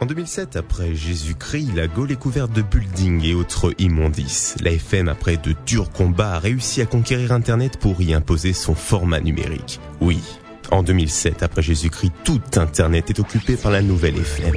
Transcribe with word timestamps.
En 0.00 0.06
2007, 0.06 0.56
après 0.56 0.94
Jésus-Christ, 0.94 1.70
la 1.74 1.86
Gaule 1.86 2.12
est 2.12 2.16
couverte 2.16 2.52
de 2.52 2.60
buildings 2.60 3.24
et 3.24 3.34
autres 3.34 3.72
immondices. 3.78 4.54
La 4.60 4.72
FM, 4.72 5.08
après 5.08 5.38
de 5.38 5.54
durs 5.66 5.90
combats, 5.90 6.34
a 6.34 6.38
réussi 6.38 6.82
à 6.82 6.86
conquérir 6.86 7.32
Internet 7.32 7.78
pour 7.78 8.00
y 8.02 8.12
imposer 8.12 8.52
son 8.52 8.74
format 8.74 9.20
numérique. 9.20 9.80
Oui, 10.00 10.22
en 10.70 10.82
2007, 10.82 11.42
après 11.42 11.62
Jésus-Christ, 11.62 12.12
tout 12.24 12.42
Internet 12.56 13.10
est 13.10 13.20
occupé 13.20 13.56
par 13.56 13.72
la 13.72 13.82
nouvelle 13.82 14.18
FM. 14.18 14.54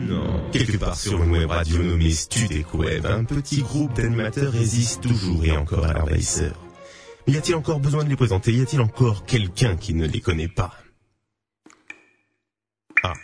Non. 0.00 0.50
Quelque 0.52 0.76
part 0.76 0.96
sur 0.96 1.22
une 1.22 1.32
web 1.32 1.50
radio 1.50 1.82
nommée 1.82 2.10
Studek 2.10 2.74
Web, 2.74 3.06
un 3.06 3.24
petit 3.24 3.62
groupe 3.62 3.94
d'animateurs 3.94 4.52
résiste 4.52 5.02
toujours 5.02 5.44
et 5.44 5.56
encore 5.56 5.84
à 5.84 5.92
l'envahisseur. 5.92 6.54
Mais 7.26 7.34
y 7.34 7.36
a-t-il 7.36 7.56
encore 7.56 7.80
besoin 7.80 8.04
de 8.04 8.08
les 8.08 8.16
présenter? 8.16 8.52
Y 8.52 8.62
a-t-il 8.62 8.80
encore 8.80 9.24
quelqu'un 9.24 9.76
qui 9.76 9.94
ne 9.94 10.06
les 10.06 10.20
connaît 10.20 10.48
pas 10.48 10.72
Ah, 13.02 13.14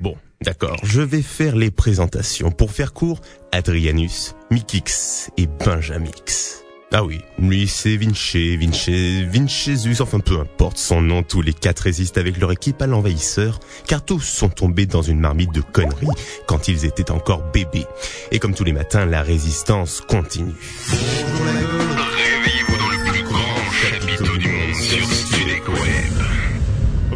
bon, 0.00 0.16
d'accord, 0.42 0.76
je 0.82 1.00
vais 1.00 1.22
faire 1.22 1.56
les 1.56 1.70
présentations. 1.70 2.50
Pour 2.50 2.72
faire 2.72 2.92
court, 2.92 3.20
Adrianus, 3.52 4.34
Mikix 4.50 5.30
et 5.36 5.46
Benjamix. 5.46 6.62
Ah 6.94 7.04
oui, 7.04 7.22
lui 7.38 7.68
c'est 7.68 7.96
Vinci, 7.96 8.58
Vinci, 8.58 9.24
Vincezus, 9.24 10.02
enfin 10.02 10.20
peu 10.20 10.38
importe 10.38 10.76
son 10.76 11.00
nom, 11.00 11.22
tous 11.22 11.40
les 11.40 11.54
quatre 11.54 11.80
résistent 11.80 12.18
avec 12.18 12.38
leur 12.38 12.52
équipe 12.52 12.82
à 12.82 12.86
l'envahisseur, 12.86 13.60
car 13.86 14.04
tous 14.04 14.20
sont 14.20 14.50
tombés 14.50 14.84
dans 14.84 15.00
une 15.00 15.18
marmite 15.18 15.54
de 15.54 15.62
conneries 15.62 16.06
quand 16.46 16.68
ils 16.68 16.84
étaient 16.84 17.10
encore 17.10 17.44
bébés. 17.50 17.86
Et 18.30 18.38
comme 18.38 18.54
tous 18.54 18.64
les 18.64 18.74
matins, 18.74 19.06
la 19.06 19.22
résistance 19.22 20.02
continue. 20.02 20.52
Réveillez-vous 20.90 22.76
dans 22.76 22.90
le 22.90 23.10
plus 23.10 23.22
grand 23.22 23.70
chapiteau 23.72 24.36
du 24.36 24.48
monde 24.48 24.74
sur 24.74 25.04
Studek 25.06 25.68
Web. 25.68 26.12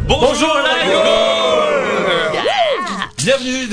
Bonjour 0.07 0.55
la 0.63 0.76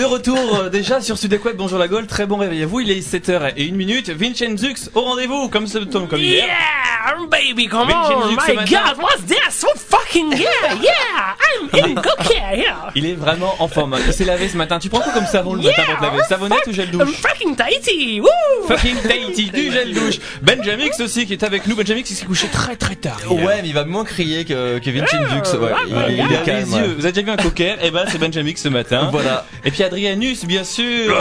de 0.05 0.09
retour 0.11 0.57
euh, 0.59 0.69
déjà 0.69 1.01
sur 1.01 1.17
Web, 1.47 1.57
bonjour 1.57 1.79
la 1.79 1.89
Gaule, 1.89 2.07
très 2.07 2.27
bon 2.27 2.37
réveil 2.37 2.63
à 2.63 2.67
vous, 2.67 2.81
il 2.81 2.91
est 2.91 3.01
7h01 3.01 3.73
minute, 3.73 4.11
Vincenzux 4.11 4.91
au 4.95 5.01
rendez-vous, 5.01 5.49
comme 5.49 5.67
ce 5.67 5.79
comme, 5.79 6.09
comme 6.09 6.21
hier. 6.21 6.45
Yeah, 6.45 7.27
baby, 7.31 7.69
come 7.69 7.89
on! 7.91 8.31
ce 8.47 8.51
My 8.51 8.55
matin. 8.57 8.71
God, 8.71 8.99
what's 9.03 9.25
that? 9.29 9.51
So 9.51 9.69
fucking 9.75 10.33
yeah, 10.33 10.75
yeah! 10.83 11.37
I'm 11.41 11.71
in 11.73 11.95
care 12.29 12.55
here. 12.55 12.75
Il 12.95 13.07
est 13.07 13.15
vraiment 13.15 13.55
en 13.61 13.69
forme, 13.69 13.97
il 14.07 14.13
s'est 14.13 14.27
lavé 14.27 14.49
ce 14.49 14.59
matin, 14.59 14.79
tu 14.79 14.91
prends 14.91 15.01
quoi 15.01 15.13
comme 15.13 15.25
savon 15.25 15.55
le 15.55 15.63
matin 15.63 15.83
pour 15.87 15.97
te 15.99 16.03
laver 16.03 16.19
Savonnette 16.29 16.67
ou 16.67 16.73
gel 16.73 16.89
I'm 16.93 16.99
douche? 16.99 17.17
Fucking 17.17 17.57
Tahiti! 17.57 18.21
Woo! 18.21 18.29
Fucking 18.69 18.97
Tahiti, 19.01 19.51
du 19.51 19.73
gel 19.73 19.95
douche 19.95 20.19
Benjamix 20.43 21.01
aussi 21.01 21.25
qui 21.27 21.33
est 21.33 21.43
avec 21.45 21.67
nous, 21.67 21.77
Benjamix 21.77 22.11
il 22.11 22.15
s'est 22.15 22.27
couché 22.27 22.49
très 22.49 22.77
très 22.77 22.97
tard 22.97 23.21
hier. 23.31 23.43
Ouais, 23.43 23.63
mais 23.63 23.69
il 23.69 23.75
va 23.75 23.85
moins 23.87 24.05
crier 24.05 24.45
que, 24.45 24.79
que 24.81 24.91
Vincent 24.91 25.17
Dux. 25.31 25.59
Ouais, 25.59 25.71
il, 25.89 25.95
ouais, 25.97 26.05
il 26.11 26.15
Il 26.27 26.33
est 26.33 26.37
a 26.37 26.43
calme. 26.43 26.65
les 26.71 26.77
yeux, 26.79 26.95
vous 26.99 27.05
avez 27.07 27.13
déjà 27.13 27.25
vu 27.25 27.31
un 27.31 27.37
cocker? 27.43 27.77
Eh 27.83 27.91
ben 27.91 28.05
c'est 28.09 28.19
Benjamix 28.19 28.61
ce 28.61 28.69
matin. 28.69 29.09
Voilà. 29.11 29.47
Et 29.65 29.71
puis 29.71 29.83
Adrianus, 30.05 30.45
bien 30.45 30.65
sûr. 30.65 31.17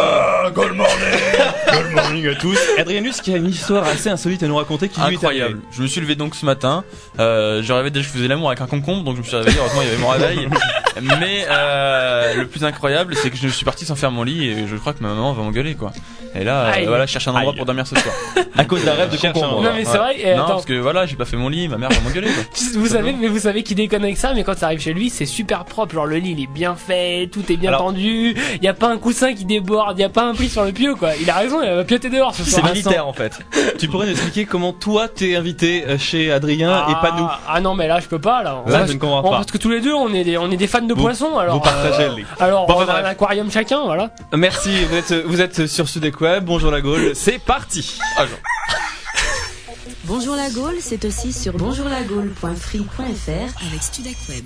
good 0.54 0.74
morning. 0.76 0.92
Good 1.72 1.92
morning 1.94 2.28
à 2.28 2.36
tous. 2.36 2.60
Adrianus 2.78 3.22
qui 3.22 3.34
a 3.34 3.38
une 3.38 3.48
histoire 3.48 3.86
assez 3.86 4.10
insolite 4.10 4.44
à 4.44 4.48
nous 4.48 4.58
raconter 4.58 4.90
qui 4.90 5.00
lui 5.00 5.14
est 5.14 5.16
Incroyable. 5.16 5.62
Je 5.72 5.82
me 5.82 5.88
suis 5.88 6.02
levé 6.02 6.16
donc 6.16 6.36
ce 6.36 6.46
matin. 6.46 6.84
Euh, 7.18 7.64
je 7.64 7.72
rêvais 7.72 7.92
déjà 7.92 8.06
que 8.06 8.12
je 8.12 8.18
faisais 8.18 8.28
l'amour 8.28 8.50
avec 8.50 8.60
un 8.60 8.68
concombre, 8.68 9.04
donc 9.06 9.16
je 9.16 9.22
me 9.22 9.26
suis 9.26 9.38
réveillé. 9.38 9.58
Heureusement, 9.58 9.82
il 9.84 9.88
y 9.88 9.92
avait 9.92 10.02
mon 10.02 10.10
réveil. 10.10 10.50
Mais 11.22 11.46
euh, 11.50 12.34
le 12.36 12.48
plus 12.48 12.66
incroyable, 12.66 13.16
c'est 13.16 13.30
que 13.30 13.38
je 13.38 13.48
suis 13.48 13.64
parti 13.64 13.86
sans 13.86 13.96
faire 13.96 14.12
mon 14.12 14.24
lit 14.24 14.50
et 14.50 14.68
je 14.68 14.76
crois 14.76 14.92
que 14.94 15.02
ma 15.02 15.10
maman 15.10 15.32
va 15.32 15.44
m'engueuler 15.44 15.76
quoi. 15.76 15.94
Et 16.36 16.44
là, 16.44 16.66
euh, 16.76 16.86
voilà, 16.88 17.06
je 17.06 17.12
cherche 17.12 17.28
un 17.28 17.32
endroit 17.36 17.52
Aïe. 17.52 17.58
pour 17.58 17.66
dormir 17.66 17.86
ce 17.88 17.96
soir. 17.96 18.14
À 18.56 18.66
cause 18.66 18.86
d'un 18.86 18.94
rêve 18.94 19.10
de 19.10 19.18
Cherche 19.18 19.26
un 19.36 19.42
concombre. 19.42 19.54
endroit. 19.58 19.72
Non, 19.72 19.76
mais 19.78 19.84
c'est 19.84 19.98
vrai, 19.98 20.20
et 20.20 20.36
non, 20.36 20.44
attends. 20.44 20.54
parce 20.54 20.66
que 20.66 20.74
voilà, 20.74 21.08
j'ai 21.08 21.16
pas 21.16 21.26
fait 21.26 21.38
mon 21.38 21.50
lit, 21.50 21.68
ma 21.68 21.78
mère 21.78 21.90
va 21.90 22.00
m'engueuler 22.02 22.28
quoi. 22.30 22.44
Vous 22.76 22.86
savez, 22.88 23.12
mais 23.20 23.28
vous 23.28 23.40
savez 23.40 23.64
qui 23.64 23.74
déconne 23.74 24.04
avec 24.04 24.16
ça, 24.18 24.32
mais 24.36 24.44
quand 24.44 24.56
ça 24.56 24.68
arrive 24.68 24.80
chez 24.80 24.94
lui, 24.94 25.10
c'est 25.10 25.26
super 25.26 25.66
propre. 25.66 25.96
Genre 25.96 26.06
le 26.06 26.18
lit, 26.18 26.36
il 26.38 26.44
est 26.44 26.48
bien 26.48 26.76
fait, 26.76 27.28
tout 27.32 27.52
est 27.52 27.58
bien 27.58 27.70
Alors- 27.70 27.86
tendu. 27.88 28.36
Y 28.62 28.68
a 28.68 28.76
pas 28.76 28.90
un 28.90 28.98
coussin 28.98 29.34
qui 29.34 29.46
déborde, 29.46 29.98
y 29.98 30.04
a 30.04 30.10
pas 30.10 30.24
un 30.26 30.36
pli 30.36 30.50
sur 30.50 30.64
le 30.64 30.72
pieu, 30.72 30.94
quoi. 30.94 31.16
Il 31.20 31.28
a 31.32 31.34
raison, 31.34 31.64
il 31.64 31.70
va 31.70 31.84
pioter 31.84 32.10
dehors 32.12 32.36
ce 32.36 32.44
C'est 32.44 32.52
soir. 32.60 32.66
militaire 32.72 33.08
en 33.08 33.14
fait. 33.14 33.40
Tu 33.80 33.88
pourrais 33.88 34.06
nous 34.06 34.12
expliquer 34.12 34.46
comment 34.46 34.72
toi 34.72 35.08
t'es 35.08 35.36
invité 35.36 35.84
euh, 35.88 35.98
chez 35.98 36.32
Adrien 36.32 36.86
et 36.90 36.94
pas 37.02 37.16
nous 37.18 37.28
Ah 37.48 37.60
non, 37.60 37.74
mais 37.74 37.88
là, 37.88 38.00
je 38.00 38.08
peux 38.08 38.20
pas, 38.20 38.44
là. 38.44 38.62
Là, 38.68 38.78
Parce- 38.78 38.88
je 38.90 38.94
ne 38.94 39.00
comprends 39.00 39.24
pas. 39.24 39.30
Parce 39.32 39.52
que 39.52 39.58
tous 39.58 39.72
les 39.72 39.82
deux, 39.82 39.94
on 39.94 40.14
est 40.14 40.24
des, 40.24 40.38
on 40.38 40.52
est 40.52 40.58
des 40.58 40.68
fans 40.68 40.82
de 40.82 40.94
Vous- 40.94 41.02
poissons, 41.02 41.38
alors. 41.40 41.56
Vous 41.56 41.62
partagez 41.62 42.04
euh, 42.04 42.16
les. 42.18 42.26
Alors, 42.40 42.68
Bon, 42.68 42.76
on 42.78 42.84
enfin, 42.84 42.94
a 42.94 42.98
un 42.98 43.02
bref. 43.02 43.12
aquarium 43.14 43.50
chacun, 43.52 43.82
voilà. 43.84 44.12
Merci, 44.38 44.70
vous 44.86 44.96
êtes, 44.96 45.26
vous 45.26 45.42
êtes 45.42 45.66
sur 45.66 45.90
Web. 46.24 46.46
Bonjour 46.46 46.72
la 46.72 46.80
Gaule, 46.80 47.12
c'est 47.16 47.38
parti. 47.38 47.98
Bonjour 50.06 50.38
la 50.38 50.50
Gaule, 50.50 50.76
c'est 50.80 51.04
aussi 51.04 51.34
sur 51.34 51.52
bonjourlagaule.free.fr 51.58 53.66
avec 53.68 53.84
Studek 53.84 54.16
Web. 54.30 54.46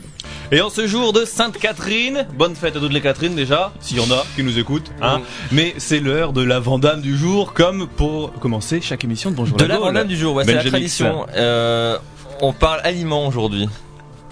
Et 0.51 0.59
en 0.61 0.71
ce 0.71 0.87
jour 0.87 1.13
de 1.13 1.23
Sainte-Catherine, 1.23 2.25
bonne 2.33 2.55
fête 2.55 2.75
à 2.75 2.79
toutes 2.79 2.93
les 2.93 3.01
Catherines 3.01 3.35
déjà, 3.35 3.73
s'il 3.79 3.97
y 3.97 3.99
en 3.99 4.09
a 4.11 4.25
qui 4.35 4.41
nous 4.41 4.57
écoutent. 4.57 4.89
Hein. 5.03 5.21
Mais 5.51 5.75
c'est 5.77 5.99
l'heure 5.99 6.33
de 6.33 6.41
la 6.41 6.59
Vandame 6.59 7.01
du 7.01 7.15
jour, 7.15 7.53
comme 7.53 7.87
pour 7.87 8.33
commencer 8.33 8.81
chaque 8.81 9.03
émission 9.03 9.29
de 9.29 9.35
Bonjour 9.35 9.55
De 9.55 9.63
la 9.63 9.67
la 9.67 9.75
Gaule. 9.75 9.85
vendame 9.85 10.07
du 10.07 10.17
jour, 10.17 10.33
ouais, 10.33 10.45
c'est 10.45 10.53
la 10.55 10.63
tradition. 10.63 11.27
Euh, 11.35 11.99
on 12.41 12.53
parle 12.53 12.81
aliments 12.83 13.27
aujourd'hui. 13.27 13.69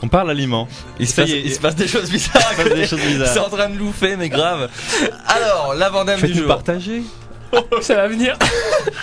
On 0.01 0.07
parle 0.07 0.31
aliment. 0.31 0.67
Il 0.99 1.07
se, 1.07 1.15
passe, 1.15 1.29
y 1.29 1.33
est, 1.33 1.41
il 1.45 1.53
se 1.53 1.59
passe 1.59 1.75
des 1.75 1.87
choses 1.87 2.09
bizarres. 2.09 2.41
Il 2.51 2.57
se 2.57 2.63
passe 2.63 2.73
des 2.73 2.87
choses 2.87 2.99
bizarres. 3.01 3.27
C'est 3.33 3.39
en 3.39 3.49
train 3.49 3.69
de 3.69 3.77
loufer, 3.77 4.15
mais 4.17 4.29
grave. 4.29 4.69
Alors, 5.27 5.75
la 5.75 5.89
vendame 5.89 6.21
du 6.21 6.33
jour. 6.33 6.47
partager. 6.47 7.03
Ça 7.81 7.95
va 7.95 8.07
venir. 8.07 8.37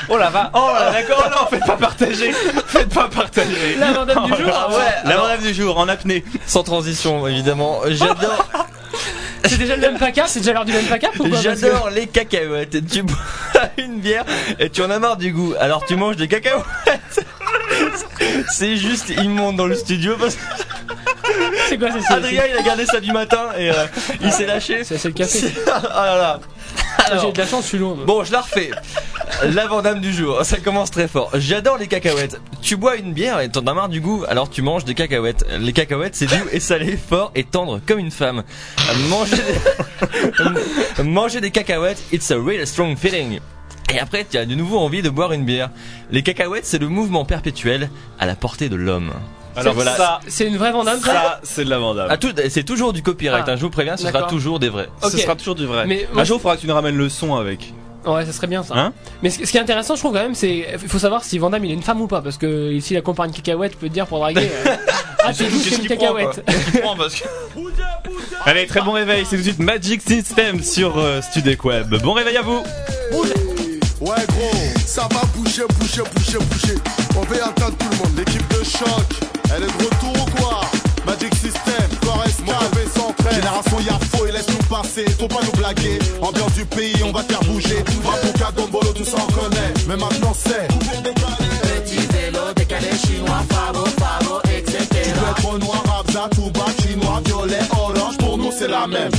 Oh 0.09 0.19
la 0.19 0.31
va. 0.31 0.51
Oh 0.55 0.71
là, 0.75 0.91
d'accord, 0.93 1.31
non, 1.31 1.47
faites 1.49 1.65
pas 1.67 1.77
partager. 1.77 2.33
Faites 2.67 2.93
pas 2.93 3.09
partager. 3.09 3.77
La 3.79 3.93
vendame 3.93 4.25
du 4.25 4.31
jour. 4.43 4.53
Ah 4.55 4.69
ouais, 4.71 4.77
La 5.05 5.11
alors, 5.13 5.39
du 5.39 5.55
jour 5.55 5.79
en 5.79 5.89
apnée. 5.89 6.25
sans 6.47 6.63
transition, 6.63 7.27
évidemment. 7.27 7.81
J'adore, 7.89 8.47
C'est 9.45 9.59
déjà 9.59 9.75
le 9.77 9.83
même 9.83 9.97
placard, 9.97 10.29
c'est 10.29 10.41
déjà 10.41 10.53
l'heure 10.53 10.65
du 10.65 10.73
même 10.73 10.87
que- 10.87 11.37
j'adore 11.43 11.91
les 11.91 12.07
cacahuètes. 12.07 12.87
Tu 12.89 13.03
bois 13.03 13.17
une 13.79 13.99
bière 14.01 14.25
et 14.59 14.71
tu 14.71 14.83
en 14.83 14.91
as 14.91 14.99
marre 14.99 15.17
du 15.17 15.33
goût. 15.33 15.55
Alors 15.59 15.85
tu 15.85 15.97
manges 15.97 16.17
des 16.17 16.29
cacahuètes. 16.29 16.65
C'est 18.51 18.77
juste 18.77 19.09
immonde 19.11 19.57
dans 19.57 19.67
le 19.67 19.75
studio 19.75 20.17
parce 20.19 20.35
que 20.37 20.41
C'est 21.69 21.79
quoi, 21.79 21.89
c'est 22.07 22.15
Adrien 22.15 22.43
il 22.51 22.57
a 22.59 22.63
gardé 22.63 22.87
ça 22.87 23.01
du 23.01 23.13
matin 23.13 23.49
et 23.59 23.71
euh, 23.71 23.75
il 24.21 24.31
s'est 24.33 24.47
lâché. 24.47 24.85
C'est 24.85 24.99
c'est 24.99 25.09
le 25.09 25.15
café. 25.15 25.41
Ah 25.91 26.07
là 26.07 26.17
là. 26.17 26.41
Alors, 27.07 27.27
J'ai 27.27 27.33
de 27.33 27.39
la 27.39 27.47
chance, 27.47 27.65
je 27.65 27.69
suis 27.69 27.79
loin. 27.79 27.97
Bon, 28.07 28.25
je 28.25 28.33
la 28.33 28.41
refais. 28.41 28.71
La 29.43 29.67
Vandame 29.67 30.01
du 30.01 30.13
jour, 30.13 30.45
ça 30.45 30.59
commence 30.59 30.91
très 30.91 31.09
fort. 31.09 31.31
J'adore 31.35 31.79
les 31.79 31.89
cacahuètes. 31.89 32.41
Tu 32.61 32.77
bois 32.77 32.97
une 32.97 33.13
bière 33.13 33.41
et 33.41 33.49
t'en 33.49 33.67
as 33.67 33.75
marre 33.75 33.89
du 33.89 34.01
goût, 34.01 34.25
alors 34.29 34.49
tu 34.49 34.63
manges 34.63 34.85
des 34.85 34.95
cacahuètes. 34.95 35.45
Les 35.59 35.73
cacahuètes, 35.73 36.15
c'est 36.15 36.27
doux 36.27 36.49
et 36.53 36.61
salé, 36.61 36.97
fort 36.97 37.33
et 37.35 37.45
tendre 37.45 37.81
comme 37.85 37.99
une 37.99 38.11
femme. 38.11 38.45
Manger 39.09 39.37
des, 39.37 41.03
manger 41.03 41.41
des 41.41 41.51
cacahuètes, 41.51 42.03
it's 42.13 42.31
a 42.31 42.37
real 42.37 42.67
strong 42.67 42.97
feeling. 42.97 43.41
Et 43.93 43.99
après, 43.99 44.25
tu 44.29 44.39
as 44.39 44.47
de 44.47 44.55
nouveau 44.55 44.79
envie 44.79 45.03
de 45.03 45.11
boire 45.11 45.33
une 45.33 45.45
bière. 45.45 45.71
Les 46.11 46.23
cacahuètes, 46.23 46.67
c'est 46.67 46.79
le 46.79 46.89
mouvement 46.89 47.25
perpétuel 47.25 47.91
à 48.19 48.27
la 48.27 48.37
portée 48.37 48.69
de 48.69 48.77
l'homme. 48.77 49.13
Alors 49.57 49.75
C'est- 49.75 49.83
voilà. 49.83 49.97
ça, 49.97 50.21
C'est 50.29 50.47
une 50.47 50.57
vraie 50.57 50.73
vendame, 50.73 50.99
ça 51.01 51.07
ça 51.13 51.41
c'est 51.43 51.65
de 51.65 51.71
la 51.71 51.79
Vandame. 51.79 52.09
Ah, 52.11 52.17
tout- 52.17 52.33
c'est 52.49 52.63
toujours 52.65 52.93
du 52.93 53.03
copyright, 53.03 53.45
Ah, 53.47 53.53
hein, 53.53 53.57
je 53.57 53.61
vous 53.63 53.71
préviens, 53.71 53.97
ce 53.97 54.03
sera 54.05 54.13
d'accord. 54.13 54.29
toujours 54.29 54.59
des 54.59 54.69
vrais. 54.71 54.89
ok. 55.03 55.11
Ce 55.11 55.19
sera 55.19 55.37
toujours 55.37 55.55
du 55.55 55.67
vrai. 55.67 55.85
Mais 55.87 56.07
un 56.11 56.15
moi, 56.15 56.25
jour, 56.25 56.39
il 56.39 56.43
faudra 56.43 56.57
que 56.57 56.63
tu 56.63 56.67
nous 56.67 56.75
ramènes 56.75 56.97
le 56.97 57.09
son 57.09 57.35
avec. 57.37 57.73
Ouais, 58.07 58.25
ça 58.27 58.33
serait 58.33 58.49
bien 58.49 58.63
ça. 58.65 58.75
Hein 58.77 58.93
Mais 59.23 59.31
ce, 59.31 59.45
ce 59.47 59.51
qui 59.51 59.57
est 59.59 59.61
intéressant, 59.61 59.95
je 59.95 60.01
trouve 60.01 60.13
quand 60.13 60.23
même, 60.23 60.35
c'est 60.35 60.67
il 60.83 60.89
faut 60.89 60.99
savoir 60.99 61.23
si 61.23 61.39
Vandame 61.39 61.65
il 61.67 61.71
est 61.71 61.75
une 61.75 61.83
femme 61.83 62.01
ou 62.01 62.09
pas, 62.09 62.21
parce 62.21 62.37
que 62.37 62.77
si 62.81 62.95
la 62.95 63.01
compare 63.01 63.25
à 63.25 63.29
une 63.29 63.35
cacahuète, 63.35 63.77
peut 63.79 63.89
te 63.89 63.93
dire 63.93 64.07
pour 64.09 64.19
draguer. 64.19 64.41
euh, 64.67 64.77
ah, 65.23 65.29
Qu'est-ce 65.29 65.39
c'est 65.45 65.45
une 65.77 65.87
qu'il 65.87 65.97
prend, 65.97 66.15
cacahuète. 66.15 66.45
Il 66.75 66.81
prend 66.81 66.97
parce 66.97 67.15
que- 67.15 67.29
Allez, 68.45 68.67
très 68.67 68.81
bon 68.81 68.91
réveil. 68.93 69.25
C'est 69.25 69.37
tout 69.37 69.43
de 69.43 69.49
suite 69.49 69.61
Magic 69.61 70.03
System 70.03 70.63
sur 70.65 70.99
euh, 70.99 71.21
Studek 71.23 71.65
Web. 71.65 71.95
Bon 72.03 72.13
réveil 72.15 72.37
à 72.39 72.43
vous. 72.43 72.63
Ouais 74.01 74.17
gros, 74.29 74.51
ça 74.85 75.03
va 75.13 75.21
bouger, 75.37 75.63
bouger, 75.79 76.03
bouger, 76.17 76.39
bouger. 76.39 76.75
On 77.17 77.21
va 77.21 77.47
attendre 77.47 77.77
tout 77.79 77.87
le 77.89 77.97
monde. 77.99 78.19
L'équipe 78.19 78.49
de 78.49 78.65
choc, 78.65 78.89
elle 79.55 79.63
est 79.65 79.67
de 79.67 79.85
retour 79.85 80.23
ou 80.23 80.31
quoi 80.41 80.61
Magic 81.05 81.35
System, 81.35 81.89
Forest 82.03 82.45
Calvé 82.45 82.87
s'entraîne. 82.95 83.35
Génération 83.35 83.81
Yafo 83.81 84.27
et 84.27 84.33
laisse-nous 84.33 84.65
passer. 84.69 85.05
Faut 85.19 85.29
pas 85.29 85.41
nous 85.45 85.59
blaguer. 85.59 85.99
Ambiance 86.21 86.53
du 86.53 86.65
pays, 86.65 87.03
on 87.05 87.13
va 87.13 87.23
te 87.25 87.33
faire 87.33 87.43
bouger. 87.45 87.85
Rapuka, 88.05 88.53
Dombolo, 88.57 88.93
tout 88.93 89.05
ça 89.05 89.19
on 89.19 89.33
connaît. 89.33 89.75
Mais 89.89 89.97
maintenant 89.97 90.33
c'est. 90.35 90.69
Petit 90.69 92.07
vélo, 92.13 92.53
décalé 92.55 92.91
chinois, 93.05 93.43
favo, 93.51 93.85
favo, 93.99 94.41
etc. 94.45 94.87
Tu 94.91 95.11
peux 95.11 95.31
être 95.31 95.59
noir, 95.59 95.83
abza, 96.01 96.29
touba, 96.35 96.67
chinois, 96.81 97.21
violet, 97.25 97.61
orange. 97.73 98.19
Pour 98.19 98.39
nous 98.39 98.53
c'est 98.57 98.69
la 98.69 98.87
même. 98.87 99.11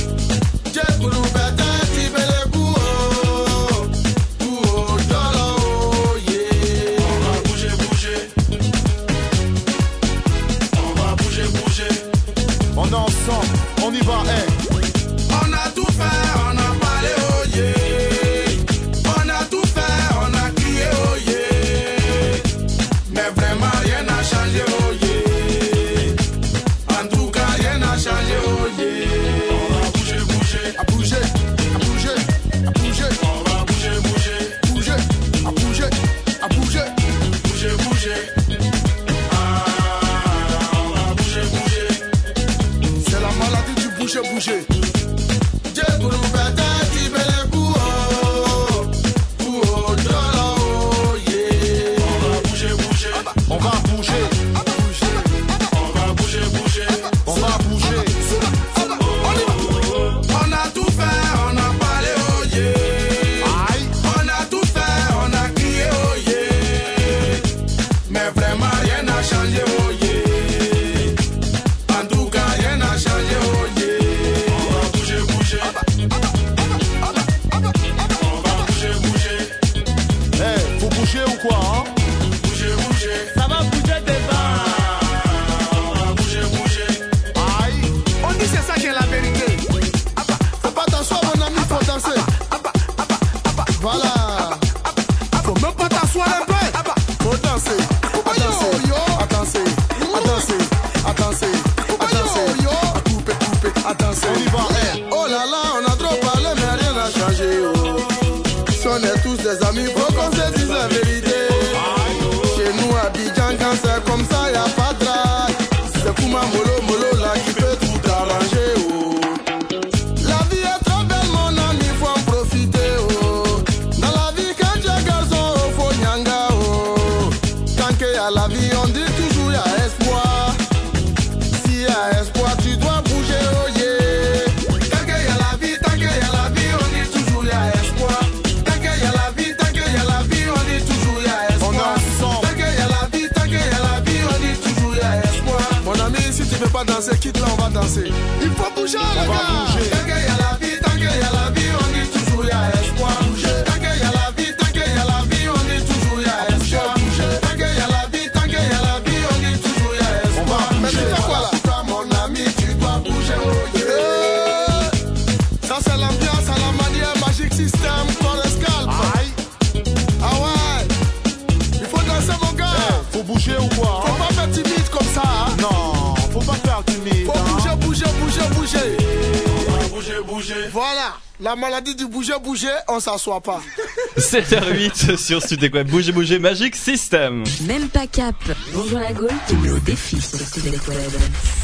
Bouger, 178.50 178.96
bouger, 178.96 179.88
bouger. 179.88 179.88
bouger, 179.90 180.22
bouger. 180.22 180.68
Voilà. 180.70 181.23
La 181.44 181.56
maladie 181.56 181.94
du 181.94 182.06
bouger, 182.06 182.32
bouger, 182.42 182.68
on 182.88 183.00
s'assoit 183.00 183.42
pas. 183.42 183.60
7h08 184.16 185.18
sur 185.18 185.42
Sud 185.42 185.62
Web. 185.74 185.90
Bougez, 185.90 186.10
bougez, 186.12 186.38
Magic 186.38 186.74
System. 186.74 187.44
Même 187.66 187.88
pas 187.88 188.06
cap. 188.06 188.34
Bonjour 188.72 188.98
la 188.98 189.12
Gaule, 189.12 189.28
met 189.62 189.70
au 189.70 189.78
défi 189.80 190.18
sur 190.22 190.38
Studek 190.38 190.88
Web. 190.88 190.96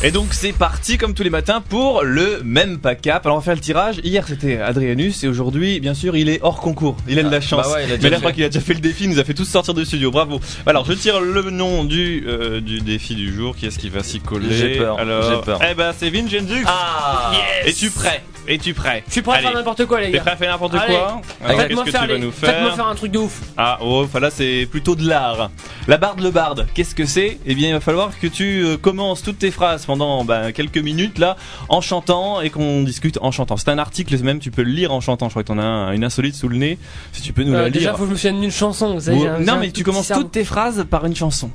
Et 0.03 0.11
donc 0.11 0.35
c'est 0.35 0.53
parti 0.53 0.99
comme 0.99 1.15
tous 1.15 1.23
les 1.23 1.31
matins 1.31 1.63
pour 1.67 2.03
le 2.03 2.43
même 2.45 2.79
pas 2.79 2.95
cap. 2.95 3.25
Alors 3.25 3.37
on 3.37 3.41
va 3.41 3.45
faire 3.45 3.55
le 3.55 3.61
tirage. 3.61 4.03
Hier 4.05 4.23
c'était 4.29 4.59
Adrianus 4.61 5.25
et 5.25 5.29
aujourd'hui 5.29 5.81
bien 5.81 5.95
sûr 5.95 6.15
il 6.15 6.29
est 6.29 6.41
hors 6.43 6.61
concours. 6.61 6.99
Il 7.09 7.19
a 7.19 7.23
de 7.23 7.31
la 7.31 7.41
chance. 7.41 7.65
bah 7.67 7.73
ouais, 7.73 7.87
il 7.87 7.93
a 7.93 7.97
déjà 7.97 8.03
Mais 8.03 8.11
là 8.11 8.17
je 8.17 8.21
fait. 8.21 8.21
crois 8.21 8.33
qu'il 8.33 8.45
a 8.45 8.49
déjà 8.51 8.61
fait 8.61 8.75
le 8.75 8.81
défi, 8.81 9.05
il 9.05 9.11
nous 9.11 9.19
a 9.19 9.25
fait 9.25 9.33
tous 9.35 9.47
sortir 9.47 9.73
du 9.73 9.87
studio. 9.87 10.11
Bravo. 10.11 10.41
Alors 10.67 10.85
je 10.85 10.93
tire 10.93 11.23
le 11.23 11.49
nom 11.51 11.85
du 11.85 12.25
euh, 12.27 12.61
du 12.61 12.81
défi 12.83 13.15
du 13.15 13.35
jour. 13.35 13.57
Qui 13.57 13.65
est-ce 13.65 13.79
qui 13.79 13.89
va 13.89 14.03
s'y 14.03 14.21
coller? 14.21 14.49
J'ai 14.55 14.77
peur, 14.77 14.99
Alors 14.99 15.23
j'ai 15.23 15.41
peur. 15.41 15.59
Eh 15.71 15.75
ben 15.75 15.95
c'est 15.97 16.11
Vincenzo. 16.11 16.55
Ah 16.67 17.33
Es-tu 17.65 17.89
prêt? 17.91 18.23
Es-tu 18.51 18.75
prêt? 18.75 19.05
Je 19.07 19.13
suis 19.13 19.23
prêt 19.23 19.39
à 19.39 19.41
faire 19.43 19.55
n'importe 19.55 19.87
quoi, 19.87 20.01
les 20.01 20.07
T'es 20.07 20.13
gars. 20.17 20.21
prêt 20.23 20.31
à 20.33 20.37
faire 20.37 20.51
n'importe 20.53 20.75
Allez. 20.75 20.93
quoi? 20.95 21.07
Alors 21.07 21.23
qu'est-ce 21.41 21.57
Faites-moi 21.61 21.85
que 21.85 21.91
faire, 21.93 22.01
tu 22.03 22.07
vas 22.09 22.13
les- 22.15 22.19
nous 22.21 22.31
faites-moi 22.33 22.67
faire 22.67 22.75
faire 22.77 22.87
un 22.89 22.95
truc 22.97 23.13
de 23.13 23.19
ouf. 23.19 23.41
Ah, 23.57 23.79
oh, 23.81 24.03
enfin 24.05 24.19
là 24.19 24.31
c'est 24.31 24.67
plutôt 24.71 24.97
de 24.97 25.07
l'art. 25.09 25.51
La 25.87 25.97
barde 25.99 26.21
le 26.21 26.31
barde, 26.31 26.67
qu'est-ce 26.75 26.95
que 26.97 27.05
c'est? 27.07 27.39
Eh 27.47 27.55
bien 27.55 27.69
il 27.69 27.73
va 27.75 27.81
falloir 27.81 28.11
que 28.19 28.27
tu 28.27 28.65
euh, 28.65 28.77
commences 28.77 29.23
toutes 29.23 29.39
tes 29.39 29.51
phrases 29.53 29.87
pendant 29.87 30.25
ben, 30.25 30.51
quelques 30.53 30.79
minutes 30.79 31.19
là 31.19 31.37
en 31.69 31.81
chantant 31.81 32.41
et 32.41 32.51
qu'on 32.51 32.83
discute 32.83 33.19
en 33.23 33.31
chantant. 33.31 33.57
C'est 33.57 33.71
un 33.71 33.79
article 33.79 34.19
même, 34.23 34.41
tu 34.41 34.51
peux 34.51 34.63
le 34.65 34.73
lire 34.73 34.93
en 34.93 35.01
chantant. 35.01 35.27
Je 35.29 35.35
crois 35.35 35.43
que 35.45 35.49
t'en 35.49 35.59
as 35.59 35.63
un- 35.63 35.93
une 35.93 36.03
insolite 36.03 36.35
sous 36.35 36.49
le 36.49 36.57
nez. 36.57 36.77
Si 37.13 37.23
tu 37.23 37.33
peux 37.33 37.45
nous 37.45 37.55
Euh, 37.55 37.63
la 37.63 37.71
déjà, 37.71 37.91
lire. 37.91 37.99
faut 37.99 38.03
que 38.03 38.09
je 38.09 38.13
me 38.15 38.17
souvienne 38.17 38.41
d'une 38.41 38.51
chanson. 38.51 38.95
Vous 38.95 39.01
savez, 39.01 39.17
Ou- 39.17 39.23
j'ai 39.23 39.29
un- 39.29 39.39
j'ai 39.39 39.45
non 39.45 39.55
mais 39.59 39.67
tout 39.67 39.67
tu 39.67 39.73
petit 39.73 39.83
commences 39.85 40.07
cerveau. 40.07 40.23
toutes 40.25 40.33
tes 40.33 40.45
phrases 40.45 40.85
par 40.91 41.07
une 41.07 41.15
chanson. 41.15 41.51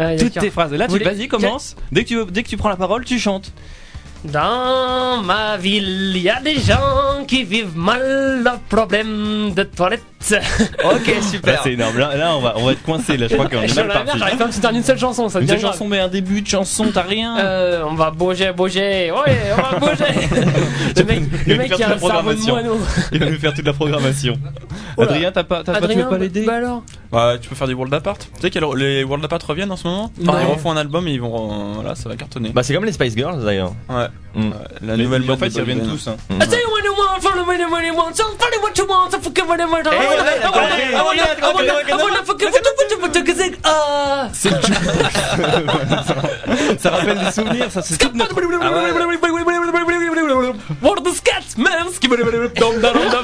Ah, 0.00 0.10
Toutes 0.14 0.28
d'accord. 0.28 0.42
tes 0.42 0.50
phrases. 0.50 0.72
Là 0.74 0.86
Vous 0.86 0.96
tu 0.98 1.02
voulez- 1.02 1.16
vas-y 1.16 1.26
commence. 1.26 1.74
Dès 1.90 2.04
que 2.04 2.08
tu 2.08 2.18
dès 2.30 2.44
que 2.44 2.48
tu 2.48 2.56
prends 2.56 2.68
la 2.68 2.76
parole, 2.76 3.04
tu 3.04 3.18
chantes. 3.18 3.52
Dans 4.24 5.22
ma 5.22 5.56
ville, 5.56 6.12
il 6.16 6.22
y 6.22 6.28
a 6.28 6.40
des 6.40 6.58
gens 6.58 7.24
qui 7.26 7.44
vivent 7.44 7.76
mal 7.76 8.42
leurs 8.42 8.58
problèmes 8.60 9.52
de 9.54 9.62
toilette. 9.62 10.02
Ok, 10.84 11.06
Là 11.06 11.22
super. 11.22 11.60
c'est 11.62 11.72
énorme. 11.74 11.96
Là, 11.98 12.16
là, 12.16 12.36
on 12.36 12.40
va 12.40 12.54
on 12.56 12.66
va 12.66 12.72
être 12.72 12.82
coincé. 12.82 13.16
Là 13.16 13.28
je 13.28 13.34
crois 13.34 13.48
qu'on 13.48 13.62
est 13.62 13.74
mal 13.74 13.88
parti. 13.88 14.18
j'arrive 14.18 14.36
pas 14.36 14.44
à 14.44 14.46
me 14.48 14.52
souvenir 14.52 14.72
d'une 14.72 14.82
seule 14.82 14.98
chanson, 14.98 15.28
ça 15.28 15.40
Une 15.40 15.46
devient 15.46 15.60
seule 15.60 15.70
chanson 15.70 15.86
mais 15.88 16.00
un 16.00 16.08
début 16.08 16.42
de 16.42 16.46
chanson, 16.46 16.86
t'as 16.92 17.02
rien. 17.02 17.38
Euh, 17.38 17.82
on 17.88 17.94
va 17.94 18.10
bouger, 18.10 18.52
bouger, 18.52 19.12
ouais, 19.12 19.36
on 19.56 19.62
va 19.62 19.78
bouger. 19.78 20.04
le 20.96 21.04
mec, 21.04 21.22
Il 21.46 21.52
le 21.52 21.54
va 21.56 21.58
mec 21.62 21.68
faire 21.68 21.76
qui 21.76 21.82
a 21.84 21.88
un 21.90 21.92
toute 21.92 22.02
la 22.02 22.14
cerveau 22.14 22.34
de 22.34 22.40
moineau. 22.50 22.78
Il 23.12 23.18
va 23.20 23.30
nous 23.30 23.38
faire 23.38 23.54
toute 23.54 23.64
la 23.66 23.72
programmation. 23.72 24.36
Là. 24.98 25.04
Adrien, 25.04 25.30
t'as 25.32 25.44
pas, 25.44 25.62
t'as 25.62 25.72
pas, 25.72 25.78
tu 25.78 25.84
Adrien, 25.84 26.04
veux 26.04 26.10
pas 26.10 26.18
l'aider 26.18 26.44
bah 26.44 26.56
alors 26.56 26.82
Ouais, 27.12 27.38
tu 27.38 27.48
peux 27.48 27.54
faire 27.54 27.68
des 27.68 27.74
World 27.74 27.94
Apart. 27.94 28.18
Tu 28.18 28.26
sais 28.42 28.50
que 28.50 28.58
les 28.76 29.04
World 29.04 29.24
Apart 29.24 29.38
reviennent 29.46 29.70
en 29.70 29.76
ce 29.76 29.86
moment. 29.86 30.10
Ils 30.20 30.28
refont 30.28 30.72
un 30.72 30.76
album 30.76 31.06
et 31.08 31.12
ils 31.12 31.20
vont. 31.20 31.52
euh, 31.52 31.72
Voilà, 31.76 31.94
ça 31.94 32.08
va 32.08 32.16
cartonner. 32.16 32.50
Bah 32.50 32.62
c'est 32.64 32.74
comme 32.74 32.84
les 32.84 32.92
Spice 32.92 33.14
Girls 33.16 33.42
d'ailleurs. 33.44 33.72
Ouais. 33.88 34.06
Mm. 34.34 34.50
La 34.82 34.96
Mais 34.96 35.04
nouvelle 35.04 35.22
en 35.22 35.26
mode 35.26 35.38
fait, 35.38 35.48
de 35.48 35.54
ils 35.54 35.60
reviennent 35.60 35.88
tous. 35.88 36.08
hein. 36.08 36.16
C'est 44.32 44.50
Ça 46.78 46.90
rappelle 46.90 47.18
des 47.18 47.30
souvenirs, 47.32 47.66
ça 47.70 47.82
c'est 47.82 47.98
toute 47.98 48.14
notre... 48.14 48.34
What 50.82 50.96
the 51.04 51.14
scat, 51.14 51.56
man? 51.56 51.88
Dom, 52.56 52.80
dom, 52.80 52.80
dom, 52.80 52.92
dom. 53.10 53.22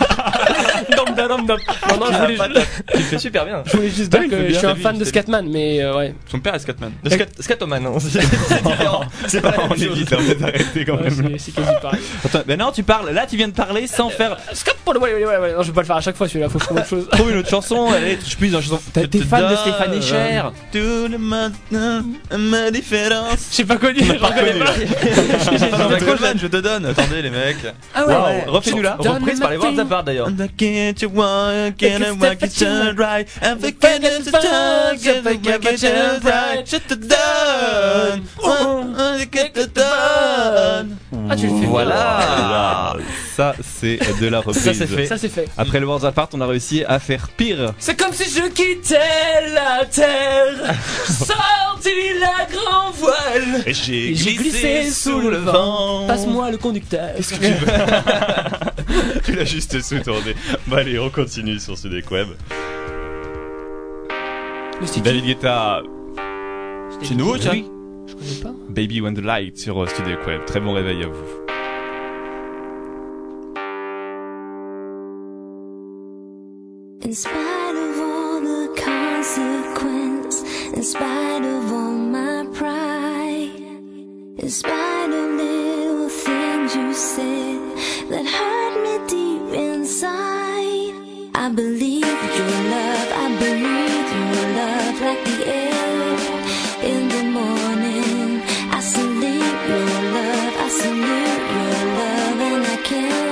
Dom, 0.97 1.14
dom, 1.14 1.29
dom, 1.29 1.47
dom. 1.47 1.59
Non, 1.88 1.97
non, 1.97 2.07
je 2.12 2.19
voulais 2.19 2.62
Tu 2.95 3.03
fais 3.03 3.19
super 3.19 3.45
bien. 3.45 3.62
je 3.67 3.76
voulais 3.76 3.88
juste 3.91 4.11
dire 4.11 4.29
que 4.29 4.49
je 4.49 4.55
suis 4.55 4.67
un 4.67 4.75
fan 4.75 4.99
de 4.99 5.05
Scatman, 5.05 5.49
mais 5.50 5.85
ouais. 5.91 6.14
Son 6.31 6.38
père 6.41 6.55
est 6.55 6.59
Scatman. 6.61 6.93
Le 7.03 7.11
scat, 7.11 7.26
scatoman, 7.41 7.87
c'est 9.26 9.41
pas 9.41 9.53
évite, 9.76 10.11
quand 10.11 10.97
même. 10.97 11.38
c'est- 11.38 11.53
quasi 11.53 11.69
pareil. 11.81 12.00
Attends, 12.25 12.43
non, 12.59 12.73
tu 12.73 12.83
parles, 12.83 13.11
là 13.11 13.26
tu 13.26 13.37
viens 13.37 13.49
de 13.49 13.53
parler 13.55 13.87
sans 13.87 14.11
faire... 14.11 14.37
Scat. 14.53 14.73
Non, 14.87 15.00
je 15.62 15.67
vais 15.69 15.73
pas 15.73 15.81
le 15.81 15.87
faire 15.87 15.97
à 15.97 16.00
chaque 16.00 16.17
fois, 16.17 16.29
celui-là, 16.29 16.49
faut 16.49 16.59
autre 16.76 16.87
chose. 16.90 17.09
Trouve 17.11 17.31
une 17.31 17.38
autre 17.38 17.49
chanson, 17.50 17.90
allez, 17.90 18.19
je 18.25 18.31
suis 18.31 18.50
dans 18.50 18.61
une 18.61 18.71
chanson... 18.71 18.83
T'es 18.93 19.19
fan 19.19 19.50
de 19.50 19.57
Stéphane 19.57 19.95
Echer 19.95 20.43
Tout 20.73 21.11
le 21.11 21.19
matin, 21.19 22.04
ma 22.38 22.71
différence. 22.71 23.49
J'ai 23.52 23.64
pas 23.64 23.76
connu, 23.76 24.00
je 24.00 24.12
reconnais 24.12 24.59
pas. 24.59 24.73
J'étais 24.75 25.71
trop 26.04 26.16
jeune, 26.16 26.38
je 26.38 26.47
te 26.47 26.57
donne. 26.57 26.87
Attendez 26.87 27.23
les 27.23 27.31
mecs. 27.31 27.66
Ah 27.95 28.07
ouais. 28.07 28.45
refais-nous 28.47 28.83
là. 28.83 28.97
Reprise 28.99 29.40
par 29.40 29.50
les. 29.50 29.81
Apart 29.81 30.04
d'ailleurs. 30.04 30.28
Ah, 41.31 41.37
tu 41.37 41.47
le 41.47 41.59
fais. 41.61 41.66
Voilà. 41.66 42.97
Ça, 43.35 43.54
c'est 43.62 43.99
de 44.21 44.28
la 44.28 44.40
reprise. 44.40 44.62
Ça, 44.62 44.75
c'est 44.75 44.87
fait. 44.87 45.07
Ça 45.07 45.19
c'est 45.19 45.28
fait. 45.28 45.49
Après 45.57 45.81
le 45.81 45.87
Worlds 45.87 46.07
Apart, 46.07 46.28
on 46.35 46.40
a 46.40 46.47
réussi 46.47 46.63
à 46.87 46.99
faire 46.99 47.28
pire. 47.28 47.75
C'est 47.78 47.99
comme 47.99 48.12
si 48.12 48.25
je 48.30 48.49
quittais 48.49 49.52
la 49.52 49.85
terre, 49.85 50.75
sorti 51.06 51.90
la 52.21 52.47
grand 52.47 52.90
voile. 52.92 53.62
Et 53.66 53.75
j'ai 53.75 54.12
glissé 54.35 54.90
sous 54.90 55.21
le 55.21 55.38
vent. 55.38 56.06
Passe-moi 56.06 56.50
le 56.50 56.59
conducteur. 56.59 57.11
Qu'est-ce 57.16 57.35
que 57.35 57.44
tu 57.44 57.52
veux 57.52 59.21
Tu 59.25 59.35
l'as 59.35 59.44
juste 59.44 59.80
sous-tourné. 59.80 60.35
Bon 60.66 60.76
allez, 60.76 60.99
on 60.99 61.11
continue 61.11 61.59
sur 61.59 61.76
ce 61.76 61.88
deck 61.88 62.11
web. 62.11 62.28
David 65.02 65.25
Guetta, 65.25 65.83
C'est 67.02 67.14
nouveau, 67.14 67.38
tiens. 67.38 67.52
Je 68.06 68.14
connais 68.14 68.40
pas. 68.42 68.52
Baby 68.68 69.00
When 69.00 69.14
the 69.14 69.21
Light 69.25 69.59
sur 69.59 69.83
euh, 69.83 69.87
Studio 69.87 70.16
Web. 70.26 70.44
Très 70.47 70.61
bon 70.61 70.73
réveil 70.73 71.02
à 71.04 71.06
vous. 71.06 71.53
In 84.44 84.50
the 85.10 85.42
little 85.42 86.08
things 86.10 86.76
you 86.76 86.92
said 86.92 87.60
that 88.10 88.26
hurt 88.26 88.74
me 88.84 88.98
deep 89.08 89.58
inside, 89.58 90.92
I 91.34 91.48
believe 91.48 92.04
your 92.04 92.56
love, 92.74 93.08
I 93.22 93.36
breathe 93.40 94.10
your 94.16 94.44
love 94.60 95.00
like 95.00 95.24
the 95.24 95.38
air 95.46 96.18
in 96.92 97.08
the 97.08 97.24
morning. 97.38 98.42
I 98.70 98.80
salute 98.80 99.60
your 99.72 99.92
love, 100.12 100.54
I 100.58 100.68
salute 100.68 101.44
your 101.56 101.78
love, 102.00 102.40
and 102.52 102.66
I 102.66 102.76
can't 102.84 103.24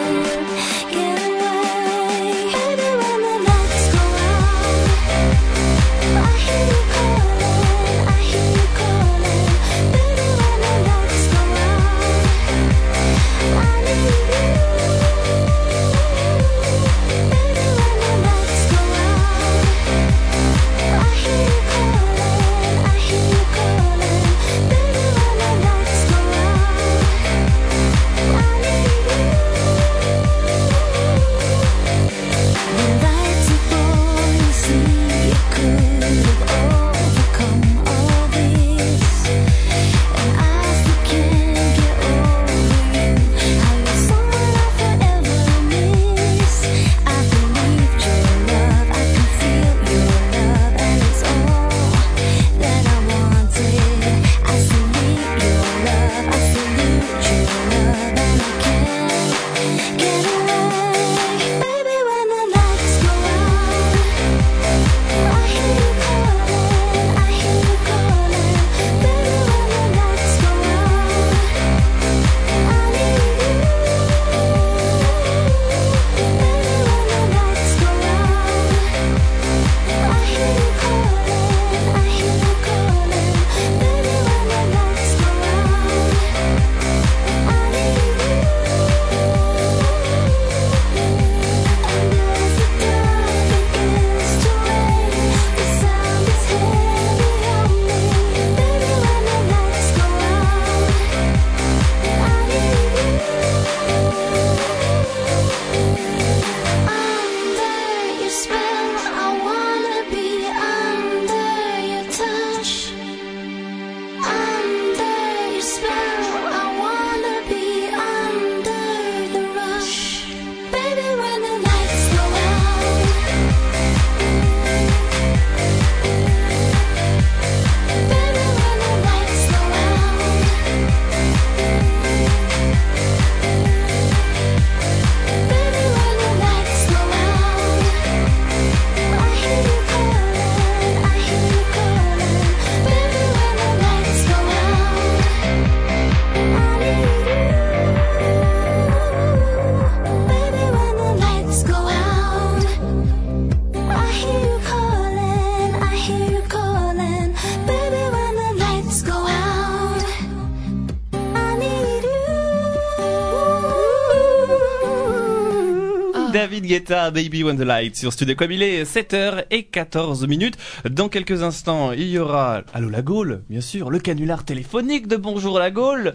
Guetta, 166.72 167.10
Baby 167.10 167.42
When 167.44 167.58
the 167.58 167.64
Light 167.66 167.96
sur 167.96 168.14
Studio 168.14 168.34
Web. 168.40 168.50
Il 168.50 168.62
est 168.62 168.84
7h14 168.84 170.26
minutes. 170.26 170.56
Dans 170.88 171.10
quelques 171.10 171.42
instants, 171.42 171.92
il 171.92 172.08
y 172.08 172.18
aura 172.18 172.62
Allô 172.72 172.88
la 172.88 173.02
Gaule, 173.02 173.42
bien 173.50 173.60
sûr, 173.60 173.90
le 173.90 173.98
canular 173.98 174.42
téléphonique 174.42 175.06
de 175.06 175.16
Bonjour 175.16 175.58
la 175.58 175.70
Gaule. 175.70 176.14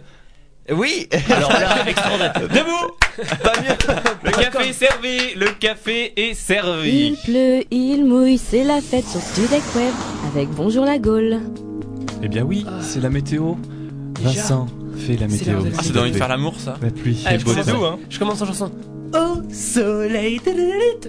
Oui. 0.72 1.08
Alors 1.30 1.52
là, 1.54 1.76
extraordinaire. 1.88 2.34
Debout 2.42 2.92
Pas 3.44 3.54
mieux 3.62 3.76
Le 4.24 4.32
café 4.32 4.70
est 4.70 4.74
servi 4.74 5.18
Le 5.36 5.46
café 5.60 6.14
est 6.20 6.30
Il 6.30 6.36
servi 6.36 7.18
pleut, 7.24 7.64
il 7.70 8.04
mouille, 8.04 8.40
c'est 8.40 8.64
la 8.64 8.82
fête 8.82 9.06
sur 9.06 9.22
Studek 9.22 9.62
Web 9.76 9.94
avec 10.34 10.50
Bonjour 10.50 10.86
la 10.86 10.98
Gaule. 10.98 11.40
Eh 12.24 12.28
bien 12.30 12.42
oui, 12.42 12.66
c'est 12.82 13.00
la 13.00 13.12
météo. 13.12 13.54
Vincent 14.22 14.66
fait 14.98 15.18
la 15.18 15.28
météo. 15.28 15.60
Ah, 15.78 15.82
c'est 15.84 15.94
dans 15.94 16.04
de 16.08 16.12
faire 16.14 16.28
l'amour, 16.28 16.56
ça. 16.60 16.78
La 16.82 16.90
pluie, 16.90 17.22
Allez, 17.28 17.38
les 17.38 17.42
je 17.42 17.46
commence. 17.46 17.66
temps. 17.68 17.86
hein. 17.86 18.00
Je 18.10 18.18
commence 18.18 18.42
en 18.42 18.46
chanson. 18.48 18.72
Au 19.14 19.42
soleil. 19.54 20.42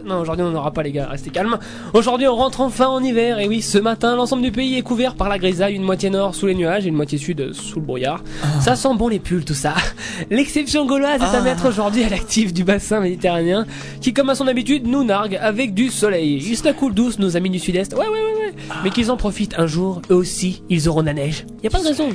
Non, 0.04 0.20
aujourd'hui 0.20 0.44
on 0.44 0.50
n'aura 0.50 0.72
pas 0.72 0.82
les 0.82 0.92
gars, 0.92 1.08
restez 1.08 1.30
calmes. 1.30 1.58
Aujourd'hui 1.94 2.26
on 2.28 2.36
rentre 2.36 2.60
enfin 2.60 2.86
en 2.86 3.02
hiver. 3.02 3.38
Et 3.40 3.48
oui, 3.48 3.60
ce 3.60 3.78
matin, 3.78 4.14
l'ensemble 4.14 4.42
du 4.42 4.52
pays 4.52 4.76
est 4.76 4.82
couvert 4.82 5.14
par 5.14 5.28
la 5.28 5.38
grisaille, 5.38 5.74
une 5.74 5.82
moitié 5.82 6.08
nord 6.10 6.34
sous 6.34 6.46
les 6.46 6.54
nuages 6.54 6.86
et 6.86 6.88
une 6.88 6.94
moitié 6.94 7.18
sud 7.18 7.52
sous 7.52 7.80
le 7.80 7.86
brouillard. 7.86 8.22
Ça 8.60 8.76
sent 8.76 8.94
bon 8.96 9.08
les 9.08 9.18
pulls, 9.18 9.44
tout 9.44 9.54
ça. 9.54 9.74
L'exception 10.30 10.86
gauloise 10.86 11.20
est 11.20 11.36
à 11.36 11.40
mettre 11.40 11.68
aujourd'hui 11.68 12.04
à 12.04 12.08
l'actif 12.08 12.52
du 12.52 12.64
bassin 12.64 13.00
méditerranéen, 13.00 13.66
qui 14.00 14.12
comme 14.12 14.30
à 14.30 14.34
son 14.34 14.46
habitude 14.46 14.86
nous 14.86 15.02
nargue 15.04 15.36
avec 15.40 15.74
du 15.74 15.90
soleil. 15.90 16.36
Il 16.36 16.56
se 16.56 16.64
la 16.64 16.72
coule 16.74 16.94
douce 16.94 17.18
nos 17.18 17.36
amis 17.36 17.50
du 17.50 17.58
sud-est. 17.58 17.94
Ouais, 17.94 18.00
ouais, 18.00 18.08
ouais, 18.08 18.46
ouais. 18.46 18.54
Mais 18.84 18.90
qu'ils 18.90 19.10
en 19.10 19.16
profitent 19.16 19.58
un 19.58 19.66
jour, 19.66 20.02
eux 20.10 20.14
aussi, 20.14 20.62
ils 20.68 20.88
auront 20.88 21.00
de 21.00 21.06
la 21.06 21.14
neige. 21.14 21.46
Y 21.64 21.66
a 21.66 21.70
pas 21.70 21.80
de 21.80 21.86
raison. 21.88 22.08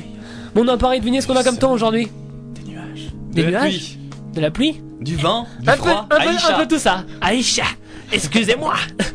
Bon, 0.54 0.66
on 0.68 0.78
pareil, 0.78 1.00
devinez 1.00 1.20
ce 1.20 1.26
qu'on 1.26 1.36
a 1.36 1.44
comme 1.44 1.58
temps 1.58 1.72
aujourd'hui. 1.72 2.08
Des 2.54 2.70
nuages. 2.70 3.10
Des 3.32 3.42
De 3.42 3.50
la 3.50 3.60
nuages 3.60 3.78
pluie. 3.78 3.98
De 4.34 4.40
la 4.40 4.50
pluie 4.50 4.82
Du 5.00 5.16
vent, 5.16 5.46
du 5.60 5.68
un 5.68 5.72
peu, 5.72 5.78
froid, 5.78 6.06
un, 6.10 6.20
peu, 6.20 6.28
Aïcha. 6.28 6.56
un 6.56 6.60
peu 6.60 6.66
tout 6.66 6.78
ça. 6.78 7.04
Aïcha. 7.20 7.64
Excusez-moi 8.12 8.74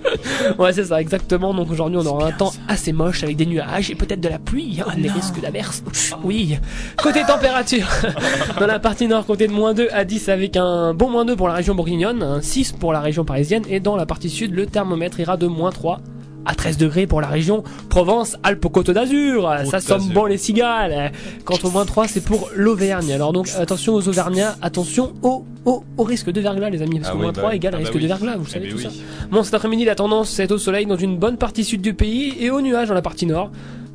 Ouais, 0.58 0.74
c'est 0.74 0.86
ça, 0.86 1.00
exactement. 1.02 1.54
Donc 1.54 1.70
aujourd'hui, 1.72 1.98
on 1.98 2.06
aura 2.06 2.28
un 2.28 2.32
temps 2.32 2.54
assez 2.68 2.92
moche 2.94 3.24
avec 3.24 3.36
des 3.36 3.46
nuages 3.46 3.92
et 3.92 3.96
peut-être 3.96 4.22
de 4.22 4.30
la 4.30 4.40
pluie, 4.40 4.80
hein, 4.82 4.92
des 4.98 5.10
risques 5.10 5.40
d'averse. 5.42 5.84
Oui. 6.24 6.58
Côté 7.02 7.24
température, 7.24 7.88
dans 8.60 8.68
la 8.68 8.80
partie 8.80 9.08
nord, 9.08 9.26
côté 9.26 9.48
de 9.48 9.54
moins 9.54 9.74
2 9.74 9.90
à 9.92 10.06
10 10.06 10.30
avec 10.30 10.58
un 10.58 10.94
bon 10.94 11.10
moins 11.10 11.26
2 11.26 11.36
pour 11.36 11.48
la 11.48 11.54
région 11.54 11.76
bourguignonne, 11.76 12.24
un 12.24 12.42
6 12.42 12.74
pour 12.74 12.94
la 12.94 13.00
région 13.02 13.26
parisienne 13.26 13.64
et 13.70 13.80
dans 13.80 13.96
la 13.96 14.06
partie 14.06 14.30
sud, 14.30 14.54
le 14.54 14.66
thermomètre 14.66 15.20
ira 15.20 15.38
de 15.38 15.48
moins 15.48 15.72
3 15.72 16.00
à 16.46 16.56
13 16.56 16.78
degrés 16.78 17.08
pour 17.08 17.22
la 17.22 17.28
région 17.28 17.64
Provence-Alpes-Côte 17.90 18.92
d'Azur. 18.92 19.50
Ça 19.66 19.80
d'Azur. 19.80 20.14
bon 20.14 20.26
les 20.26 20.38
cigales. 20.38 21.12
Quant 21.46 21.58
au 21.64 21.70
moins 21.70 21.86
3, 21.86 22.08
c'est 22.08 22.24
pour 22.24 22.50
l'Auvergne. 22.56 23.12
Alors 23.12 23.34
donc 23.34 23.50
attention 23.58 23.94
aux 23.94 24.08
Auvergnats, 24.08 24.56
attention 24.62 25.14
au, 25.22 25.46
au, 25.66 25.84
au 25.98 26.04
risque 26.04 26.32
de 26.32 26.42
verglas 26.42 26.70
les 26.70 26.82
amis, 26.82 27.00
parce 27.00 27.10
Ah 27.10 27.14
que 27.14 27.18
oui, 27.18 27.24
moins 27.24 27.32
bah 27.32 27.40
3 27.42 27.50
oui. 27.52 27.56
égale 27.58 27.74
Ah 27.74 27.78
bah 27.78 27.82
risque 27.84 27.96
oui. 27.96 28.02
de 28.02 28.08
verglas, 28.08 28.38
vous 28.38 28.46
Eh 28.48 28.52
savez 28.52 28.68
ben 28.68 28.76
tout 28.76 28.82
ça. 28.82 28.90
Bon, 29.32 29.44
cet 29.44 29.54
après-midi, 29.54 29.86
la 29.86 29.96
tendance 29.96 30.30
c'est 30.30 30.52
au 30.52 30.58
soleil 30.58 30.86
dans 30.86 30.98
une 30.98 31.18
bonne 31.18 31.38
partie 31.38 31.64
sud 31.64 31.82
du 31.82 31.94
pays 31.94 32.36
et 32.40 32.50
au 32.50 32.62
nuage 32.62 32.88
dans 32.88 32.94
la 32.96 33.02
partie 33.02 33.26
nord. 33.26 33.52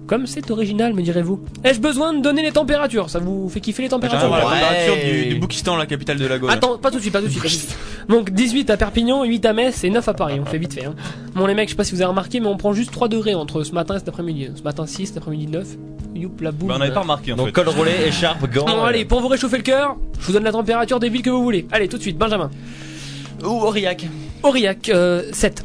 Comme 0.06 0.26
c'est 0.26 0.50
original, 0.50 0.92
me 0.92 1.00
direz-vous. 1.00 1.40
Ai-je 1.64 1.80
besoin 1.80 2.12
de 2.12 2.20
donner 2.20 2.42
les 2.42 2.52
températures? 2.52 3.08
Ça 3.08 3.20
vous 3.20 3.48
fait 3.48 3.60
kiffer 3.60 3.84
les 3.84 3.88
températures 3.88 4.20
J'aimerais 4.20 4.40
la 4.40 4.46
Ouais. 4.46 4.60
température 4.60 4.96
du, 4.96 5.26
du 5.34 5.34
Boukistan, 5.40 5.76
la 5.76 5.86
capitale 5.86 6.18
de 6.18 6.26
la 6.26 6.38
Gaule. 6.38 6.50
Attends, 6.50 6.76
pas 6.76 6.90
tout 6.90 6.96
de 6.96 7.00
suite, 7.00 7.12
pas 7.14 7.20
tout 7.22 7.26
de 7.28 7.30
suite. 7.32 7.74
Donc 8.10 8.30
18 8.30 8.68
à 8.68 8.76
Perpignan, 8.76 9.24
8 9.24 9.46
à 9.46 9.52
Metz 9.54 9.82
et 9.82 9.88
9 9.90 10.06
à 10.06 10.12
Paris. 10.12 10.38
On 10.40 10.44
fait 10.44 10.58
vite 10.58 10.74
fait. 10.74 10.84
Hein. 10.84 10.94
Bon 11.34 11.46
les 11.46 11.54
mecs, 11.54 11.68
je 11.68 11.72
sais 11.72 11.76
pas 11.76 11.84
si 11.84 11.92
vous 11.94 12.02
avez 12.02 12.08
remarqué, 12.10 12.38
mais 12.40 12.48
on 12.48 12.56
prend 12.58 12.74
juste 12.74 12.90
3 12.92 13.08
degrés 13.08 13.34
entre 13.34 13.62
ce 13.64 13.72
matin 13.72 13.94
et 13.96 13.98
cet 13.98 14.08
après-midi. 14.08 14.50
Ce 14.54 14.62
matin 14.62 14.84
6, 14.86 15.06
cet 15.06 15.16
après-midi 15.16 15.46
9. 15.46 15.66
Youp, 16.14 16.40
la 16.42 16.52
boum. 16.52 16.68
Bah, 16.68 16.74
on 16.76 16.78
n'avait 16.80 16.92
pas 16.92 17.00
remarqué 17.00 17.32
en 17.32 17.36
Donc 17.36 17.46
fait. 17.46 17.52
col 17.52 17.68
roulé, 17.70 17.90
écharpe, 18.06 18.46
gants. 18.52 18.66
Bon, 18.66 18.80
euh, 18.82 18.84
allez, 18.84 19.04
pour 19.06 19.20
vous 19.20 19.28
réchauffer 19.28 19.56
le 19.56 19.62
cœur, 19.62 19.96
je 20.20 20.26
vous 20.26 20.32
donne 20.34 20.44
la 20.44 20.52
température 20.52 21.00
des 21.00 21.08
villes 21.08 21.22
que 21.22 21.30
vous 21.30 21.42
voulez. 21.42 21.66
Allez, 21.72 21.88
tout 21.88 21.96
de 21.96 22.02
suite, 22.02 22.18
Benjamin. 22.18 22.50
Ou 23.42 23.46
Aurillac. 23.48 24.06
Aurillac, 24.42 24.90
euh, 24.90 25.22
7. 25.32 25.64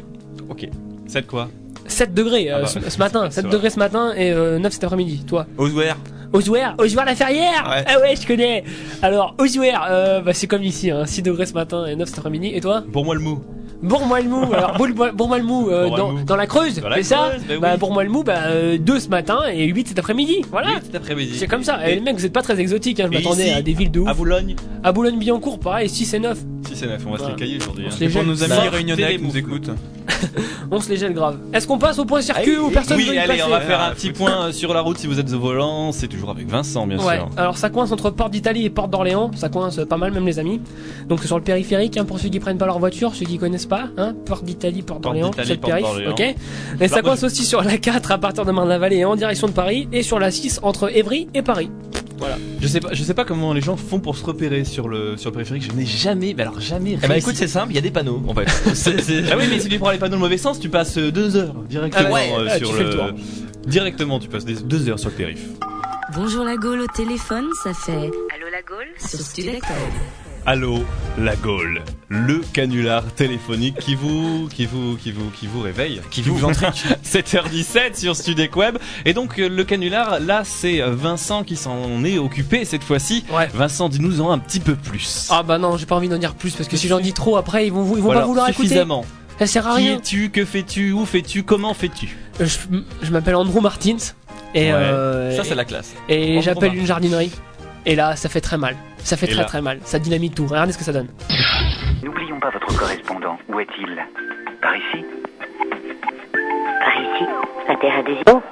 C'est 1.06 1.26
quoi? 1.26 1.48
7 1.90 2.14
degrés 2.14 2.50
euh, 2.50 2.56
Ah 2.56 2.60
bah, 2.62 2.66
ce, 2.66 2.90
ce 2.90 2.98
matin, 2.98 3.24
c'est 3.30 3.36
7 3.36 3.44
vrai. 3.46 3.52
degrés 3.52 3.70
ce 3.70 3.78
matin 3.78 4.12
et 4.16 4.32
euh, 4.32 4.58
9 4.58 4.72
cet 4.72 4.84
après-midi. 4.84 5.24
Toi 5.26 5.46
Oswer. 5.58 5.92
Osouer, 6.32 6.62
Osouer 6.78 7.02
la 7.04 7.16
Ferrière 7.16 7.66
Ouais. 7.68 7.84
Ah 7.88 7.98
ouais, 8.00 8.14
je 8.14 8.24
connais 8.24 8.62
Alors, 9.02 9.34
Osouer, 9.38 9.72
euh, 9.90 10.20
bah, 10.20 10.32
c'est 10.32 10.46
comme 10.46 10.62
ici, 10.62 10.88
hein, 10.90 11.04
6 11.04 11.22
degrés 11.22 11.46
ce 11.46 11.54
matin 11.54 11.86
et 11.86 11.96
9 11.96 12.08
cet 12.08 12.18
après-midi. 12.18 12.52
Et 12.54 12.60
toi? 12.60 12.84
Pour 12.92 13.04
moi 13.04 13.14
le 13.16 13.20
mou. 13.20 13.42
Bourg-moi-le-Mou, 13.82 14.52
alors 14.54 14.76
Bourg- 14.76 15.12
Bourg-moi-le-Mou 15.14 15.70
euh, 15.70 15.88
dans, 16.26 16.36
la 16.36 16.46
Creuse, 16.46 16.74
c'est 16.74 17.02
ça 17.02 17.30
Creuse, 17.30 17.42
bah 17.48 17.54
oui. 17.54 17.58
Bah 17.60 17.76
Bourg-moi-le-Mou, 17.76 18.22
bah 18.24 18.34
euh, 18.46 18.78
2 18.78 19.00
ce 19.00 19.08
matin 19.08 19.40
et 19.52 19.66
8 19.66 19.88
cet 19.88 19.98
après-midi, 19.98 20.42
voilà 20.50 20.70
Oui, 20.82 20.96
après-midi. 20.96 21.32
C'est 21.36 21.46
comme 21.46 21.64
ça, 21.64 21.88
et, 21.88 21.94
les 21.94 22.00
mecs 22.00 22.16
vous 22.16 22.26
êtes 22.26 22.32
pas 22.32 22.42
très 22.42 22.60
exotiques, 22.60 23.00
hein, 23.00 23.08
je 23.10 23.18
Et 23.18 23.22
m'attendais 23.22 23.52
à 23.52 23.62
des 23.62 23.72
villes 23.72 23.90
de 23.90 24.00
ouf. 24.00 24.08
À 24.08 24.14
Boulogne 24.14 24.56
À 24.84 24.92
Boulogne-Billancourt, 24.92 25.58
pareil, 25.58 25.88
6 25.88 26.14
et 26.14 26.18
9, 26.18 26.38
Si 26.68 26.76
c'est 26.76 26.86
neuf, 26.86 27.02
on 27.06 27.12
va 27.12 27.18
se 27.18 27.22
Ouais. 27.24 27.30
les 27.30 27.36
cailler 27.36 27.56
aujourd'hui. 27.56 27.84
On 27.86 27.88
hein. 27.88 28.08
se 28.08 28.12
Pour 28.12 28.24
nos 28.24 28.42
amis 28.42 28.68
réunionnais 28.68 29.16
qui 29.16 29.22
nous 29.24 29.36
écoutent. 29.36 29.70
on 30.70 30.80
se 30.80 30.88
les 30.90 30.96
gèle 30.96 31.14
grave. 31.14 31.38
Est-ce 31.52 31.66
qu'on 31.66 31.78
passe 31.78 31.98
au 31.98 32.04
point 32.04 32.20
circuit 32.20 32.58
ou 32.58 32.68
personne 32.70 32.96
Oui, 32.98 33.04
veut 33.06 33.14
y 33.14 33.18
allez, 33.18 33.42
on 33.42 33.48
va 33.48 33.60
faire 33.60 33.80
un 33.80 33.88
Ah, 33.90 33.94
petit 33.94 34.10
point 34.12 34.46
euh, 34.48 34.52
sur 34.52 34.74
la 34.74 34.80
route 34.80 34.98
si 34.98 35.06
vous 35.06 35.18
êtes 35.18 35.32
au 35.32 35.38
volant. 35.38 35.92
C'est 35.92 36.08
toujours 36.08 36.30
avec 36.30 36.48
Vincent, 36.48 36.86
bien 36.86 36.98
Ouais, 36.98 37.16
sûr. 37.16 37.28
alors 37.36 37.56
ça 37.56 37.70
coince 37.70 37.92
entre 37.92 38.10
Porte 38.10 38.30
d'Italie 38.32 38.64
et 38.66 38.70
Porte 38.70 38.90
d'Orléans, 38.90 39.30
ça 39.34 39.48
coince 39.48 39.80
pas 39.88 39.96
mal 39.96 40.12
même 40.12 40.26
les 40.26 40.38
amis. 40.38 40.60
Donc 41.08 41.22
sur 41.24 41.36
le 41.38 41.44
périphérique 41.44 41.96
hein, 41.96 42.04
pour 42.04 42.18
ceux 42.18 42.28
qui 42.28 42.40
prennent 42.40 42.58
pas 42.58 42.66
leur 42.66 42.78
voiture, 42.78 43.14
ceux 43.14 43.24
qui 43.24 43.38
connaissent 43.38 43.66
pas, 43.70 43.88
hein, 43.96 44.14
Porte 44.26 44.44
d'Italie, 44.44 44.82
Porte 44.82 45.00
d'Orléans, 45.02 45.30
d'Italie, 45.30 45.48
c'est 45.48 45.54
le 45.54 45.60
Porte 45.60 45.72
périph, 45.72 45.86
d'Orléans. 45.86 46.10
ok. 46.12 46.18
Ça 46.18 46.76
Bah, 46.76 46.86
moi, 46.90 47.02
coince 47.02 47.22
aussi 47.24 47.44
sur 47.46 47.62
la 47.62 47.78
4 47.78 48.12
à 48.12 48.18
partir 48.18 48.44
de 48.44 48.52
Marne-la-Vallée 48.52 48.96
et 48.98 49.04
en 49.06 49.16
direction 49.16 49.46
de 49.46 49.52
Paris 49.52 49.88
et 49.92 50.02
sur 50.02 50.18
la 50.18 50.30
6 50.30 50.60
entre 50.62 50.94
Évry 50.94 51.28
et 51.32 51.40
Paris. 51.42 51.70
Je 52.60 52.68
sais 52.68 52.80
pas, 52.80 52.92
je 52.92 53.02
sais 53.02 53.14
pas 53.14 53.24
comment 53.24 53.54
les 53.54 53.62
gens 53.62 53.78
font 53.78 53.98
pour 53.98 54.14
se 54.14 54.22
repérer 54.26 54.64
sur 54.64 54.88
le 54.88 55.16
sur 55.16 55.30
le 55.30 55.34
périphérique. 55.36 55.62
Je 55.62 55.72
n'ai 55.72 55.86
jamais, 55.86 56.34
mais 56.36 56.42
alors 56.42 56.60
jamais. 56.60 56.98
Eh 57.02 57.06
ben 57.08 57.14
écoute, 57.14 57.34
c'est 57.34 57.48
simple, 57.48 57.72
il 57.72 57.76
y 57.76 57.78
a 57.78 57.80
des 57.80 57.90
panneaux 57.90 58.22
en 58.28 58.34
fait. 58.34 58.44
C'est- 58.74 59.00
c'est- 59.00 59.22
Ah 59.32 59.36
oui, 59.38 59.44
mais 59.48 59.58
si 59.58 59.68
tu 59.70 59.78
prends 59.78 59.90
les 59.90 59.96
panneaux 59.96 60.10
dans 60.10 60.16
le 60.16 60.22
mauvais 60.24 60.36
sens, 60.36 60.60
tu 60.60 60.68
passes 60.68 60.98
euh, 60.98 61.10
deux 61.10 61.36
heures 61.36 61.54
directement 61.66 62.08
Ah 62.10 62.12
ouais, 62.12 62.30
euh, 62.38 62.46
ah, 62.50 62.58
sur 62.58 62.68
tu 62.68 62.74
fais 62.74 62.82
le 62.84 62.90
tour. 62.90 63.04
Directement, 63.66 64.18
tu 64.18 64.28
passes 64.28 64.44
des, 64.44 64.52
deux 64.54 64.86
heures 64.90 64.98
sur 64.98 65.08
le 65.08 65.14
périph. 65.14 65.46
Bonjour 66.14 66.44
la 66.44 66.56
Gaule 66.56 66.80
au 66.82 66.86
téléphone, 66.88 67.46
ça 67.64 67.72
fait 67.72 67.92
Allô 67.92 68.50
la 68.52 68.62
Gaule? 68.68 68.88
Sur 68.98 69.20
Studec. 69.20 69.62
Allô, 70.46 70.78
la 71.18 71.36
Gaule, 71.36 71.82
le 72.08 72.40
canular 72.52 73.04
téléphonique 73.14 73.76
qui 73.78 73.94
vous, 73.94 74.48
qui 74.52 74.64
vous, 74.66 74.96
qui 74.96 75.12
vous, 75.12 75.30
qui 75.30 75.46
vous 75.46 75.60
réveille, 75.60 76.00
qui 76.10 76.22
vous 76.22 76.44
entrique. 76.44 76.84
7h17 77.04 77.94
sur 78.00 78.16
Studec 78.16 78.56
Web. 78.56 78.78
Et 79.04 79.12
donc 79.12 79.38
euh, 79.38 79.48
le 79.48 79.64
canular, 79.64 80.18
là, 80.18 80.42
c'est 80.44 80.80
Vincent 80.80 81.44
qui 81.44 81.56
s'en 81.56 82.02
est 82.04 82.18
occupé 82.18 82.64
cette 82.64 82.82
fois-ci. 82.82 83.24
Ouais. 83.30 83.48
Vincent, 83.52 83.88
dis-nous 83.90 84.20
en 84.22 84.30
un 84.32 84.38
petit 84.38 84.60
peu 84.60 84.74
plus. 84.76 85.28
Ah 85.30 85.42
bah 85.42 85.58
non, 85.58 85.76
j'ai 85.76 85.86
pas 85.86 85.94
envie 85.96 86.08
d'en 86.08 86.18
dire 86.18 86.34
plus 86.34 86.54
parce 86.54 86.68
que 86.68 86.76
si 86.76 86.88
j'en 86.88 87.00
dis 87.00 87.12
trop 87.12 87.36
après 87.36 87.66
ils 87.66 87.72
vont, 87.72 87.84
ils 87.84 87.96
vont 87.96 88.00
Voilà, 88.06 88.20
pas 88.22 88.26
vouloir 88.26 88.48
écouter. 88.48 88.68
suffisamment. 88.68 89.04
Ça 89.38 89.46
sert 89.46 89.66
à 89.66 89.76
Qui 89.76 89.82
rien. 89.88 89.96
es-tu 89.96 90.30
Que 90.30 90.44
fais-tu 90.44 90.92
Où 90.92 91.04
fais-tu 91.04 91.42
Comment 91.44 91.74
fais-tu? 91.74 92.16
Euh, 92.40 92.46
Je, 92.46 92.56
je 93.02 93.10
m'appelle 93.10 93.36
Andrew 93.36 93.60
Martins 93.60 93.96
et, 94.54 94.72
Ouais. 94.72 94.72
euh, 94.74 95.36
Ça 95.36 95.44
c'est 95.44 95.54
la 95.54 95.64
classe. 95.66 95.92
et 96.08 96.40
j'appelle 96.42 96.74
une 96.74 96.86
jardinerie. 96.86 97.30
Et 97.86 97.94
là, 97.94 98.14
ça 98.16 98.28
fait 98.28 98.42
très 98.42 98.58
mal. 98.58 98.76
Ça 99.02 99.16
fait 99.16 99.26
Et 99.26 99.30
très 99.30 99.38
là. 99.42 99.44
très 99.44 99.62
mal. 99.62 99.78
Ça 99.84 99.98
dynamite 99.98 100.34
tout. 100.34 100.46
Regardez 100.46 100.72
ce 100.72 100.78
que 100.78 100.84
ça 100.84 100.92
donne. 100.92 101.08
N'oublions 102.02 102.38
pas 102.40 102.50
votre 102.50 102.66
correspondant. 102.78 103.36
Où 103.48 103.58
est-il? 103.60 103.88
Par 104.62 104.76
ici? 104.76 105.04
Par 106.32 106.94
ici, 107.02 107.24
à 107.68 107.76
Terre 107.76 107.98
Adhésion. 107.98 108.42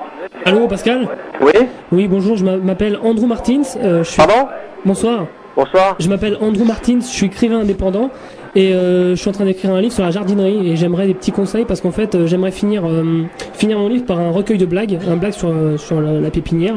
Allô 0.44 0.66
Pascal? 0.68 1.08
Oui, 1.40 1.52
Oui, 1.92 2.08
bonjour, 2.08 2.36
je 2.36 2.44
m'appelle 2.44 2.98
Andrew 3.02 3.26
Martins. 3.26 3.62
euh, 3.82 4.02
je 4.04 4.08
suis... 4.10 4.16
pardon? 4.16 4.48
Bonsoir. 4.84 5.26
Bonsoir. 5.56 5.96
Je 5.98 6.08
m'appelle 6.08 6.36
Andrew 6.40 6.64
Martins, 6.64 7.00
je 7.00 7.06
suis 7.06 7.26
écrivain 7.26 7.60
indépendant 7.60 8.10
et 8.54 8.72
euh, 8.74 9.10
je 9.10 9.14
suis 9.16 9.28
en 9.28 9.32
train 9.32 9.44
d'écrire 9.44 9.72
un 9.72 9.80
livre 9.80 9.92
sur 9.92 10.04
la 10.04 10.10
jardinerie 10.10 10.70
et 10.70 10.76
j'aimerais 10.76 11.06
des 11.06 11.14
petits 11.14 11.32
conseils 11.32 11.64
parce 11.64 11.80
qu'en 11.80 11.90
fait 11.90 12.14
euh, 12.14 12.26
j'aimerais 12.26 12.52
finir 12.52 12.86
euh, 12.86 13.24
finir 13.54 13.78
mon 13.78 13.88
livre 13.88 14.06
par 14.06 14.20
un 14.20 14.30
recueil 14.30 14.56
de 14.56 14.66
blagues, 14.66 14.98
un 15.08 15.16
blague 15.16 15.32
sur 15.32 15.52
sur 15.76 16.00
la, 16.00 16.12
la 16.20 16.30
pépinière 16.30 16.76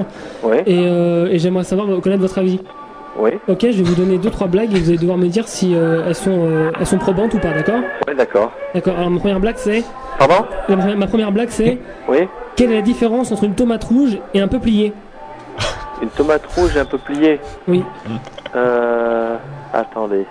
et, 0.66 0.80
euh, 0.88 1.28
et 1.32 1.38
j'aimerais 1.38 1.64
savoir 1.64 1.88
connaître 2.02 2.22
votre 2.22 2.40
avis. 2.40 2.60
Oui, 3.18 3.32
Ok, 3.48 3.60
je 3.62 3.78
vais 3.78 3.84
vous 3.84 3.96
donner 3.96 4.18
deux 4.18 4.30
trois 4.30 4.48
blagues 4.48 4.74
et 4.76 4.80
vous 4.80 4.90
allez 4.90 4.98
devoir 4.98 5.18
me 5.18 5.28
dire 5.28 5.48
si 5.48 5.76
euh, 5.76 6.04
elles 6.08 6.16
sont 6.16 6.46
euh, 6.48 6.72
elles 6.80 6.86
sont 6.88 6.98
probantes 6.98 7.34
ou 7.34 7.40
pas, 7.40 7.52
d'accord? 7.54 7.82
Oui, 8.08 8.16
d'accord. 8.16 8.52
D'accord. 8.74 8.96
Alors 8.98 9.10
ma 9.10 9.20
première 9.20 9.40
blague 9.40 9.58
c'est 9.58 9.84
Pardon? 10.18 10.46
La 10.70 10.76
pre- 10.76 10.96
ma 10.96 11.08
première 11.08 11.32
blague 11.32 11.50
c'est 11.50 11.78
Oui, 12.08 12.28
quelle 12.56 12.72
est 12.72 12.76
la 12.76 12.82
différence 12.82 13.32
entre 13.32 13.44
une 13.44 13.56
tomate 13.56 13.84
rouge 13.84 14.18
et 14.34 14.40
un 14.42 14.48
peuplier? 14.48 14.94
Une 16.02 16.10
tomate 16.10 16.46
rouge 16.56 16.76
un 16.78 16.86
peu 16.86 16.98
pliée. 16.98 17.40
Oui. 17.68 17.84
Euh, 18.56 19.36
attendez. 19.74 20.26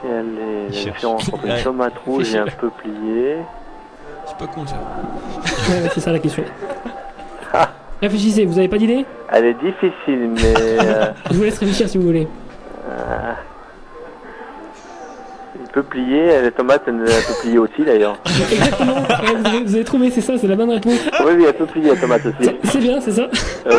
Quelle 0.00 0.10
est 0.38 0.66
la 0.68 0.72
cherche. 0.72 0.94
différence 0.96 1.28
entre 1.32 1.44
une 1.44 1.52
Ouais. 1.52 1.62
tomate 1.62 1.98
rouge 2.06 2.34
et 2.34 2.38
un 2.38 2.44
peu 2.46 2.70
pliée 2.70 3.36
C'est 4.26 4.36
pas 4.36 4.46
con 4.46 4.64
ça. 4.66 4.76
Ouais, 4.76 5.82
ouais, 5.82 5.88
c'est 5.92 6.00
ça 6.00 6.12
la 6.12 6.18
question. 6.20 6.44
Ah. 7.52 7.68
Réfléchissez, 8.02 8.44
vous 8.46 8.58
avez 8.58 8.68
pas 8.68 8.78
d'idée? 8.78 9.04
Elle 9.32 9.44
est 9.46 9.54
difficile, 9.54 10.30
mais 10.34 10.54
euh, 10.60 11.04
Je 11.30 11.36
vous 11.36 11.42
laisse 11.44 11.58
réfléchir 11.58 11.88
si 11.88 11.98
vous 11.98 12.04
voulez. 12.06 12.26
euh, 12.88 13.32
une 15.60 15.66
peu 15.68 15.82
pliée. 15.82 16.40
La 16.42 16.50
tomate 16.50 16.82
elle 16.86 16.94
est 17.06 17.14
un 17.14 17.20
peu 17.28 17.34
pliée 17.42 17.58
aussi 17.58 17.82
d'ailleurs. 17.84 18.16
Exactement. 18.52 18.94
Ouais, 18.94 19.34
vous, 19.36 19.46
avez, 19.46 19.64
vous 19.64 19.74
avez 19.74 19.84
trouvé, 19.84 20.10
c'est 20.10 20.20
ça, 20.22 20.38
c'est 20.38 20.46
la 20.46 20.56
bonne 20.56 20.70
réponse. 20.70 20.98
Oui, 21.26 21.32
oui, 21.36 21.46
un 21.46 21.52
peu 21.52 21.66
pliée 21.66 21.90
la 21.90 21.96
tomate 21.96 22.22
aussi. 22.26 22.50
C'est 22.64 22.78
bien, 22.78 23.00
c'est 23.00 23.12
ça? 23.12 23.28
Oui, 23.66 23.72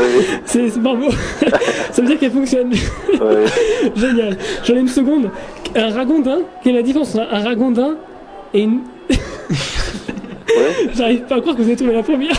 C'est 0.45 0.69
c'est 0.69 0.79
bravo. 0.79 1.09
ça 1.91 2.01
veut 2.01 2.07
dire 2.07 2.19
qu'elle 2.19 2.31
fonctionne. 2.31 2.69
oui, 2.71 3.19
oui. 3.21 3.91
Génial. 3.95 4.37
J'en 4.63 4.75
ai 4.75 4.79
une 4.79 4.87
seconde. 4.87 5.29
Un 5.75 5.89
ragondin. 5.93 6.39
Quelle 6.63 6.73
est 6.75 6.79
la 6.79 6.83
différence 6.83 7.15
entre 7.15 7.33
un 7.33 7.43
ragondin 7.43 7.95
et 8.53 8.61
une. 8.61 8.81
Oui, 9.09 10.89
J'arrive 10.93 11.21
pas 11.21 11.35
à 11.35 11.41
croire 11.41 11.55
que 11.55 11.61
vous 11.61 11.67
avez 11.67 11.77
trouvé 11.77 11.93
la 11.93 12.03
première. 12.03 12.35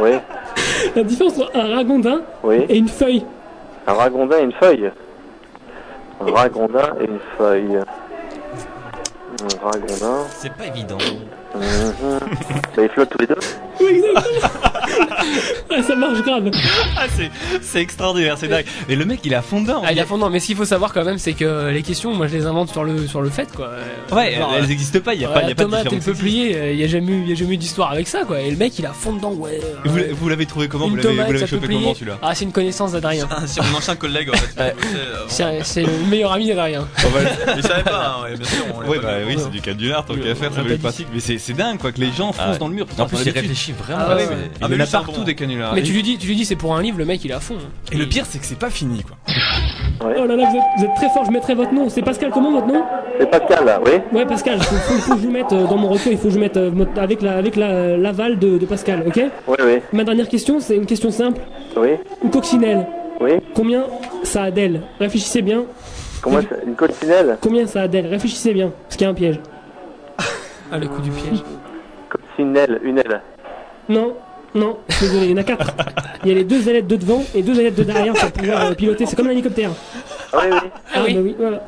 oui, 0.00 0.10
La 0.94 1.02
différence 1.02 1.38
entre 1.38 1.56
un 1.56 1.74
ragondin 1.74 2.20
oui. 2.42 2.64
et 2.68 2.76
une 2.78 2.88
feuille. 2.88 3.24
Un 3.86 3.92
ragondin 3.92 4.38
et 4.38 4.42
une 4.44 4.52
feuille. 4.52 4.90
Un 6.20 6.32
ragondin 6.32 6.94
et 7.00 7.04
une 7.04 7.18
feuille. 7.36 7.78
Un 9.42 9.64
ragondin. 9.64 10.24
C'est 10.30 10.52
pas 10.52 10.66
évident. 10.66 10.98
Mhm. 11.60 12.18
Bah, 12.76 12.82
ils 12.82 12.88
flottent 12.90 13.10
tous 13.10 13.18
les 13.18 13.26
deux. 13.26 13.34
Oui, 13.80 13.86
exactement. 14.16 14.50
ah, 15.70 15.82
ça 15.82 15.94
marche 15.96 16.22
grave. 16.22 16.50
Ah, 16.96 17.06
c'est, 17.14 17.30
c'est 17.62 17.80
extraordinaire, 17.80 18.36
c'est 18.38 18.48
dingue. 18.48 18.64
Et 18.88 18.96
le 18.96 19.04
mec, 19.04 19.20
il 19.24 19.34
a 19.34 19.42
fondant. 19.42 19.82
Ah, 19.84 19.92
il 19.92 20.00
a 20.00 20.04
fondant, 20.06 20.30
mais 20.30 20.40
ce 20.40 20.46
qu'il 20.46 20.56
faut 20.56 20.64
savoir 20.64 20.92
quand 20.92 21.04
même, 21.04 21.18
c'est 21.18 21.32
que 21.32 21.70
les 21.70 21.82
questions, 21.82 22.14
moi 22.14 22.26
je 22.26 22.36
les 22.36 22.46
invente 22.46 22.70
sur 22.70 22.84
le, 22.84 23.06
sur 23.06 23.20
le 23.22 23.30
fait 23.30 23.50
quoi. 23.54 23.70
Ouais, 24.12 24.34
Genre, 24.36 24.54
elles 24.58 24.70
existent 24.70 25.00
pas. 25.00 25.14
Il 25.14 25.20
y 25.22 25.24
a 25.24 25.28
pas, 25.28 25.42
il 25.42 25.48
y 25.48 25.52
a 25.52 25.54
pas 25.54 25.64
de 25.64 25.70
tomate 25.70 25.92
et 25.92 25.96
le 25.96 26.00
peuplier, 26.02 26.72
il 26.72 26.78
y 26.80 26.84
a 26.84 26.86
jamais 26.86 27.12
eu, 27.12 27.22
il 27.22 27.28
y 27.30 27.32
a 27.32 27.34
jamais 27.34 27.54
eu 27.54 27.58
d'histoire 27.58 27.90
avec 27.92 28.08
ça 28.08 28.24
quoi. 28.24 28.40
Et 28.40 28.50
le 28.50 28.56
mec 28.56 28.78
il 28.78 28.86
a 28.86 28.92
fond 28.92 29.12
dedans, 29.14 29.32
ouais. 29.32 29.56
Et 29.84 29.88
Vous, 29.88 29.96
euh, 29.96 30.00
l'avez- 30.00 30.12
vous 30.12 30.28
l'avez 30.28 30.46
trouvé 30.46 30.68
comment? 30.68 30.88
Vous 30.88 30.96
une 30.96 31.02
l'avez, 31.02 31.16
tomate, 31.16 31.46
chopé 31.46 31.66
comment 31.66 31.94
celui-là? 31.94 32.18
Ah, 32.22 32.34
c'est 32.34 32.44
une 32.44 32.52
connaissance 32.52 32.92
d'Adrien. 32.92 33.26
Ah, 33.30 33.40
c'est 33.46 33.62
mon 33.62 33.78
ancien 33.78 33.96
collègue 33.96 34.30
en 34.30 34.36
fait. 34.36 34.60
Ouais. 34.62 34.74
Euh, 35.40 35.60
C'est 35.62 35.82
le 35.82 35.92
meilleur 36.08 36.32
ami 36.32 36.48
d'Adrien. 36.48 36.86
Il 37.56 37.62
savait 37.62 37.82
pas, 37.82 38.16
hein, 38.18 38.22
ouais, 38.24 38.36
bien 38.36 38.46
sûr. 38.46 38.64
Ouais, 38.88 38.96
pas 38.98 39.02
bah 39.06 39.12
oui, 39.26 39.34
c'est 39.38 39.50
du 39.50 39.60
canular, 39.60 40.04
tant 40.04 40.14
Oui, 40.14 40.20
qu'à 40.20 40.34
faire, 40.34 40.50
on 40.52 40.56
ça 40.56 40.62
pas 40.62 40.70
être 40.70 40.80
pratique. 40.80 41.06
Mais 41.12 41.20
c'est, 41.20 41.38
c'est 41.46 41.52
dingue 41.56 41.78
quoi 41.78 41.92
que 41.92 42.00
les 42.00 42.10
gens 42.12 42.30
Ah 42.38 42.42
foncent 42.44 42.52
ouais. 42.54 42.58
dans 42.58 42.68
le 42.68 42.74
mur. 42.74 42.86
En 42.98 43.06
plus, 43.06 43.16
il 43.18 43.24
l'habitude. 43.26 43.36
réfléchit 43.42 43.72
vraiment. 43.72 44.00
Ah 44.08 44.16
ouais. 44.16 44.22
Il 44.24 44.28
Ah, 44.30 44.34
y 44.34 44.58
mais 44.60 44.64
en 44.64 44.68
lui, 44.76 44.82
a 44.82 44.86
c'est 44.86 44.96
un 44.96 45.00
partout 45.00 45.20
bon. 45.20 45.24
des 45.26 45.34
canulars. 45.34 45.74
Mais 45.74 45.82
tu 45.82 45.92
lui 45.92 46.02
dis, 46.02 46.18
tu 46.18 46.26
lui 46.26 46.36
dis 46.36 46.44
c'est 46.44 46.56
pour 46.56 46.74
un 46.76 46.82
livre, 46.82 46.98
le 46.98 47.04
mec 47.04 47.24
il 47.24 47.30
est 47.30 47.34
à 47.34 47.40
fond. 47.40 47.56
Et 47.92 47.96
le 47.96 48.06
pire, 48.06 48.24
c'est 48.28 48.38
que 48.38 48.44
c'est 48.46 48.58
pas 48.58 48.70
fini 48.70 49.02
quoi. 49.02 49.16
Oh 50.00 50.08
là 50.26 50.26
là, 50.36 50.48
vous 50.50 50.56
êtes, 50.56 50.62
vous 50.78 50.84
êtes 50.84 50.94
très 50.94 51.08
fort, 51.10 51.24
je 51.24 51.30
mettrai 51.30 51.54
votre 51.54 51.72
nom. 51.72 51.88
C'est 51.88 52.02
Pascal, 52.02 52.30
comment 52.30 52.52
votre 52.52 52.66
nom? 52.66 52.82
C'est 53.18 53.30
Pascal, 53.30 53.64
là, 53.64 53.80
oui 53.84 53.92
Ouais, 54.12 54.26
Pascal, 54.26 54.60
faut, 54.62 54.76
faut, 54.76 54.94
faut 55.00 55.14
que 55.14 55.20
je 55.20 55.26
vous 55.26 55.32
mette 55.32 55.52
euh, 55.52 55.66
dans 55.66 55.76
mon 55.78 55.88
retour, 55.88 56.12
il 56.12 56.18
faut 56.18 56.28
que 56.28 56.34
je 56.34 56.38
mette 56.38 56.56
euh, 56.56 56.70
avec 56.96 57.22
la 57.22 57.36
avec 57.38 57.56
la- 57.56 57.96
l'aval 57.96 58.38
de, 58.38 58.58
de 58.58 58.66
Pascal, 58.66 59.04
ok? 59.06 59.20
Oui, 59.48 59.56
oui. 59.64 59.78
Ma 59.92 60.04
dernière 60.04 60.28
question, 60.28 60.60
c'est 60.60 60.76
une 60.76 60.86
question 60.86 61.10
simple. 61.10 61.40
Oui 61.76 61.90
Une 62.22 62.30
coccinelle, 62.30 62.86
Oui 63.20 63.32
combien 63.54 63.84
ça 64.22 64.44
a 64.44 64.50
d'ailes? 64.50 64.82
Réfléchissez 65.00 65.40
bien. 65.42 65.64
Comment 66.20 66.40
ça 66.42 66.48
Une 66.66 66.74
coccinelle? 66.74 67.38
Combien 67.40 67.66
ça 67.66 67.82
a 67.82 67.88
d'ailes? 67.88 68.06
Réfléchissez 68.06 68.52
bien, 68.52 68.70
parce 68.84 68.96
qu'il 68.96 69.04
y 69.04 69.08
a 69.08 69.10
un 69.10 69.14
piège. 69.14 69.40
Ah, 70.72 70.78
le 70.78 70.86
coup 70.88 71.00
du 71.00 71.10
piège. 71.10 71.42
Coccinelle, 72.08 72.80
une 72.82 72.98
aile. 72.98 73.20
Non, 73.88 74.14
non, 74.54 74.78
désolé, 75.00 75.26
il 75.26 75.30
y 75.30 75.34
en 75.34 75.38
a 75.38 75.42
quatre. 75.44 75.74
Il 76.24 76.28
y 76.28 76.32
a 76.32 76.34
les 76.34 76.44
deux 76.44 76.68
ailettes 76.68 76.86
de 76.86 76.96
devant 76.96 77.22
et 77.34 77.42
deux 77.42 77.58
ailettes 77.60 77.76
de 77.76 77.82
derrière 77.84 78.14
pour 78.14 78.30
pouvoir 78.32 78.66
euh, 78.66 78.74
piloter. 78.74 79.06
C'est 79.06 79.16
comme 79.16 79.28
un 79.28 79.30
hélicoptère. 79.32 79.70
Ah 80.32 80.38
oui, 80.42 80.48
oui. 80.52 80.68
Ah, 80.94 80.98
bah 81.00 81.20
oui, 81.22 81.36
voilà. 81.38 81.62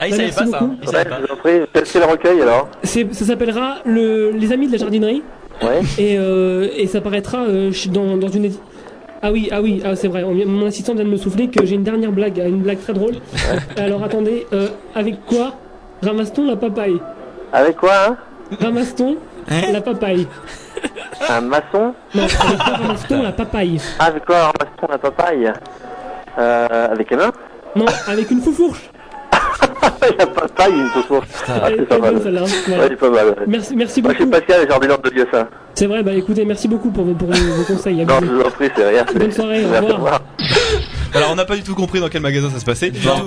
Ah, 0.00 0.06
il 0.06 0.10
Bah, 0.10 0.16
savait 0.16 0.22
merci 0.24 0.38
pas 0.38 0.46
ça. 0.46 0.58
beaucoup. 0.60 0.74
Il 0.82 0.86
Ouais, 0.88 0.92
savait 0.94 1.10
pas. 1.10 1.80
c'est 1.84 1.98
le 1.98 2.04
recueil, 2.04 2.42
alors 2.42 2.68
C'est- 2.82 3.12
Ça 3.14 3.24
s'appellera 3.24 3.76
le, 3.84 4.30
Les 4.30 4.52
Amis 4.52 4.66
de 4.68 4.72
la 4.72 4.78
jardinerie 4.78 5.22
Ouais. 5.62 5.80
et, 5.98 6.16
euh, 6.18 6.68
et 6.76 6.86
ça 6.86 7.00
paraîtra 7.00 7.38
euh, 7.44 7.72
ch- 7.72 7.88
dans, 7.88 8.16
dans 8.16 8.28
une. 8.28 8.50
Ah 9.22 9.32
oui, 9.32 9.48
ah 9.50 9.62
oui, 9.62 9.80
ah, 9.84 9.96
c'est 9.96 10.06
vrai. 10.08 10.22
on 10.22 10.34
Mon 10.34 10.66
assistant 10.66 10.94
vient 10.94 11.04
de 11.04 11.08
me 11.10 11.16
souffler 11.16 11.48
que 11.48 11.64
j'ai 11.64 11.74
une 11.74 11.82
dernière 11.82 12.12
blague, 12.12 12.36
une 12.46 12.60
blague 12.60 12.78
très 12.80 12.92
drôle. 12.92 13.14
Alors 13.78 14.04
attendez, 14.04 14.46
euh, 14.52 14.68
avec 14.94 15.24
quoi 15.24 15.54
ramasse-t-on 16.02 16.46
la 16.46 16.56
papaye? 16.56 16.98
Avec 17.52 17.76
quoi, 17.76 17.92
hein? 18.08 18.16
Ramasse-t-on 18.60 19.16
la 19.72 19.80
papaye 19.80 20.26
Un 21.28 21.40
maçon 21.40 21.94
Non, 22.14 22.22
avec 22.24 22.36
quoi 22.58 22.74
ramasse-t-on 22.74 23.22
la 23.22 23.32
papaye 23.32 23.80
Ah, 23.98 24.04
avec 24.06 24.24
quoi 24.24 24.36
ramasse-t-on 24.36 24.86
la 24.90 24.98
papaye 24.98 25.52
Euh, 26.38 26.88
avec 26.92 27.10
les 27.10 27.16
mains 27.16 27.32
Non, 27.74 27.86
avec 28.08 28.30
une 28.30 28.40
foufourche. 28.40 28.90
La 30.18 30.26
papaye, 30.26 30.72
une 30.72 30.88
fausse 30.88 31.24
Ah, 31.48 31.62
c'est 31.66 31.72
est 31.74 31.82
pas 31.82 31.98
mal. 31.98 32.14
hein. 32.16 32.18
Ouais, 32.20 32.50
Voilà. 32.68 32.84
est 32.86 32.96
pas 32.96 33.10
mal. 33.10 33.26
ouais. 33.26 33.34
Merci, 33.46 33.74
merci 33.76 34.02
Moi, 34.02 34.12
je 34.12 34.16
suis 34.18 34.24
beaucoup. 34.26 34.30
Pascal, 34.46 34.68
jardineur 34.68 34.98
de 35.00 35.10
Dieu, 35.10 35.26
ça. 35.32 35.48
C'est 35.74 35.86
vrai, 35.86 36.02
bah 36.02 36.12
écoutez, 36.12 36.44
merci 36.44 36.68
beaucoup 36.68 36.90
pour, 36.90 37.04
vos- 37.04 37.14
pour 37.14 37.28
vos, 37.28 37.34
vos 37.54 37.64
conseils. 37.64 38.04
Non, 38.04 38.06
je 38.08 38.12
abusés. 38.18 38.32
vous 38.34 38.40
en 38.42 38.50
prie, 38.50 38.70
c'est 38.76 38.88
rien. 38.88 39.04
Bonne 39.14 39.32
soirée, 39.32 39.64
au 39.64 39.68
revoir. 39.94 40.20
Alors, 41.16 41.30
on 41.32 41.34
n'a 41.34 41.44
pas 41.44 41.56
du 41.56 41.62
tout 41.62 41.74
compris 41.74 42.00
dans 42.00 42.08
quel 42.08 42.22
magasin 42.22 42.50
ça 42.50 42.60
se 42.60 42.64
passait. 42.64 42.90
tout, 42.90 43.06
non. 43.06 43.24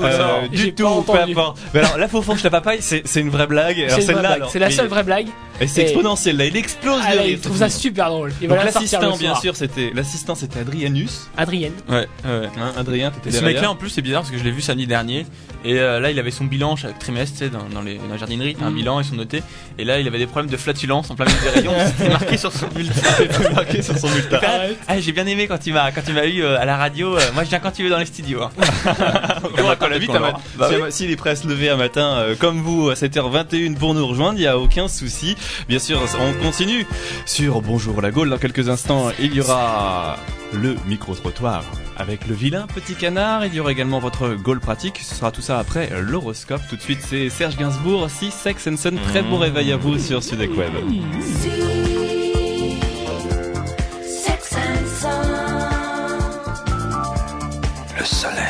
du 0.49 0.57
J'ai 0.57 0.73
tout, 0.73 1.01
pas 1.01 1.13
peu 1.25 1.31
importe. 1.31 1.59
Mais 1.73 1.79
alors, 1.81 1.97
la 1.97 2.07
faux 2.07 2.21
fourche, 2.21 2.43
la 2.43 2.49
papaye, 2.49 2.77
c'est 2.81 3.01
c'est 3.05 3.19
une 3.21 3.29
vraie 3.29 3.47
blague. 3.47 3.75
C'est 3.77 3.83
une 3.83 3.89
vraie 3.89 4.01
celle-là, 4.01 4.21
blague. 4.21 4.35
alors, 4.37 4.49
C'est 4.51 4.59
la 4.59 4.67
mais- 4.67 4.73
seule 4.73 4.87
vraie 4.87 5.03
blague. 5.03 5.27
Et 5.61 5.67
c'est 5.67 5.81
exponentiel, 5.81 6.37
là, 6.37 6.45
il 6.45 6.55
explose 6.55 7.01
Ah, 7.05 7.13
de 7.15 7.19
rire. 7.19 7.29
il 7.31 7.39
trouve 7.39 7.57
ça 7.57 7.69
super 7.69 8.09
drôle. 8.09 8.31
Il 8.41 8.47
l'assistant, 8.47 9.17
bien 9.17 9.35
sûr, 9.35 9.55
c'était 9.57 9.91
l'assistant, 9.93 10.33
c'était 10.35 10.59
Adrianus. 10.59 11.29
Adrienne. 11.37 11.73
Ouais, 11.89 12.07
ouais. 12.23 12.47
Hein, 12.57 12.71
Adrien, 12.77 13.11
t'étais 13.11 13.35
ce 13.37 13.43
mec-là, 13.43 13.69
en 13.71 13.75
plus, 13.75 13.89
c'est 13.89 14.01
bizarre 14.01 14.21
parce 14.21 14.31
que 14.31 14.37
je 14.37 14.43
l'ai 14.43 14.51
vu 14.51 14.61
samedi 14.61 14.87
dernier. 14.87 15.25
Et 15.65 15.77
euh, 15.77 15.99
là, 15.99 16.09
il 16.11 16.17
avait 16.19 16.31
son 16.31 16.45
bilan 16.45 16.77
chaque 16.77 16.97
trimestre, 16.99 17.37
tu 17.37 17.43
sais, 17.43 17.49
dans, 17.49 17.67
dans, 17.73 17.81
les, 17.81 17.95
dans 17.95 18.07
la 18.09 18.15
jardinerie, 18.15 18.55
un 18.63 18.69
Mm. 18.69 18.75
bilan, 18.75 18.99
ils 19.01 19.05
sont 19.05 19.15
notés. 19.15 19.43
Et 19.77 19.83
là, 19.83 19.99
il 19.99 20.07
avait 20.07 20.17
des 20.17 20.25
problèmes 20.27 20.49
de 20.49 20.55
flatulence 20.55 21.11
en 21.11 21.15
plein 21.15 21.25
milieu 21.25 21.37
des 21.43 21.49
rayons. 21.49 21.73
C'était 21.97 22.09
marqué 22.09 22.37
sur 22.37 22.53
son 22.53 22.67
bulletin. 22.67 22.93
C'était 23.17 23.49
marqué 23.49 23.81
sur 23.81 23.97
son 23.97 24.07
bulletin. 24.07 24.39
Ah, 24.87 24.99
j'ai 25.01 25.11
bien 25.11 25.25
aimé 25.27 25.47
quand 25.47 25.57
tu 25.57 25.73
m'as 25.73 25.91
quand 25.91 26.01
tu 26.05 26.13
m'as 26.13 26.25
eu 26.25 26.41
euh, 26.43 26.57
à 26.57 26.63
la 26.63 26.77
radio. 26.77 27.17
euh, 27.17 27.19
moi, 27.33 27.43
je 27.43 27.49
viens 27.49 27.59
quand 27.59 27.71
tu 27.71 27.78
veux 27.83 27.89
dans 27.89 27.97
les 27.97 28.05
studios. 28.05 28.41
Hein. 28.43 28.51
Hein, 30.09 30.19
l'aura. 30.19 30.41
Bah 30.57 30.69
si- 30.89 31.05
est 31.05 31.15
prêt 31.15 31.31
à 31.31 31.35
se 31.35 31.47
lever 31.47 31.69
un 31.69 31.77
matin 31.77 32.17
euh, 32.17 32.35
comme 32.35 32.61
vous 32.61 32.89
à 32.89 32.93
7h21 32.93 33.75
pour 33.75 33.93
nous 33.93 34.05
rejoindre, 34.05 34.37
il 34.37 34.41
n'y 34.41 34.47
a 34.47 34.57
aucun 34.57 34.87
souci. 34.87 35.35
Bien 35.67 35.79
sûr, 35.79 35.99
on 36.19 36.33
continue 36.43 36.85
sur 37.25 37.61
Bonjour 37.61 38.01
la 38.01 38.11
Gaule. 38.11 38.29
Dans 38.29 38.37
quelques 38.37 38.69
instants, 38.69 39.09
il 39.19 39.33
y 39.33 39.41
aura 39.41 40.17
le 40.53 40.75
micro-trottoir 40.87 41.63
avec 41.97 42.27
le 42.27 42.35
vilain 42.35 42.67
petit 42.73 42.95
canard. 42.95 43.45
Il 43.45 43.53
y 43.53 43.59
aura 43.59 43.71
également 43.71 43.99
votre 43.99 44.29
Gaule 44.35 44.59
pratique. 44.59 44.99
Ce 45.03 45.15
sera 45.15 45.31
tout 45.31 45.41
ça 45.41 45.59
après 45.59 45.89
l'horoscope. 46.01 46.61
Tout 46.69 46.75
de 46.75 46.81
suite, 46.81 46.99
c'est 47.01 47.29
Serge 47.29 47.57
Gainsbourg, 47.57 48.09
si 48.09 48.31
Sex 48.31 48.67
and 48.67 48.77
Son. 48.77 48.95
Très 49.09 49.21
bon 49.21 49.37
réveil 49.37 49.71
à 49.71 49.77
vous 49.77 49.97
sur 49.99 50.23
Sudek 50.23 50.55
Web. 50.57 50.71
Le 57.99 58.05
soleil 58.05 58.48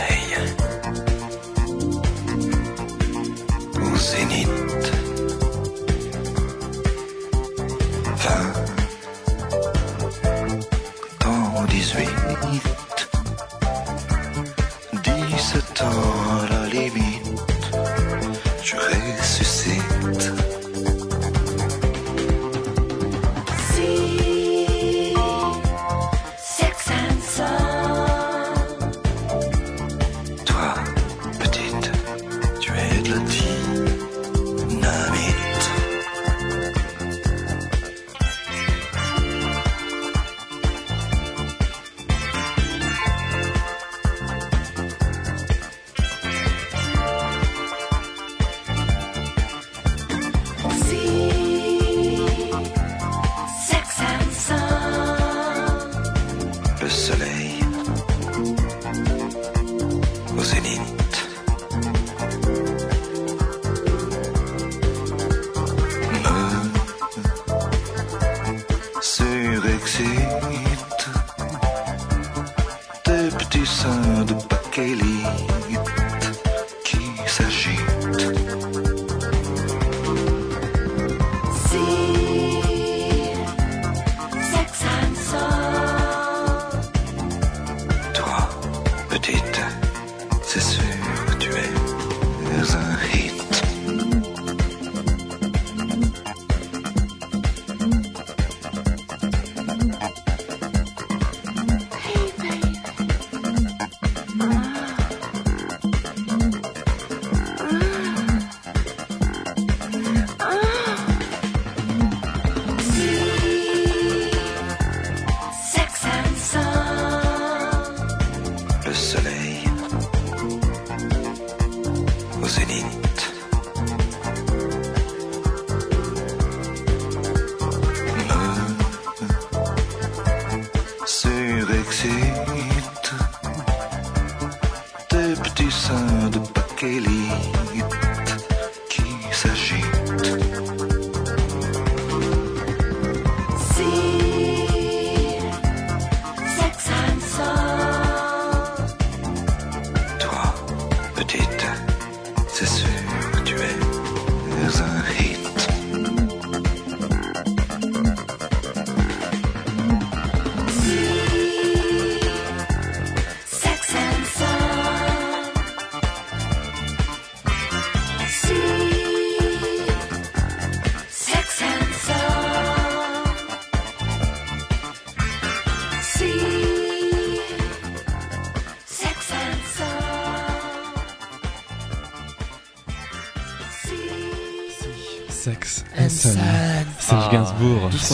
Si. 143.89 144.28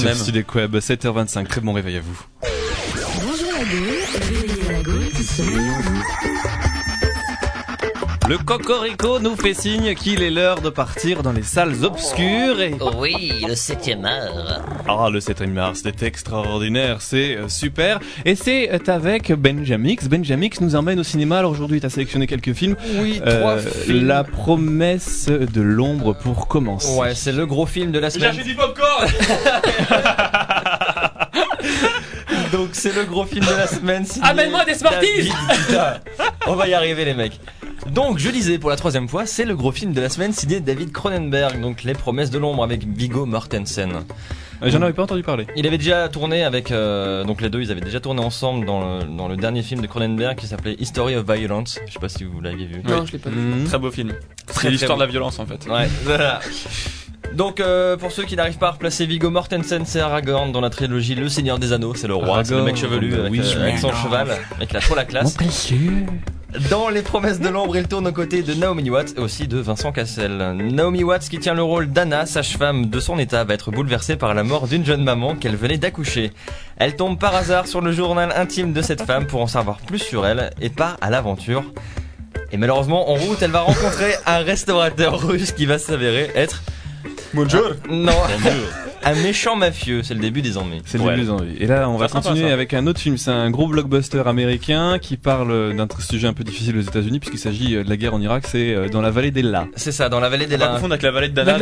Qu'on 0.05 0.13
sur. 0.13 0.23
Studek 0.25 0.53
Web, 0.53 0.75
7h25. 0.75 1.47
Très 1.47 1.61
bon 1.61 1.73
réveil 1.73 1.97
à 1.97 2.01
vous. 2.01 2.21
Bonjour 3.23 3.51
la 3.51 3.63
Gaule, 3.65 4.83
Gaule 4.83 5.09
qui. 5.09 5.41
Le 8.27 8.37
Cocorico 8.37 9.19
nous 9.19 9.35
fait 9.35 9.55
signe 9.55 9.95
qu'il 9.95 10.21
est 10.21 10.29
l'heure 10.29 10.61
de 10.61 10.69
partir 10.69 11.23
dans 11.23 11.31
les 11.31 11.43
salles 11.43 11.83
obscures 11.83 12.61
et... 12.61 12.75
Oui, 12.97 13.45
le 13.47 13.55
septième 13.55 14.05
art. 14.05 14.74
Ah, 14.87 15.09
le 15.11 15.19
7 15.19 15.41
mars, 15.47 15.81
c'était 15.83 16.05
extraordinaire, 16.05 17.01
c'est 17.01 17.35
euh, 17.37 17.49
super. 17.49 17.99
Et 18.23 18.35
c'est 18.35 18.71
euh, 18.71 18.77
avec 18.87 19.31
Benjamix. 19.33 20.07
Benjamix 20.07 20.61
nous 20.61 20.75
emmène 20.75 20.99
au 20.99 21.03
cinéma. 21.03 21.39
Alors 21.39 21.51
aujourd'hui, 21.51 21.79
tu 21.79 21.87
as 21.87 21.89
sélectionné 21.89 22.27
quelques 22.27 22.53
films. 22.53 22.75
Oui, 22.99 23.19
Euh, 23.25 23.39
trois 23.39 23.57
films. 23.57 24.05
La 24.05 24.23
promesse 24.23 25.27
de 25.27 25.61
l'ombre 25.61 26.13
pour 26.13 26.47
commencer. 26.47 26.95
Ouais, 26.97 27.15
c'est 27.15 27.31
le 27.31 27.47
gros 27.47 27.65
film 27.65 27.91
de 27.91 27.99
la 27.99 28.11
semaine. 28.11 28.35
du 28.35 28.53
popcorn 28.53 29.07
Donc 32.51 32.69
c'est 32.73 32.95
le 32.95 33.05
gros 33.05 33.25
film 33.25 33.43
de 33.45 33.55
la 33.55 33.67
semaine. 33.67 34.05
Amène-moi 34.21 34.65
des 34.65 34.75
Smarties. 34.75 35.31
On 36.47 36.55
va 36.55 36.67
y 36.67 36.73
arriver 36.73 37.05
les 37.05 37.13
mecs. 37.15 37.39
Donc 37.91 38.19
je 38.19 38.29
disais 38.29 38.57
pour 38.59 38.69
la 38.69 38.75
troisième 38.75 39.07
fois, 39.07 39.25
c'est 39.25 39.45
le 39.45 39.55
gros 39.55 39.71
film 39.71 39.93
de 39.93 40.01
la 40.01 40.09
semaine 40.09 40.31
signé 40.31 40.59
David 40.59 40.91
Cronenberg, 40.91 41.59
donc 41.59 41.83
Les 41.83 41.93
Promesses 41.93 42.29
de 42.29 42.37
l'ombre 42.37 42.63
avec 42.63 42.85
Viggo 42.85 43.25
Mortensen. 43.25 44.03
Euh, 44.61 44.69
J'en 44.69 44.81
avais 44.81 44.93
pas 44.93 45.03
entendu 45.03 45.23
parler. 45.23 45.47
Il 45.55 45.67
avait 45.67 45.77
déjà 45.77 46.07
tourné 46.09 46.43
avec, 46.43 46.71
euh, 46.71 47.23
donc 47.23 47.41
les 47.41 47.49
deux, 47.49 47.61
ils 47.61 47.71
avaient 47.71 47.81
déjà 47.81 47.99
tourné 47.99 48.21
ensemble 48.21 48.65
dans 48.65 48.99
le, 48.99 49.03
dans 49.05 49.27
le 49.27 49.35
dernier 49.35 49.61
film 49.63 49.81
de 49.81 49.87
Cronenberg 49.87 50.37
qui 50.37 50.47
s'appelait 50.47 50.75
History 50.79 51.15
of 51.15 51.29
Violence. 51.29 51.79
Je 51.87 51.93
sais 51.93 51.99
pas 51.99 52.09
si 52.09 52.23
vous 52.23 52.39
l'aviez 52.41 52.65
vu. 52.65 52.81
Non, 52.87 53.05
je 53.05 53.11
l'ai 53.11 53.19
pas 53.19 53.29
vu. 53.29 53.35
Mhm. 53.39 53.65
Très 53.65 53.79
beau 53.79 53.91
film. 53.91 54.13
Très, 54.47 54.61
C'est 54.61 54.69
l'histoire 54.69 54.97
de 54.97 55.03
très 55.03 55.07
la 55.07 55.11
violence 55.11 55.39
en 55.39 55.45
fait. 55.45 55.67
Ouais, 55.69 55.87
voilà. 56.03 56.39
Donc 57.33 57.59
euh, 57.59 57.97
pour 57.97 58.11
ceux 58.11 58.23
qui 58.23 58.35
n'arrivent 58.35 58.57
pas 58.57 58.69
à 58.69 58.71
replacer 58.71 59.05
Viggo 59.05 59.29
Mortensen, 59.29 59.83
c'est 59.85 59.99
Aragorn 59.99 60.51
dans 60.51 60.61
la 60.61 60.69
trilogie 60.69 61.15
Le 61.15 61.27
Seigneur 61.27 61.59
des 61.59 61.73
Anneaux, 61.73 61.93
c'est 61.95 62.07
le 62.07 62.15
roi, 62.15 62.43
c'est 62.43 62.53
le 62.55 62.63
mec 62.63 62.77
chevelu 62.77 63.13
avec, 63.15 63.33
euh, 63.33 63.61
avec 63.61 63.77
son 63.79 63.91
cheval, 63.93 64.27
mec 64.59 64.69
il 64.71 64.77
a 64.77 64.79
trop 64.79 64.95
la 64.95 65.05
classe. 65.05 65.35
Dans 66.69 66.89
Les 66.89 67.01
Promesses 67.01 67.39
de 67.39 67.49
l'Ombre, 67.49 67.75
il 67.75 67.87
tourne 67.87 68.07
aux 68.07 68.11
côtés 68.13 68.41
de 68.41 68.53
Naomi 68.53 68.89
Watts 68.89 69.13
et 69.17 69.19
aussi 69.19 69.47
de 69.47 69.57
Vincent 69.57 69.91
Cassel. 69.91 70.37
Naomi 70.71 71.03
Watts, 71.03 71.27
qui 71.27 71.37
tient 71.37 71.53
le 71.53 71.63
rôle 71.63 71.91
d'Anna, 71.91 72.25
sage-femme 72.25 72.85
de 72.85 72.99
son 72.99 73.19
état, 73.19 73.43
va 73.43 73.53
être 73.53 73.71
bouleversée 73.71 74.15
par 74.15 74.33
la 74.33 74.43
mort 74.43 74.67
d'une 74.67 74.85
jeune 74.85 75.03
maman 75.03 75.35
qu'elle 75.35 75.57
venait 75.57 75.77
d'accoucher. 75.77 76.31
Elle 76.77 76.95
tombe 76.95 77.19
par 77.19 77.35
hasard 77.35 77.67
sur 77.67 77.81
le 77.81 77.91
journal 77.91 78.31
intime 78.35 78.71
de 78.71 78.81
cette 78.81 79.01
femme 79.01 79.27
pour 79.27 79.41
en 79.41 79.47
savoir 79.47 79.77
plus 79.79 79.99
sur 79.99 80.25
elle 80.25 80.51
et 80.61 80.69
part 80.69 80.97
à 81.01 81.09
l'aventure. 81.09 81.63
Et 82.51 82.57
malheureusement, 82.57 83.09
en 83.09 83.15
route, 83.15 83.41
elle 83.41 83.51
va 83.51 83.61
rencontrer 83.61 84.13
un 84.25 84.37
restaurateur 84.37 85.19
russe 85.19 85.51
qui 85.51 85.65
va 85.65 85.77
s'avérer 85.77 86.31
être... 86.35 86.63
Bonjour. 87.35 87.71
Non, 87.89 88.13
un 89.03 89.13
méchant 89.15 89.55
mafieux, 89.55 90.01
c'est 90.03 90.13
le 90.13 90.19
début 90.19 90.41
des 90.41 90.57
ennuis. 90.57 90.81
C'est 90.85 90.97
le 90.97 91.03
début 91.03 91.21
des 91.23 91.29
envies. 91.29 91.55
Et 91.59 91.67
là, 91.67 91.89
on 91.89 91.97
va 91.97 92.07
continuer 92.07 92.49
avec 92.51 92.73
un 92.73 92.87
autre 92.87 92.99
film. 92.99 93.17
C'est 93.17 93.29
un 93.31 93.51
gros 93.51 93.67
blockbuster 93.67 94.23
américain 94.25 94.97
qui 94.99 95.17
parle 95.17 95.75
d'un 95.75 95.87
sujet 95.99 96.27
un 96.27 96.33
peu 96.33 96.43
difficile 96.43 96.77
aux 96.77 96.81
États-Unis 96.81 97.19
puisqu'il 97.19 97.39
s'agit 97.39 97.75
euh, 97.75 97.83
de 97.83 97.89
la 97.89 97.97
guerre 97.97 98.13
en 98.13 98.21
Irak. 98.21 98.45
C'est 98.47 98.73
euh, 98.73 98.87
dans 98.87 99.01
la 99.01 99.11
vallée 99.11 99.31
d'Ella. 99.31 99.67
C'est 99.75 99.91
ça, 99.91 100.09
dans 100.09 100.19
la 100.19 100.29
vallée 100.29 100.45
des 100.45 100.57
Pas 100.57 100.65
Lins. 100.65 100.73
confondre 100.75 100.93
avec 100.93 101.03
la 101.03 101.11
vallée 101.11 101.27
de 101.29 101.33
Dana. 101.33 101.57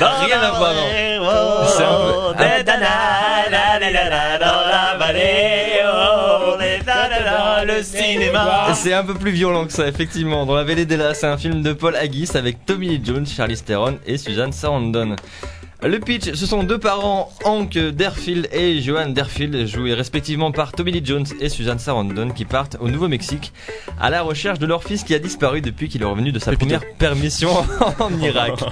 Rien 0.00 0.40
à 0.40 0.50
voir. 0.58 0.74
C'est 1.68 1.84
cinéma. 7.84 8.74
C'est 8.74 8.92
un 8.92 9.04
peu 9.04 9.14
plus 9.14 9.30
violent 9.30 9.66
que 9.66 9.72
ça, 9.72 9.86
effectivement. 9.86 10.46
Dans 10.46 10.54
La 10.54 10.64
Vallée 10.64 10.86
des 10.86 10.98
c'est 11.14 11.26
un 11.26 11.36
film 11.36 11.62
de 11.62 11.72
Paul 11.72 11.94
Haggis 11.96 12.30
avec 12.34 12.64
Tommy 12.66 12.88
Lee 12.88 13.00
Jones, 13.04 13.26
Charlie 13.26 13.56
Theron 13.56 13.98
et 14.06 14.18
Susan 14.18 14.50
Sarandon. 14.50 15.16
Le 15.86 15.98
pitch, 15.98 16.32
ce 16.32 16.46
sont 16.46 16.62
deux 16.62 16.78
parents, 16.78 17.30
Hank 17.44 17.76
Derfield 17.76 18.48
et 18.52 18.80
Johan 18.80 19.10
Derfield, 19.10 19.66
joués 19.66 19.92
respectivement 19.92 20.50
par 20.50 20.72
Tommy 20.72 20.92
Lee 20.92 21.02
Jones 21.04 21.26
et 21.40 21.50
Susan 21.50 21.76
Sarandon, 21.76 22.30
qui 22.30 22.46
partent 22.46 22.78
au 22.80 22.88
Nouveau-Mexique 22.88 23.52
à 24.00 24.08
la 24.08 24.22
recherche 24.22 24.58
de 24.58 24.64
leur 24.64 24.82
fils 24.82 25.04
qui 25.04 25.14
a 25.14 25.18
disparu 25.18 25.60
depuis 25.60 25.90
qu'il 25.90 26.00
est 26.00 26.06
revenu 26.06 26.32
de 26.32 26.38
sa 26.38 26.52
première 26.52 26.80
permission 26.96 27.50
en 27.98 28.18
Irak. 28.18 28.64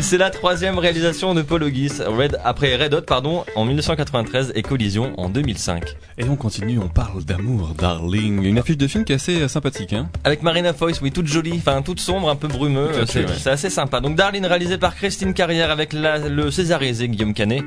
C'est 0.00 0.16
la 0.16 0.30
troisième 0.30 0.78
réalisation 0.78 1.34
de 1.34 1.42
Paul 1.42 1.64
Haggis, 1.64 2.00
Red, 2.06 2.38
après 2.44 2.76
Red 2.76 2.94
Hot 2.94 3.02
pardon, 3.02 3.44
en 3.56 3.64
1993 3.66 4.52
et 4.54 4.62
Collision 4.62 5.12
en 5.18 5.28
2005. 5.28 5.84
Et 6.16 6.24
on 6.24 6.36
continue, 6.36 6.78
on 6.78 6.88
parle 6.88 7.24
d'amour, 7.24 7.74
darling. 7.76 8.42
Une 8.42 8.58
affiche 8.58 8.78
de 8.78 8.86
film 8.86 9.04
qui 9.04 9.12
est 9.12 9.16
assez 9.16 9.42
euh, 9.42 9.48
sympathique. 9.48 9.92
Hein 9.92 10.08
Avec 10.24 10.42
Marina 10.42 10.72
Foïs, 10.72 11.00
oui, 11.02 11.12
toute 11.12 11.26
jolie, 11.26 11.54
enfin 11.56 11.82
toute 11.82 12.00
sombre, 12.00 12.30
un 12.30 12.36
peu 12.36 12.48
brumeux, 12.48 12.88
euh, 12.90 13.04
c'est 13.06 13.26
ouais. 13.26 13.52
assez 13.52 13.68
sympa. 13.68 14.00
Donc 14.00 14.16
Darlene 14.16 14.46
réalisé 14.46 14.78
par 14.78 14.94
Christine 14.94 15.34
Carrière 15.34 15.70
avec 15.70 15.92
la, 15.92 16.11
le 16.18 16.50
césarisé 16.50 17.08
Guillaume 17.08 17.34
Canet. 17.34 17.62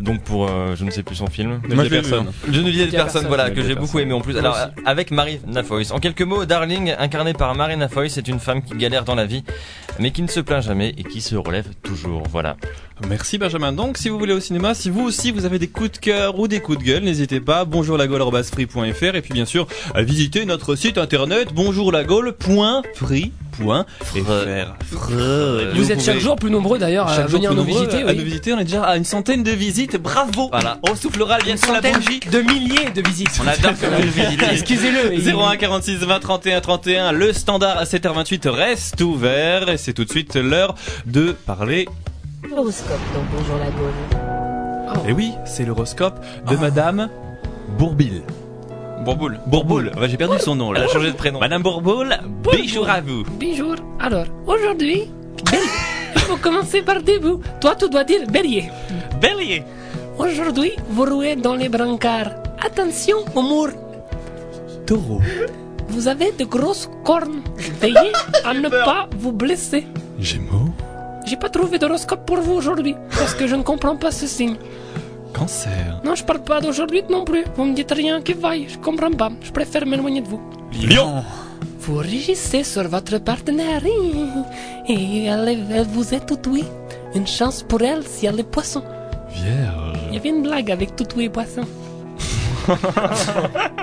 Donc 0.00 0.22
pour 0.22 0.48
euh, 0.48 0.74
je 0.76 0.84
ne 0.84 0.90
sais 0.90 1.02
plus 1.02 1.16
son 1.16 1.26
film. 1.26 1.60
Moi, 1.68 1.84
je 1.84 1.90
personne. 1.90 2.32
Je 2.50 2.60
ne 2.60 2.70
disais 2.70 2.86
personne, 2.86 3.26
voilà, 3.26 3.50
que 3.50 3.62
j'ai 3.62 3.74
beaucoup 3.74 3.98
aimé 3.98 4.12
en 4.12 4.20
plus. 4.20 4.36
Alors 4.36 4.56
avec 4.84 5.10
Marina 5.10 5.62
Foïs. 5.62 5.90
En 5.90 5.98
quelques 5.98 6.22
mots, 6.22 6.44
Darling, 6.44 6.94
incarné 6.98 7.32
par 7.32 7.54
Marina 7.54 7.88
Foïs, 7.88 8.12
c'est 8.12 8.28
une 8.28 8.40
femme 8.40 8.62
qui 8.62 8.74
galère 8.76 9.04
dans 9.04 9.14
la 9.14 9.26
vie, 9.26 9.44
mais 9.98 10.10
qui 10.10 10.22
ne 10.22 10.28
se 10.28 10.40
plaint 10.40 10.62
jamais 10.62 10.94
et 10.96 11.04
qui 11.04 11.20
se 11.20 11.36
relève 11.36 11.68
toujours. 11.82 12.22
Voilà. 12.30 12.56
Merci 13.08 13.38
Benjamin. 13.38 13.72
Donc, 13.72 13.98
si 13.98 14.08
vous 14.08 14.18
voulez 14.18 14.32
au 14.32 14.40
cinéma, 14.40 14.74
si 14.74 14.90
vous 14.90 15.02
aussi 15.02 15.32
vous 15.32 15.44
avez 15.44 15.58
des 15.58 15.68
coups 15.68 15.92
de 15.92 15.98
cœur 15.98 16.38
ou 16.38 16.46
des 16.46 16.60
coups 16.60 16.78
de 16.78 16.84
gueule, 16.84 17.02
n'hésitez 17.02 17.40
pas. 17.40 17.64
Bonjour 17.64 17.98
la 17.98 18.04
et 18.04 19.22
puis 19.22 19.32
bien 19.32 19.44
sûr, 19.44 19.66
euh, 19.96 20.02
visitez 20.02 20.44
notre 20.44 20.76
site 20.76 20.98
internet 20.98 21.48
bonjourlagaule.free.fr. 21.54 23.34
Vous 25.74 25.92
êtes 25.92 26.02
chaque 26.02 26.18
jour 26.18 26.36
plus 26.36 26.50
nombreux 26.50 26.78
d'ailleurs 26.78 27.08
à 27.08 27.22
venir 27.26 27.54
nous 27.54 27.64
visiter. 27.64 28.02
à 28.02 28.12
nous 28.12 28.24
visiter. 28.24 28.52
On 28.52 28.58
est 28.58 28.64
déjà 28.64 28.84
à 28.84 28.96
une 28.96 29.04
centaine 29.04 29.42
de 29.42 29.50
visites. 29.50 29.81
Bravo. 30.00 30.48
Voilà. 30.50 30.78
On 30.88 30.94
soufflera 30.94 31.38
Une 31.38 31.44
bientôt 31.44 31.68
la 31.72 31.74
centaine 31.76 31.94
bougie. 31.96 32.20
de 32.20 32.40
milliers 32.40 32.90
de 32.90 33.02
visites. 33.06 33.30
On 33.42 33.46
adore 33.46 33.72
faire 33.72 33.92
une 33.98 34.06
visite. 34.06 34.42
Excusez-le. 34.50 35.14
il- 35.14 35.28
01 35.34 35.56
46 35.56 35.96
20 35.96 36.20
31 36.20 36.60
31. 36.60 37.12
Le 37.12 37.32
standard 37.32 37.78
à 37.78 37.84
7h28 37.84 38.48
reste 38.48 39.00
ouvert 39.00 39.68
et 39.68 39.76
c'est 39.76 39.92
tout 39.92 40.04
de 40.04 40.10
suite 40.10 40.36
l'heure 40.36 40.74
de 41.06 41.32
parler. 41.32 41.88
Horoscope 42.50 42.88
dans 43.14 43.36
Bonjour 43.38 43.56
la 43.58 43.66
Gaule. 43.70 45.08
Et 45.08 45.12
oui, 45.12 45.32
c'est 45.46 45.64
l'horoscope 45.64 46.22
de 46.50 46.56
Madame 46.56 47.08
Bourbil. 47.78 48.22
Bourboule. 49.04 49.40
Bourboul. 49.46 49.90
Ouais, 49.98 50.08
J'ai 50.08 50.16
perdu 50.16 50.38
son 50.38 50.54
nom 50.54 50.70
là. 50.70 50.80
Elle 50.80 50.86
a 50.88 50.92
changé 50.92 51.10
de 51.10 51.16
prénom. 51.16 51.40
Madame 51.40 51.62
Bourboul, 51.62 52.16
bonjour 52.42 52.88
à 52.88 53.00
vous. 53.00 53.24
Bonjour. 53.40 53.74
Alors, 54.00 54.26
aujourd'hui. 54.46 55.08
Il 56.14 56.20
faut 56.22 56.36
commencer 56.36 56.82
par 56.82 57.02
début. 57.02 57.36
Toi, 57.60 57.74
tu 57.76 57.88
dois 57.88 58.04
dire 58.04 58.26
bélier. 58.26 58.70
Bélier. 59.20 59.64
Aujourd'hui, 60.18 60.72
vous 60.88 61.04
rouez 61.04 61.36
dans 61.36 61.54
les 61.54 61.68
brancards. 61.68 62.32
Attention 62.64 63.18
au 63.34 63.42
mur. 63.42 63.72
Taureau. 64.86 65.20
Vous 65.88 66.08
avez 66.08 66.32
de 66.32 66.44
grosses 66.44 66.88
cornes. 67.04 67.42
Veillez 67.80 68.12
à 68.44 68.54
ne 68.54 68.68
pas 68.68 69.08
vous 69.18 69.32
blesser. 69.32 69.86
Gémeaux. 70.18 70.70
J'ai 71.26 71.36
pas 71.36 71.48
trouvé 71.48 71.78
d'horoscope 71.78 72.26
pour 72.26 72.38
vous 72.38 72.52
aujourd'hui, 72.54 72.96
parce 73.18 73.34
que 73.34 73.46
je 73.46 73.54
ne 73.54 73.62
comprends 73.62 73.96
pas 73.96 74.10
ce 74.10 74.26
signe. 74.26 74.56
Cancer. 75.32 76.00
Non, 76.04 76.14
je 76.14 76.24
parle 76.24 76.42
pas 76.42 76.60
d'aujourd'hui 76.60 77.02
non 77.08 77.24
plus. 77.24 77.44
Vous 77.56 77.64
me 77.64 77.74
dites 77.74 77.92
rien 77.92 78.20
qui 78.20 78.32
vaille, 78.32 78.66
je 78.68 78.76
comprends 78.78 79.10
pas. 79.12 79.30
Je 79.40 79.50
préfère 79.52 79.86
m'éloigner 79.86 80.20
de 80.20 80.28
vous. 80.28 80.40
Lion. 80.82 81.22
Vous 81.82 81.96
régissez 81.96 82.62
sur 82.62 82.86
votre 82.88 83.18
partenaire 83.18 83.82
et 84.88 85.24
elle, 85.24 85.48
elle 85.48 85.86
vous 85.86 86.14
est 86.14 86.24
tout 86.24 86.38
oui. 86.48 86.64
Une 87.14 87.26
chance 87.26 87.62
pour 87.64 87.82
elle 87.82 88.04
si 88.06 88.26
elle 88.26 88.38
est 88.40 88.44
poisson. 88.44 88.84
Il 89.34 89.42
Vierge. 89.42 89.98
y 90.12 90.16
avait 90.16 90.28
une 90.28 90.42
blague 90.42 90.70
avec 90.70 90.94
tout 90.94 91.06
oui 91.16 91.24
et 91.24 91.28
poisson. 91.28 91.62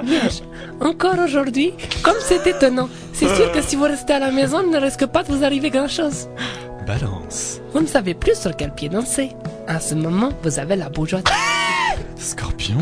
Vierge, 0.04 0.42
encore 0.80 1.20
aujourd'hui, 1.20 1.74
comme 2.02 2.16
c'est 2.22 2.48
étonnant, 2.48 2.88
c'est 3.12 3.36
sûr 3.36 3.52
que 3.52 3.62
si 3.62 3.76
vous 3.76 3.84
restez 3.84 4.14
à 4.14 4.20
la 4.20 4.32
maison, 4.32 4.62
il 4.66 4.72
ne 4.72 4.80
risque 4.80 5.06
pas 5.08 5.24
de 5.24 5.34
vous 5.34 5.44
arriver 5.44 5.70
grand-chose. 5.70 6.30
Balance. 6.88 7.60
Vous 7.74 7.82
ne 7.82 7.88
savez 7.88 8.14
plus 8.14 8.36
sur 8.40 8.56
quel 8.56 8.72
pied 8.74 8.88
danser. 8.88 9.32
À 9.68 9.82
ce 9.82 9.94
moment, 9.96 10.30
vous 10.44 10.58
avez 10.58 10.78
la 10.78 10.90
bougeotte. 10.90 11.30
Scorpion. 12.18 12.78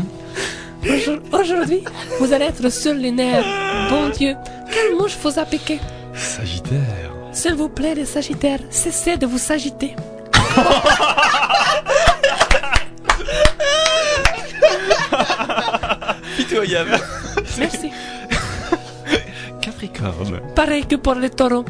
Aujourd- 0.88 1.20
Aujourd'hui, 1.32 1.82
vous 2.18 2.32
allez 2.32 2.46
être 2.46 2.68
sur 2.70 2.94
les 2.94 3.10
nerfs. 3.10 3.44
Bon 3.90 4.08
Dieu, 4.10 4.34
quelle 4.72 4.96
mouche 4.96 5.16
vous 5.22 5.38
a 5.38 5.44
piqué? 5.44 5.80
Sagittaire. 6.14 7.12
S'il 7.32 7.54
vous 7.54 7.68
plaît, 7.68 7.94
les 7.94 8.06
sagittaires, 8.06 8.60
cessez 8.70 9.16
de 9.16 9.26
vous 9.26 9.38
s'agiter. 9.38 9.94
Pitoyable. 16.36 16.98
Merci. 17.58 17.90
Capricorne. 19.60 20.40
Pareil 20.54 20.86
que 20.86 20.96
pour 20.96 21.14
les 21.14 21.30
taureaux. 21.30 21.64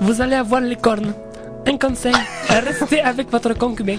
Vous 0.00 0.20
allez 0.20 0.36
avoir 0.36 0.60
les 0.60 0.76
cornes. 0.76 1.12
Un 1.66 1.76
conseil, 1.76 2.14
restez 2.48 3.00
avec 3.00 3.30
votre 3.30 3.52
concubin. 3.54 3.98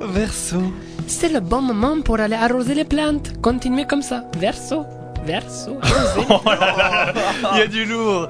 Verseau. 0.00 0.62
C'est 1.06 1.28
le 1.28 1.40
bon 1.40 1.60
moment 1.62 2.00
pour 2.02 2.18
aller 2.20 2.36
arroser 2.36 2.74
les 2.74 2.84
plantes. 2.84 3.40
Continuez 3.42 3.84
comme 3.86 4.02
ça. 4.02 4.24
Verso, 4.38 4.84
verso, 5.24 5.78
arrosez. 5.82 6.26
Il 7.52 7.58
y 7.58 7.62
a 7.62 7.66
du 7.66 7.84
lourd. 7.84 8.28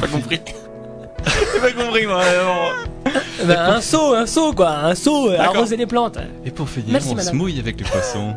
Pas 0.00 0.06
compris. 0.06 0.40
J'ai 1.26 1.60
pas 1.60 1.72
compris, 1.72 2.06
moi. 2.06 2.22
Bah, 3.44 3.74
un 3.74 3.80
seau, 3.80 4.14
un 4.14 4.26
seau 4.26 4.52
quoi, 4.52 4.70
un 4.70 4.94
seau, 4.94 5.30
euh, 5.30 5.38
arroser 5.38 5.76
les 5.76 5.86
plantes. 5.86 6.18
Et 6.44 6.50
pour 6.50 6.68
finir, 6.68 6.92
Merci, 6.92 7.14
on 7.16 7.20
se 7.20 7.32
mouille 7.32 7.58
avec 7.58 7.78
le 7.80 7.86
poisson. 7.86 8.34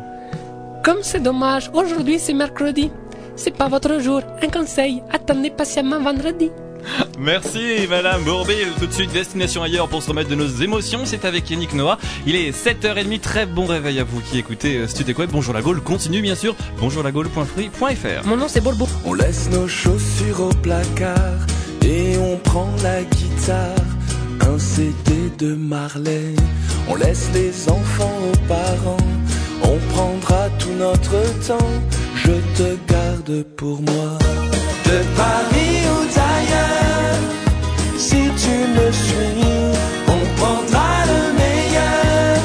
Comme 0.82 0.98
c'est 1.02 1.20
dommage, 1.20 1.70
aujourd'hui 1.72 2.18
c'est 2.18 2.32
mercredi. 2.32 2.90
C'est 3.36 3.56
pas 3.56 3.68
votre 3.68 4.00
jour. 4.00 4.22
Un 4.42 4.48
conseil, 4.48 5.02
attendez 5.12 5.50
patiemment 5.50 6.00
vendredi. 6.00 6.50
Merci 7.20 7.86
Madame 7.88 8.22
Bourbil. 8.24 8.68
Tout 8.78 8.86
de 8.86 8.92
suite, 8.92 9.12
destination 9.12 9.62
ailleurs 9.62 9.88
pour 9.88 10.02
se 10.02 10.08
remettre 10.08 10.30
de 10.30 10.34
nos 10.34 10.48
émotions. 10.48 11.02
C'est 11.04 11.26
avec 11.26 11.50
Yannick 11.50 11.74
Noah. 11.74 11.98
Il 12.26 12.34
est 12.34 12.50
7h30. 12.50 13.20
Très 13.20 13.44
bon 13.44 13.66
réveil 13.66 14.00
à 14.00 14.04
vous 14.04 14.20
qui 14.20 14.38
écoutez 14.38 14.78
euh, 14.78 14.86
Studio 14.86 15.14
Web. 15.18 15.30
Bonjour 15.30 15.52
la 15.52 15.60
Gaule. 15.60 15.82
Continue 15.82 16.22
bien 16.22 16.34
sûr. 16.34 16.56
Bonjour 16.78 17.02
la 17.02 17.12
Gaule.free.fr. 17.12 18.26
Mon 18.26 18.36
nom 18.38 18.48
c'est 18.48 18.62
Bolbo. 18.62 18.88
On 19.04 19.12
laisse 19.12 19.50
nos 19.50 19.68
chaussures 19.68 20.40
au 20.40 20.48
placard 20.48 21.46
et 21.84 22.16
on 22.18 22.38
prend 22.38 22.70
la 22.82 23.02
guitare, 23.02 23.84
un 24.40 24.58
CD 24.58 25.30
de 25.38 25.54
Marley. 25.54 26.34
On 26.88 26.94
laisse 26.94 27.28
les 27.34 27.68
enfants 27.68 28.18
aux 28.32 28.48
parents, 28.48 28.96
on 29.62 29.76
prendra 29.92 30.48
tout 30.58 30.72
notre 30.78 31.20
temps. 31.46 31.72
Je 32.16 32.32
te 32.56 32.76
garde 32.90 33.44
pour 33.56 33.82
moi. 33.82 34.18
De 34.84 35.16
Paris 35.16 35.69
on 40.08 40.20
prendra 40.36 40.90
le 41.10 41.20
meilleur. 41.38 42.36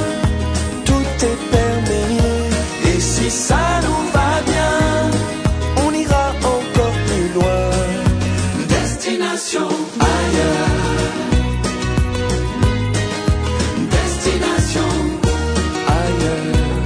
Tout 0.85 1.25
est 1.25 1.41
permis 1.51 2.19
et 2.85 2.99
si 2.99 3.29
ça 3.31 3.81
nous 3.83 4.03
va 4.13 4.41
bien, 4.45 5.09
on 5.85 5.93
ira 5.93 6.27
encore 6.43 6.97
plus 7.07 7.29
loin. 7.33 7.69
Destination 8.69 9.67
ailleurs. 9.99 10.83
Destination 13.97 14.91
ailleurs. 15.87 16.83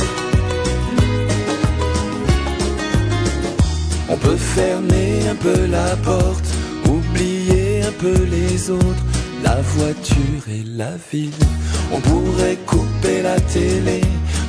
On 4.09 4.17
peut 4.17 4.37
fermer 4.37 5.27
un 5.29 5.35
peu 5.35 5.65
la 5.69 5.95
porte, 5.97 6.49
oublier 6.85 7.83
un 7.83 7.91
peu 7.91 8.23
les 8.23 8.71
autres, 8.71 9.08
la 9.49 9.61
voiture 9.61 10.43
et 10.47 10.63
la 10.81 10.91
ville. 11.11 11.45
On 11.91 11.99
pourrait 11.99 12.59
couper 12.65 13.21
la 13.23 13.39
télé, 13.55 14.01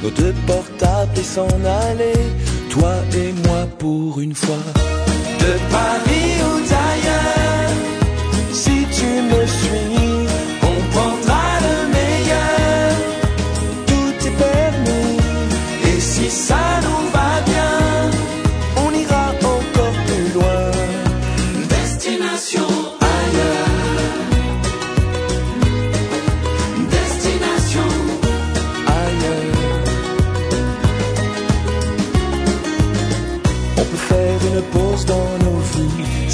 nos 0.02 0.10
deux 0.10 0.34
portables 0.46 1.18
et 1.22 1.28
s'en 1.34 1.48
aller, 1.88 2.20
toi 2.68 2.94
et 3.22 3.32
moi 3.46 3.62
pour 3.78 4.20
une 4.20 4.34
fois. 4.34 4.64
De 5.42 5.52
Paris 5.76 6.32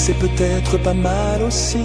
c'est 0.06 0.18
peut-être 0.20 0.78
pas 0.78 0.94
mal 0.94 1.42
aussi. 1.42 1.78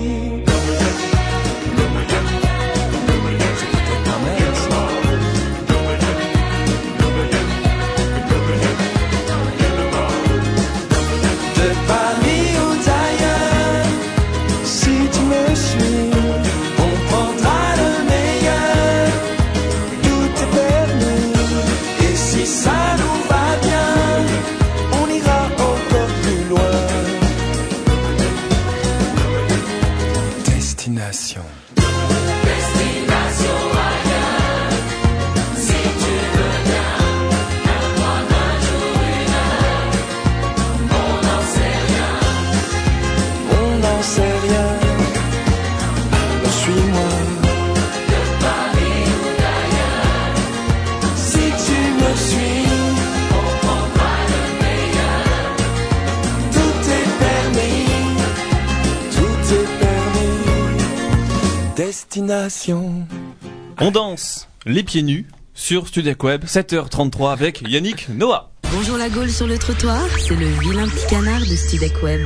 Les 64.66 64.84
pieds 64.84 65.04
nus 65.04 65.26
sur 65.54 65.88
Studio 65.88 66.14
Web. 66.24 66.46
7h33 66.46 67.32
avec 67.32 67.64
Yannick 67.68 68.10
Noah. 68.10 68.52
Bonjour 68.72 68.98
la 68.98 69.10
Gaule 69.10 69.30
sur 69.30 69.48
le 69.48 69.58
trottoir, 69.58 70.08
c'est 70.18 70.36
le 70.36 70.48
vilain 70.62 70.88
petit 70.88 71.08
canard 71.08 71.42
de 71.42 71.56
Studec 71.56 72.02
Web. 72.02 72.22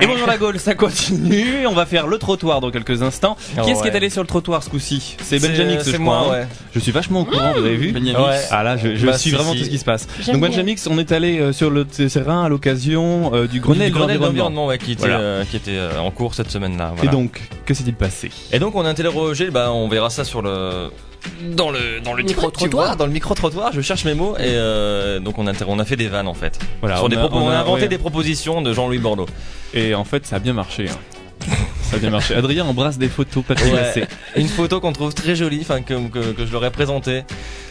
Et 0.00 0.06
bonjour 0.06 0.26
la 0.26 0.36
Gaule, 0.38 0.58
ça 0.58 0.74
continue. 0.74 1.66
On 1.66 1.72
va 1.72 1.86
faire 1.86 2.06
le 2.06 2.18
trottoir 2.18 2.60
dans 2.60 2.70
quelques 2.70 3.02
instants. 3.02 3.36
Oh, 3.58 3.62
qui 3.62 3.70
est-ce 3.70 3.82
qui 3.82 3.88
est 3.88 3.94
allé 3.96 4.10
sur 4.10 4.22
le 4.22 4.26
trottoir 4.26 4.62
ce 4.62 4.70
coup-ci 4.70 5.16
C'est 5.22 5.38
Benjamix, 5.40 5.84
c'est 5.84 5.92
je 5.92 5.96
moi, 5.98 6.20
crois. 6.22 6.34
hein. 6.36 6.40
ouais. 6.40 6.46
Je 6.74 6.80
suis 6.80 6.90
vachement 6.92 7.20
au 7.20 7.24
courant, 7.24 7.52
vous 7.52 7.64
avez 7.64 7.76
vu 7.76 7.92
Benjamix. 7.92 8.18
Ouais. 8.18 8.40
Ah 8.50 8.62
là, 8.62 8.76
je, 8.76 8.96
je 8.96 9.06
Bah, 9.06 9.16
suis 9.18 9.30
si, 9.30 9.36
vraiment 9.36 9.52
si. 9.52 9.58
tout 9.58 9.64
ce 9.64 9.70
qui 9.70 9.78
se 9.78 9.84
passe. 9.84 10.08
Donc. 10.26 10.40
Benjamix, 10.40 10.86
on 10.88 10.98
est 10.98 11.12
allé 11.12 11.38
euh, 11.38 11.52
sur 11.52 11.70
le 11.70 11.84
terrain 11.84 12.44
à 12.44 12.48
l'occasion 12.48 13.32
euh, 13.34 13.46
du 13.46 13.60
Grenelle, 13.60 13.88
Du 13.92 13.92
Grenelle 13.98 14.18
de 14.18 14.22
l'environnement. 14.24 14.26
d'environnement 14.26 14.66
ouais, 14.66 14.78
qui 14.78 14.92
était, 14.92 15.00
Voilà. 15.02 15.18
euh, 15.20 15.44
qui 15.44 15.56
était 15.56 15.76
euh, 15.76 15.98
en 16.00 16.10
cours 16.10 16.34
cette 16.34 16.50
semaine-là. 16.50 16.94
Et 17.02 17.08
donc, 17.08 17.40
que 17.66 17.74
s'est-il 17.74 17.94
passé? 17.94 18.30
Et 18.52 18.58
donc 18.58 18.74
on 18.74 18.84
a 18.84 18.88
interrogé, 18.88 19.50
bah, 19.50 19.70
on 19.72 19.88
verra 19.88 20.10
ça 20.10 20.24
sur 20.24 20.42
le 20.42 20.90
dans 21.56 21.70
le 21.70 22.00
dans 22.00 22.12
le 22.14 22.22
Micro-trottoir. 22.22 22.84
tu 22.84 22.88
vois, 22.88 22.96
dans 22.96 23.06
le 23.06 23.12
micro 23.12 23.34
trottoir. 23.34 23.72
Je 23.72 23.80
cherche 23.80 24.04
mes 24.04 24.14
mots 24.14 24.36
et 24.36 24.42
euh, 24.44 25.20
donc 25.20 25.38
on 25.38 25.46
a 25.46 25.52
on 25.66 25.78
a 25.78 25.84
fait 25.84 25.96
des 25.96 26.08
vannes 26.08 26.28
en 26.28 26.34
fait. 26.34 26.58
Voilà, 26.80 26.96
Sur 26.96 27.04
on 27.06 27.08
des 27.08 27.16
a- 27.16 27.28
on 27.32 27.48
inventé 27.48 27.82
ouais. 27.82 27.88
des 27.88 27.98
propositions 27.98 28.62
de 28.62 28.72
Jean-Louis 28.72 28.98
Bordeaux. 28.98 29.26
Et 29.72 29.94
en 29.94 30.04
fait, 30.04 30.26
ça 30.26 30.36
a 30.36 30.38
bien 30.38 30.52
marché. 30.52 30.86
hein. 30.88 31.46
ça 31.82 31.96
a 31.96 31.98
bien 31.98 32.10
marché. 32.10 32.34
Adrien 32.34 32.64
embrasse 32.64 32.96
des 32.98 33.08
photos 33.08 33.44
papier 33.44 33.72
Ouais. 33.72 34.06
une 34.36 34.48
photo 34.48 34.80
qu'on 34.80 34.92
trouve 34.92 35.12
très 35.14 35.34
jolie, 35.36 35.60
enfin 35.62 35.82
que, 35.82 35.94
que, 36.08 36.32
que 36.32 36.46
je 36.46 36.52
leur 36.52 36.64
ai 36.64 36.70
présentée. 36.70 37.24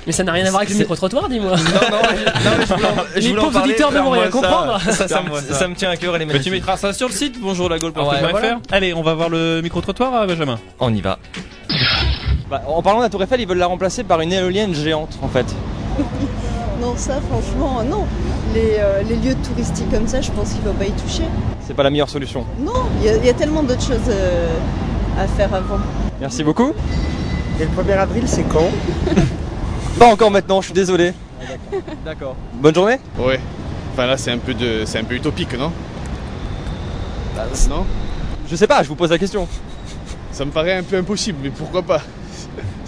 Mais 0.06 0.12
ça 0.12 0.24
n'a 0.24 0.34
rien 0.34 0.46
à 0.46 0.50
voir 0.50 0.60
avec 0.60 0.70
le 0.70 0.76
C'est- 0.76 0.82
micro-trottoir, 0.82 1.30
dis-moi. 1.30 1.52
Non, 1.56 1.64
non, 1.64 1.64
je, 1.64 2.26
non, 2.26 2.56
mais 2.60 2.66
je 2.66 2.74
voulais 2.74 2.86
en, 2.86 2.96
je 3.16 3.20
Les 3.20 3.28
voulais 3.30 3.40
en 3.40 3.44
pauvres 3.46 3.54
parler. 3.54 3.70
auditeurs 3.72 3.92
ne 3.94 4.00
vont 4.02 4.10
rien 4.12 4.28
comprendre. 4.30 4.80
Ça, 4.92 5.22
me, 5.22 5.36
ça. 5.40 5.54
ça 5.54 5.68
me 5.70 5.76
tient 5.76 5.90
à 5.90 5.96
cœur, 5.96 6.16
elle 6.16 6.24
est 6.24 6.26
Mais 6.26 6.34
tu 6.34 6.38
magnifique. 6.40 6.54
mettras 6.54 6.78
ça 6.78 6.92
sur 6.94 7.08
le 7.08 7.14
site, 7.14 7.40
bonjour 7.40 7.70
la 7.70 7.80
Gaule, 7.80 7.94
Ah 7.96 8.02
ouais, 8.10 8.18
voilà. 8.32 8.60
Allez, 8.72 8.94
on 8.94 9.02
va 9.02 9.14
voir 9.14 9.30
le 9.30 9.62
micro-trottoir, 9.62 10.14
euh, 10.14 10.26
Benjamin. 10.28 10.60
On 10.80 10.94
y 10.94 11.00
va. 11.02 11.20
Bah, 12.54 12.62
en 12.68 12.84
parlant 12.84 13.00
de 13.00 13.06
la 13.06 13.10
Tour 13.10 13.24
Eiffel, 13.24 13.42
ils 13.42 13.48
veulent 13.48 13.58
la 13.58 13.66
remplacer 13.66 14.04
par 14.04 14.22
une 14.22 14.32
éolienne 14.32 14.76
géante 14.76 15.18
en 15.24 15.28
fait. 15.28 15.46
Non, 16.82 16.94
ça, 16.98 17.14
franchement, 17.22 17.82
non. 17.84 18.06
Les, 18.54 18.76
euh, 18.78 19.02
les 19.04 19.16
lieux 19.16 19.36
touristiques 19.36 19.90
comme 19.90 20.06
ça, 20.08 20.20
je 20.22 20.30
pense 20.32 20.50
qu'il 20.52 20.62
ne 20.64 20.68
faut 20.68 20.74
pas 20.74 20.86
y 20.86 20.92
toucher. 20.92 21.24
C'est 21.66 21.74
pas 21.74 21.82
la 21.84 21.90
meilleure 21.90 22.10
solution. 22.10 22.46
Non, 22.60 22.74
il 23.00 23.06
y, 23.06 23.10
a- 23.10 23.16
il 23.18 23.26
y 23.26 23.30
a 23.30 23.34
tellement 23.34 23.64
d'autres 23.64 23.82
choses 23.82 24.10
euh, 24.10 24.50
à 25.18 25.26
faire 25.28 25.54
avant. 25.54 25.78
Merci 26.20 26.44
beaucoup. 26.44 26.74
Et 27.60 27.64
le 27.64 27.70
1er 27.70 27.98
avril, 27.98 28.24
c'est 28.28 28.44
quand 28.44 28.70
Pas 30.00 30.08
encore 30.08 30.30
maintenant, 30.30 30.60
je 30.60 30.66
suis 30.66 30.74
désolé. 30.74 31.14
D'accord. 32.04 32.36
Bonne 32.56 32.76
journée 32.76 32.98
Ouais. 33.18 33.40
Enfin 33.94 34.06
là, 34.06 34.18
c'est 34.18 34.32
un 34.32 34.38
peu 34.40 34.54
de, 34.54 34.82
c'est 34.86 35.00
un 35.00 35.06
peu 35.06 35.16
utopique, 35.16 35.58
non 35.58 35.72
Non 37.70 37.86
Je 38.50 38.56
sais 38.58 38.68
pas, 38.68 38.84
je 38.84 38.90
vous 38.90 38.96
pose 38.96 39.12
la 39.12 39.18
question. 39.18 39.48
Ça 40.34 40.44
me 40.44 40.52
paraît 40.52 40.76
un 40.76 40.84
peu 40.84 40.98
impossible, 40.98 41.38
mais 41.44 41.50
pourquoi 41.50 41.82
pas 41.82 42.02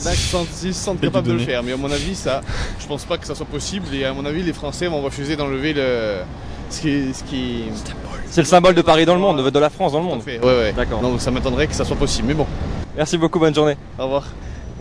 Là, 0.04 0.12
ils 0.12 0.18
se 0.18 0.30
sentent, 0.30 0.48
ils 0.64 0.74
se 0.74 0.84
sentent 0.84 0.98
Et 0.98 1.02
du 1.02 1.08
capables 1.08 1.28
de 1.28 1.34
le 1.34 1.40
faire, 1.40 1.64
mais 1.64 1.72
à 1.72 1.78
mon 1.78 1.90
avis, 1.92 2.16
ça, 2.16 2.42
je 2.80 2.86
pense 2.88 3.06
pas 3.06 3.18
que 3.18 3.26
ça 3.26 3.34
soit 3.36 3.46
possible. 3.46 3.86
Et 3.94 4.04
à 4.06 4.14
mon 4.14 4.26
avis, 4.26 4.44
les 4.44 4.54
Français 4.54 4.88
vont 4.88 5.02
refuser 5.02 5.36
d'enlever 5.36 5.74
le, 5.74 6.18
ce 6.70 6.82
qui, 6.82 7.14
ce 7.14 7.24
qui. 7.24 7.64
C'est 8.30 8.42
le 8.42 8.48
symbole 8.48 8.76
de 8.76 8.82
Paris 8.82 9.06
dans 9.06 9.16
le 9.16 9.22
monde, 9.22 9.50
de- 9.50 9.60
la 9.60 9.70
France 9.70 9.94
dans 9.94 10.00
le 10.00 10.06
monde. 10.06 10.22
Ouais, 10.26 10.40
ouais. 10.44 10.74
D'accord. 10.76 11.00
Donc 11.00 11.22
ça 11.22 11.32
m'étonnerait 11.32 11.68
que 11.68 11.74
ça 11.76 11.86
soit 11.86 11.96
possible, 11.96 12.28
mais 12.28 12.34
bon. 12.34 12.46
Merci 12.98 13.18
beaucoup, 13.18 13.40
bonne 13.40 13.56
journée. 13.56 13.78
Au 13.98 14.04
revoir. 14.04 14.24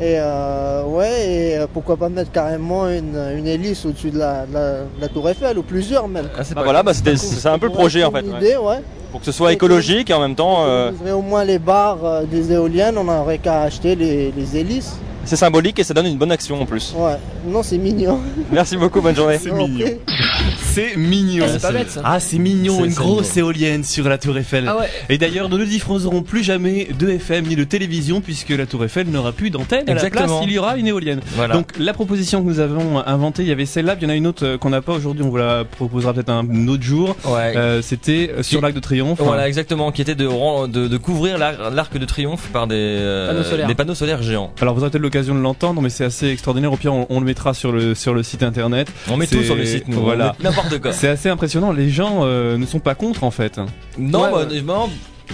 Et 0.01 0.17
euh, 0.19 0.83
ouais, 0.87 1.29
et 1.29 1.59
euh, 1.59 1.67
pourquoi 1.73 1.97
pas 1.97 2.09
mettre 2.09 2.33
carrément 2.33 2.89
une, 2.89 3.17
une 3.37 3.47
hélice 3.47 3.87
au-dessus 3.87 4.11
de 4.11 4.19
la, 4.19 4.45
de 4.47 4.53
la- 4.53 4.81
de 4.81 5.01
la 5.01 5.09
tour 5.09 5.29
Eiffel, 5.31 5.57
ou 5.57 5.63
plusieurs 5.63 6.09
même. 6.09 6.29
Bah 6.57 6.63
voilà, 6.65 6.83
bah 6.83 6.93
c'était- 6.93 7.17
c'est 7.17 7.49
un 7.49 7.61
peu 7.61 7.67
le 7.67 7.73
projet 7.73 8.03
en 8.03 8.11
fait. 8.11 8.21
Une 8.23 8.33
ouais. 8.33 8.39
idée, 8.39 8.57
ouais. 8.57 8.83
Pour 9.15 9.21
que 9.21 9.27
ce 9.27 9.31
soit 9.31 9.53
écologique 9.53 10.11
en 10.11 10.19
même 10.19 10.35
temps, 10.35 10.65
euh, 10.67 10.91
On 10.91 10.95
ouvrait 10.95 11.13
au 11.13 11.23
moins 11.23 11.45
les 11.45 11.61
barres 11.61 12.05
euh, 12.05 12.25
des 12.25 12.51
éoliennes, 12.51 12.99
on 12.99 13.05
n'aurait 13.05 13.39
qu'à 13.39 13.61
acheter 13.63 13.95
les, 13.95 14.33
les 14.33 14.57
hélices. 14.57 14.97
C'est 15.25 15.37
symbolique 15.37 15.79
et 15.79 15.85
ça 15.85 15.95
donne 15.95 16.07
une 16.07 16.17
bonne 16.19 16.33
action 16.33 16.61
en 16.61 16.67
plus. 16.67 16.93
Ouais, 16.97 17.17
non, 17.47 17.63
c'est 17.63 17.79
mignon. 17.79 18.21
Merci 18.53 18.77
beaucoup, 18.77 19.01
bonne 19.01 19.17
journée. 19.17 19.39
C'est 19.43 19.53
mignon. 19.53 19.87
C'est 20.63 20.97
mignon. 20.97 21.45
Ah, 21.49 21.53
c'est 21.53 21.63
pas 21.63 21.73
bête, 21.73 21.91
ça. 21.91 22.01
Ah, 22.05 22.21
c'est 22.21 22.39
mignon, 22.39 22.85
une 22.85 22.93
grosse 22.95 23.37
éolienne 23.37 23.85
sur 23.85 24.09
la 24.09 24.19
Tour 24.19 24.37
Eiffel. 24.39 24.65
Ah 24.69 24.79
ouais. 24.79 24.89
Et 25.09 25.19
d'ailleurs, 25.19 25.49
nous 25.49 25.59
ne 25.59 25.65
diffuserons 25.65 26.23
plus 26.23 26.43
jamais 26.43 26.89
de 26.99 27.09
FM 27.11 27.47
ni 27.47 27.57
de 27.57 27.65
télévision 27.65 28.21
puisque 28.21 28.51
la 28.51 28.67
Tour 28.67 28.85
Eiffel 28.85 29.09
n'aura 29.09 29.33
plus 29.33 29.51
d'antenne. 29.51 29.89
À 29.89 29.95
la 29.95 30.11
place, 30.11 30.31
il 30.43 30.51
y 30.53 30.59
aura 30.59 30.77
une 30.77 30.87
éolienne. 30.87 31.21
Voilà. 31.37 31.55
Donc 31.55 31.73
la 31.79 31.93
proposition 31.93 32.43
que 32.43 32.47
nous 32.49 32.61
avons 32.61 32.99
inventée, 33.07 33.43
il 33.43 33.49
y 33.49 33.53
avait 33.53 33.67
celle-là, 33.67 33.97
puis 33.97 34.07
il 34.07 34.09
y 34.09 34.11
en 34.11 34.15
a 34.15 34.17
une 34.17 34.27
autre 34.27 34.45
euh, 34.45 34.59
qu'on 34.59 34.71
n'a 34.71 34.83
pas 34.83 34.93
aujourd'hui. 34.93 35.23
On 35.25 35.31
vous 35.31 35.37
la 35.37 35.65
proposera 35.65 36.13
peut-être 36.13 36.31
un 36.31 36.69
autre 36.69 36.83
jour. 36.83 37.17
Ouais. 37.27 37.55
Euh, 37.57 37.83
C'était 37.83 38.31
euh, 38.39 38.43
sur 38.43 38.61
l'Arc 38.61 38.75
de 38.75 38.81
Triomphe. 38.81 39.21
Voilà, 39.21 39.47
exactement, 39.49 39.93
qui 39.93 40.03
était 40.03 40.15
de, 40.15 40.27
de, 40.67 40.89
de 40.89 40.97
couvrir 40.97 41.39
l'ar- 41.39 41.71
l'arc 41.71 41.97
de 41.97 42.05
triomphe 42.05 42.49
par 42.53 42.67
des, 42.67 42.75
euh, 42.77 43.29
Panneaux 43.29 43.43
solaires. 43.45 43.67
des 43.69 43.75
panneaux 43.75 43.95
solaires 43.95 44.23
géants. 44.23 44.53
Alors 44.61 44.75
vous 44.75 44.81
aurez 44.83 44.91
peut-être 44.91 45.03
l'occasion 45.15 45.35
de 45.35 45.41
l'entendre, 45.41 45.81
mais 45.81 45.91
c'est 45.91 46.05
assez 46.05 46.29
extraordinaire. 46.29 46.73
Au 46.73 46.77
pire, 46.77 46.93
on, 46.93 47.07
on 47.09 47.21
le 47.21 47.27
mettra 47.27 47.55
sur 47.55 47.71
le 47.73 47.95
sur 47.95 48.15
le 48.15 48.23
site 48.23 48.43
internet. 48.43 48.89
On 49.09 49.17
met 49.17 49.27
tout 49.27 49.43
sur 49.43 49.55
le 49.55 49.65
site, 49.65 49.87
nous. 49.89 50.01
Voilà. 50.01 50.35
N'importe 50.41 50.81
quoi. 50.81 50.93
C'est 50.93 51.09
assez 51.09 51.29
impressionnant. 51.29 51.73
Les 51.73 51.89
gens 51.91 52.21
euh, 52.23 52.59
ne 52.59 52.67
sont 52.67 52.81
pas 52.81 52.95
contre 52.95 53.23
en 53.25 53.31
fait. 53.31 53.59
Non, 53.99 54.25
Ouais, 54.25 54.31
bah, 54.31 54.47
ouais. 54.51 54.63
non, 54.63 54.91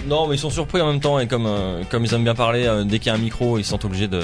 non, 0.06 0.26
mais 0.28 0.36
ils 0.36 0.38
sont 0.38 0.50
surpris 0.50 0.80
en 0.80 0.86
même 0.92 1.00
temps 1.00 1.18
et 1.18 1.26
comme, 1.26 1.46
euh, 1.46 1.82
comme 1.90 2.04
ils 2.04 2.12
aiment 2.14 2.24
bien 2.24 2.34
parler, 2.34 2.66
euh, 2.66 2.84
dès 2.84 2.98
qu'il 2.98 3.08
y 3.10 3.14
a 3.14 3.18
un 3.18 3.22
micro, 3.22 3.58
ils 3.58 3.64
sont 3.64 3.84
obligés 3.86 4.08
de. 4.08 4.20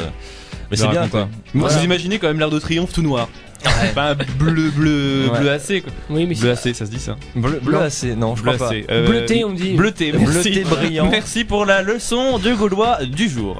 Mais 0.70 0.76
de 0.76 0.82
c'est 0.82 0.88
bien 0.88 1.08
quoi. 1.08 1.28
Voilà. 1.54 1.74
Vous 1.76 1.84
imaginez 1.84 2.18
quand 2.18 2.26
même 2.28 2.38
l'Arc 2.40 2.52
de 2.52 2.58
Triomphe 2.58 2.92
tout 2.92 3.02
noir. 3.02 3.28
Enfin, 3.64 4.14
bleu, 4.38 4.70
bleu, 4.70 5.28
Ouais. 5.32 5.40
bleu 5.40 5.80
quoi. 5.80 5.92
Oui, 6.10 6.26
mais 6.26 6.34
Bleu 6.34 6.50
AC, 6.50 6.74
ça 6.74 6.86
se 6.86 6.90
dit 6.90 7.00
ça. 7.00 7.16
Bleu, 7.34 7.58
bleu 7.62 7.78
assez, 7.78 8.14
non, 8.14 8.36
je 8.36 8.42
Bleu 8.42 8.52
crois 8.52 8.68
pas. 8.68 8.74
AC. 8.74 8.84
Euh, 8.90 9.06
Bleuté, 9.08 9.44
on 9.44 9.52
dit. 9.52 9.72
Bleuté, 9.72 10.12
merci. 10.12 10.50
Bleuté 10.50 10.64
brillant. 10.64 11.08
Merci 11.10 11.44
pour 11.44 11.64
la 11.64 11.82
leçon 11.82 12.38
du 12.38 12.54
Gaulois 12.54 12.98
du 13.04 13.28
jour. 13.28 13.58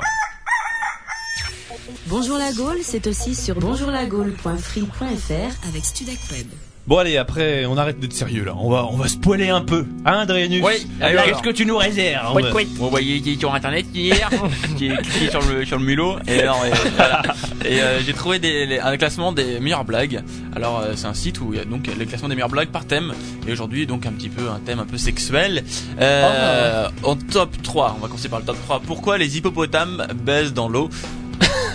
Bonjour 2.09 2.38
la 2.38 2.52
Gaule, 2.52 2.78
c'est 2.82 3.07
aussi 3.07 3.34
sur 3.34 3.57
bonjourlagaule.free.fr 3.57 5.68
avec 5.68 5.84
Studec 5.84 6.18
Web. 6.30 6.46
Bon 6.86 6.98
allez, 6.98 7.16
après 7.16 7.66
on 7.66 7.76
arrête 7.76 7.98
d'être 7.98 8.12
sérieux 8.12 8.44
là. 8.44 8.54
On 8.57 8.70
va 8.70 8.86
on 8.88 8.96
va 8.96 9.09
spoiler 9.09 9.48
un 9.48 9.62
peu. 9.62 9.84
Hein, 10.04 10.18
Adrianus 10.20 10.62
Oui, 10.64 10.86
Alors. 11.00 11.24
Qu'est-ce 11.24 11.42
que 11.42 11.50
tu 11.50 11.66
nous 11.66 11.76
réserves 11.76 12.36
Wait, 12.36 12.52
wait. 12.52 12.66
Bon, 12.76 12.92
bah, 12.92 13.00
il 13.00 13.26
est 13.28 13.40
sur 13.40 13.52
internet 13.52 13.86
hier, 13.92 14.30
j'ai 14.78 14.90
cliqué 14.96 15.30
sur 15.30 15.40
le, 15.42 15.64
sur 15.64 15.78
le 15.78 15.84
mulot, 15.84 16.16
et, 16.28 16.42
alors, 16.42 16.64
et, 16.64 16.70
voilà. 16.96 17.22
Et, 17.64 17.80
euh, 17.80 18.00
j'ai 18.07 18.12
trouvé 18.12 18.38
des, 18.38 18.66
les- 18.66 18.78
un 18.78 18.96
classement 18.96 19.32
des 19.32 19.59
meilleures 19.59 19.84
blagues. 19.84 20.22
Alors, 20.54 20.78
euh, 20.78 20.92
c'est 20.94 21.07
un 21.09 21.14
site 21.14 21.40
où 21.40 21.52
il 21.52 21.59
y 21.59 21.61
a 21.61 21.64
donc 21.64 21.88
le 21.98 22.04
classement 22.04 22.28
des 22.28 22.36
meilleures 22.36 22.48
blagues 22.48 22.68
par 22.70 22.86
thème, 22.86 23.14
et 23.48 23.52
aujourd'hui, 23.52 23.88
donc 23.88 24.07
un 24.07 24.12
petit 24.12 24.28
peu 24.28 24.48
un 24.48 24.61
thème 24.61 24.78
un 24.78 24.86
peu 24.86 24.96
sexuel. 24.98 25.64
Euh, 26.00 26.86
En 27.02 27.16
top 27.16 27.61
3, 27.64 27.96
on 27.98 28.02
va 28.02 28.07
commencer 28.07 28.28
par 28.28 28.38
le 28.38 28.44
top 28.44 28.59
3. 28.64 28.80
Pourquoi 28.86 29.18
les 29.18 29.36
hippopotames 29.36 30.07
baissent 30.24 30.54
dans 30.54 30.68
l'eau? 30.68 30.88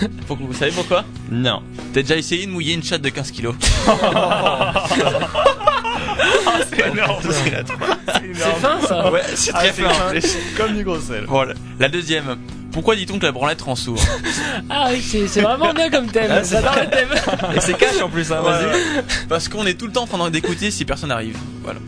Faut 0.28 0.36
que 0.36 0.42
vous 0.42 0.54
savez 0.54 0.72
pourquoi 0.72 1.04
Non. 1.30 1.62
T'as 1.92 2.02
déjà 2.02 2.16
essayé 2.16 2.46
de 2.46 2.50
mouiller 2.50 2.74
une 2.74 2.82
chatte 2.82 3.02
de 3.02 3.08
15 3.08 3.30
kilos 3.30 3.54
C'est 6.70 6.88
énorme, 6.88 7.22
C'est 7.22 8.44
fin 8.60 8.80
ça 8.86 9.10
Ouais, 9.10 9.22
c'est 9.34 9.52
très 9.52 9.72
fin. 9.72 9.90
Comme 10.56 10.76
du 10.76 10.84
gros 10.84 11.00
sel. 11.00 11.24
Voilà. 11.28 11.54
La 11.78 11.88
deuxième. 11.88 12.36
Pourquoi 12.72 12.96
dit-on 12.96 13.18
que 13.18 13.26
la 13.26 13.32
branlette 13.32 13.60
rend 13.60 13.76
sourd 13.76 14.00
Ah 14.70 14.88
oui, 14.90 15.02
c'est 15.02 15.28
c'est 15.28 15.42
vraiment 15.42 15.74
bien 15.74 15.90
comme 15.90 16.06
thème. 16.06 16.30
Ah, 16.30 16.42
c'est 16.42 16.56
J'adore 16.56 16.76
le 16.76 16.88
thème. 16.88 17.08
Et 17.54 17.60
c'est 17.60 17.76
cash 17.76 18.00
en 18.00 18.08
plus, 18.08 18.32
hein, 18.32 18.40
vas-y. 18.40 18.64
Parce 19.28 19.48
qu'on 19.48 19.66
est 19.66 19.74
tout 19.74 19.86
le 19.86 19.92
temps 19.92 20.04
en 20.04 20.06
train 20.06 20.30
d'écouter 20.30 20.70
si 20.70 20.86
personne 20.86 21.10
n'arrive. 21.10 21.36
Voilà. 21.62 21.80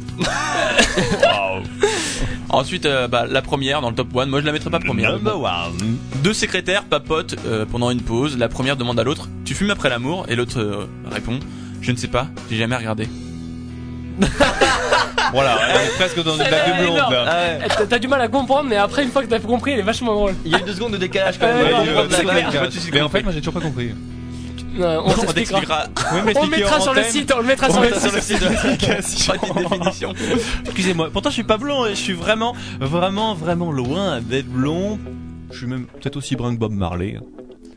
Ensuite, 2.54 2.86
euh, 2.86 3.08
bah, 3.08 3.26
la 3.28 3.42
première 3.42 3.80
dans 3.80 3.90
le 3.90 3.96
top 3.96 4.16
1, 4.16 4.26
moi 4.26 4.40
je 4.40 4.46
la 4.46 4.52
mettrais 4.52 4.70
pas 4.70 4.78
première. 4.78 5.12
Number 5.12 5.40
one. 5.40 5.98
Deux 6.22 6.32
secrétaires 6.32 6.84
papotent 6.84 7.34
euh, 7.46 7.66
pendant 7.66 7.90
une 7.90 8.00
pause. 8.00 8.38
La 8.38 8.48
première 8.48 8.76
demande 8.76 8.98
à 9.00 9.02
l'autre 9.02 9.28
Tu 9.44 9.54
fumes 9.54 9.70
après 9.70 9.88
l'amour? 9.88 10.26
Et 10.28 10.36
l'autre 10.36 10.60
euh, 10.60 10.86
répond 11.10 11.40
Je 11.80 11.90
ne 11.90 11.96
sais 11.96 12.06
pas, 12.06 12.28
j'ai 12.50 12.56
jamais 12.56 12.76
regardé. 12.76 13.08
Voilà, 15.32 15.58
on 15.74 15.80
est 15.80 15.96
presque 15.96 16.22
dans 16.22 16.36
une 16.36 16.46
blague 16.46 16.78
de 16.78 16.84
blonde 16.84 16.96
là. 16.96 17.24
Ah 17.26 17.58
ouais. 17.58 17.68
T'as 17.68 17.86
t'as 17.86 17.98
du 17.98 18.06
mal 18.06 18.20
à 18.20 18.28
comprendre, 18.28 18.68
mais 18.68 18.76
après, 18.76 19.02
une 19.02 19.10
fois 19.10 19.20
que 19.20 19.26
t'as 19.26 19.40
compris, 19.40 19.72
elle 19.72 19.80
est 19.80 19.82
vachement 19.82 20.14
drôle. 20.14 20.34
Il 20.44 20.52
y 20.52 20.54
a 20.54 20.60
eu 20.60 20.62
deux 20.62 20.74
secondes 20.74 20.92
de 20.92 20.96
décalage 20.96 21.40
quand 21.40 21.46
même. 21.46 21.58
Ouais, 21.60 21.72
ouais. 21.72 22.70
Mais 22.92 23.00
en 23.00 23.08
fait, 23.08 23.22
moi 23.24 23.32
j'ai 23.32 23.40
toujours 23.40 23.54
pas 23.54 23.60
compris. 23.60 23.92
On 24.78 25.10
On 25.10 25.32
t'expliquera. 25.32 25.84
On 26.12 26.44
le 26.44 26.50
mettra 26.50 26.80
sur 26.80 26.94
le 26.94 27.02
site, 27.04 27.32
on 27.36 27.40
le 27.40 27.46
mettra 27.46 27.70
sur 27.70 27.80
le 27.80 27.86
mettra 27.88 28.00
sur 28.00 28.12
le 28.12 28.20
site. 28.20 28.38
site. 29.02 29.26
Pas 29.26 29.36
de 29.36 29.68
définition. 29.68 30.12
Excusez-moi, 30.64 31.10
pourtant 31.12 31.30
je 31.30 31.34
suis 31.34 31.44
pas 31.44 31.58
blond 31.58 31.86
et 31.86 31.90
je 31.90 32.00
suis 32.00 32.12
vraiment, 32.12 32.54
vraiment, 32.80 33.34
vraiment 33.34 33.70
loin 33.72 34.20
d'être 34.20 34.48
blond. 34.48 34.98
Je 35.50 35.58
suis 35.58 35.66
même 35.66 35.86
peut-être 35.86 36.16
aussi 36.16 36.36
brun 36.36 36.54
que 36.54 36.58
Bob 36.58 36.72
Marley. 36.72 37.18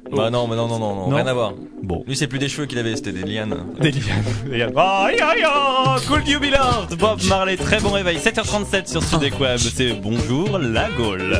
Bah 0.09 0.29
non, 0.29 0.47
mais 0.47 0.55
non, 0.55 0.67
non, 0.69 0.79
non, 0.79 0.95
non, 0.95 1.09
Non. 1.09 1.15
rien 1.17 1.27
à 1.27 1.33
voir. 1.33 1.53
Bon. 1.83 2.03
Lui, 2.07 2.15
c'est 2.15 2.27
plus 2.27 2.39
des 2.39 2.47
cheveux 2.47 2.65
qu'il 2.65 2.79
avait, 2.79 2.95
c'était 2.95 3.11
des 3.11 3.23
lianes. 3.23 3.57
Des 3.81 3.91
lianes. 3.91 4.23
Des 4.49 4.57
lianes. 4.57 4.71
Aïe 4.77 5.19
aïe 5.19 5.43
aïe 5.43 6.01
Cool 6.07 6.25
you 6.25 6.39
be 6.39 6.45
loved 6.45 6.97
Bob 6.97 7.21
Marley, 7.27 7.57
très 7.57 7.79
bon 7.81 7.89
réveil. 7.91 8.17
7h37 8.17 8.87
sur 8.89 9.03
Sudek 9.03 9.37
Web. 9.39 9.57
C'est 9.57 9.91
bonjour 9.93 10.59
la 10.59 10.89
Gaule. 10.91 11.37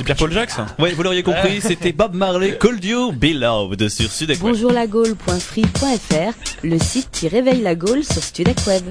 C'est 0.00 0.04
Pierre-Paul 0.04 0.32
Jacques 0.32 0.52
Ouais, 0.78 0.92
vous 0.92 1.02
l'auriez 1.02 1.22
compris, 1.22 1.60
c'était 1.60 1.92
Bob 1.92 2.14
Marley, 2.14 2.56
Cold 2.56 2.82
You, 2.82 3.12
Beloved 3.12 3.86
sur 3.90 4.08
Web. 4.08 4.38
Bonjourlagaule.free.fr, 4.40 6.32
le 6.62 6.78
site 6.78 7.10
qui 7.12 7.28
réveille 7.28 7.60
la 7.60 7.74
Gaule 7.74 8.02
sur 8.02 8.22
Studek 8.22 8.56
Web. 8.66 8.84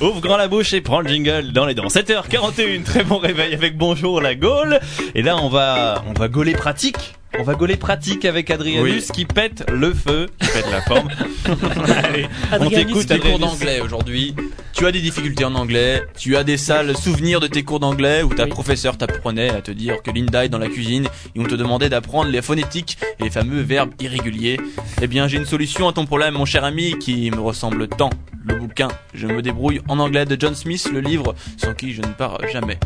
Ouvre 0.00 0.20
grand 0.20 0.36
la 0.36 0.46
bouche 0.46 0.72
et 0.72 0.80
prends 0.80 1.00
le 1.00 1.08
jingle 1.08 1.50
dans 1.52 1.66
les 1.66 1.74
dents. 1.74 1.88
7h41, 1.88 2.84
très 2.84 3.02
bon 3.02 3.18
réveil 3.18 3.54
avec 3.54 3.76
Bonjour 3.76 4.20
la 4.20 4.36
Gaule. 4.36 4.78
Et 5.16 5.22
là, 5.22 5.36
on 5.36 5.48
va, 5.48 6.04
on 6.06 6.12
va 6.12 6.28
gauler 6.28 6.52
pratique. 6.52 7.15
On 7.38 7.42
va 7.42 7.54
gauler 7.54 7.76
pratique 7.76 8.24
avec 8.24 8.50
Adrianus 8.50 9.10
qui 9.12 9.24
pète 9.24 9.64
le 9.70 9.92
feu, 9.92 10.28
qui 10.40 10.48
pète 10.48 10.70
la 10.70 10.80
forme. 10.80 11.08
Allez, 12.04 12.26
on 12.58 12.70
t'écoute 12.70 13.06
tes 13.06 13.18
cours 13.18 13.38
d'anglais 13.38 13.80
aujourd'hui. 13.80 14.34
Tu 14.72 14.86
as 14.86 14.92
des 14.92 15.00
difficultés 15.00 15.44
en 15.44 15.54
anglais. 15.54 16.02
Tu 16.18 16.36
as 16.36 16.44
des 16.44 16.56
sales 16.56 16.96
souvenirs 16.96 17.40
de 17.40 17.46
tes 17.46 17.62
cours 17.62 17.80
d'anglais 17.80 18.22
où 18.22 18.34
ta 18.34 18.46
professeur 18.46 18.96
t'apprenait 18.96 19.50
à 19.50 19.60
te 19.60 19.70
dire 19.70 20.02
que 20.02 20.10
Linda 20.10 20.44
est 20.44 20.48
dans 20.48 20.58
la 20.58 20.68
cuisine 20.68 21.08
et 21.34 21.40
on 21.40 21.44
te 21.44 21.54
demandait 21.54 21.88
d'apprendre 21.88 22.30
les 22.30 22.42
phonétiques 22.42 22.98
et 23.18 23.24
les 23.24 23.30
fameux 23.30 23.60
verbes 23.60 23.92
irréguliers. 24.00 24.58
Eh 25.02 25.06
bien, 25.06 25.28
j'ai 25.28 25.36
une 25.36 25.46
solution 25.46 25.88
à 25.88 25.92
ton 25.92 26.06
problème, 26.06 26.34
mon 26.34 26.46
cher 26.46 26.64
ami, 26.64 26.98
qui 26.98 27.30
me 27.30 27.40
ressemble 27.40 27.88
tant. 27.88 28.10
Le 28.48 28.54
bouquin 28.54 28.88
Je 29.12 29.26
me 29.26 29.42
débrouille 29.42 29.80
en 29.88 29.98
anglais 29.98 30.24
de 30.24 30.36
John 30.38 30.54
Smith, 30.54 30.88
le 30.92 31.00
livre 31.00 31.34
sans 31.56 31.74
qui 31.74 31.92
je 31.92 32.00
ne 32.00 32.12
pars 32.12 32.38
jamais. 32.52 32.78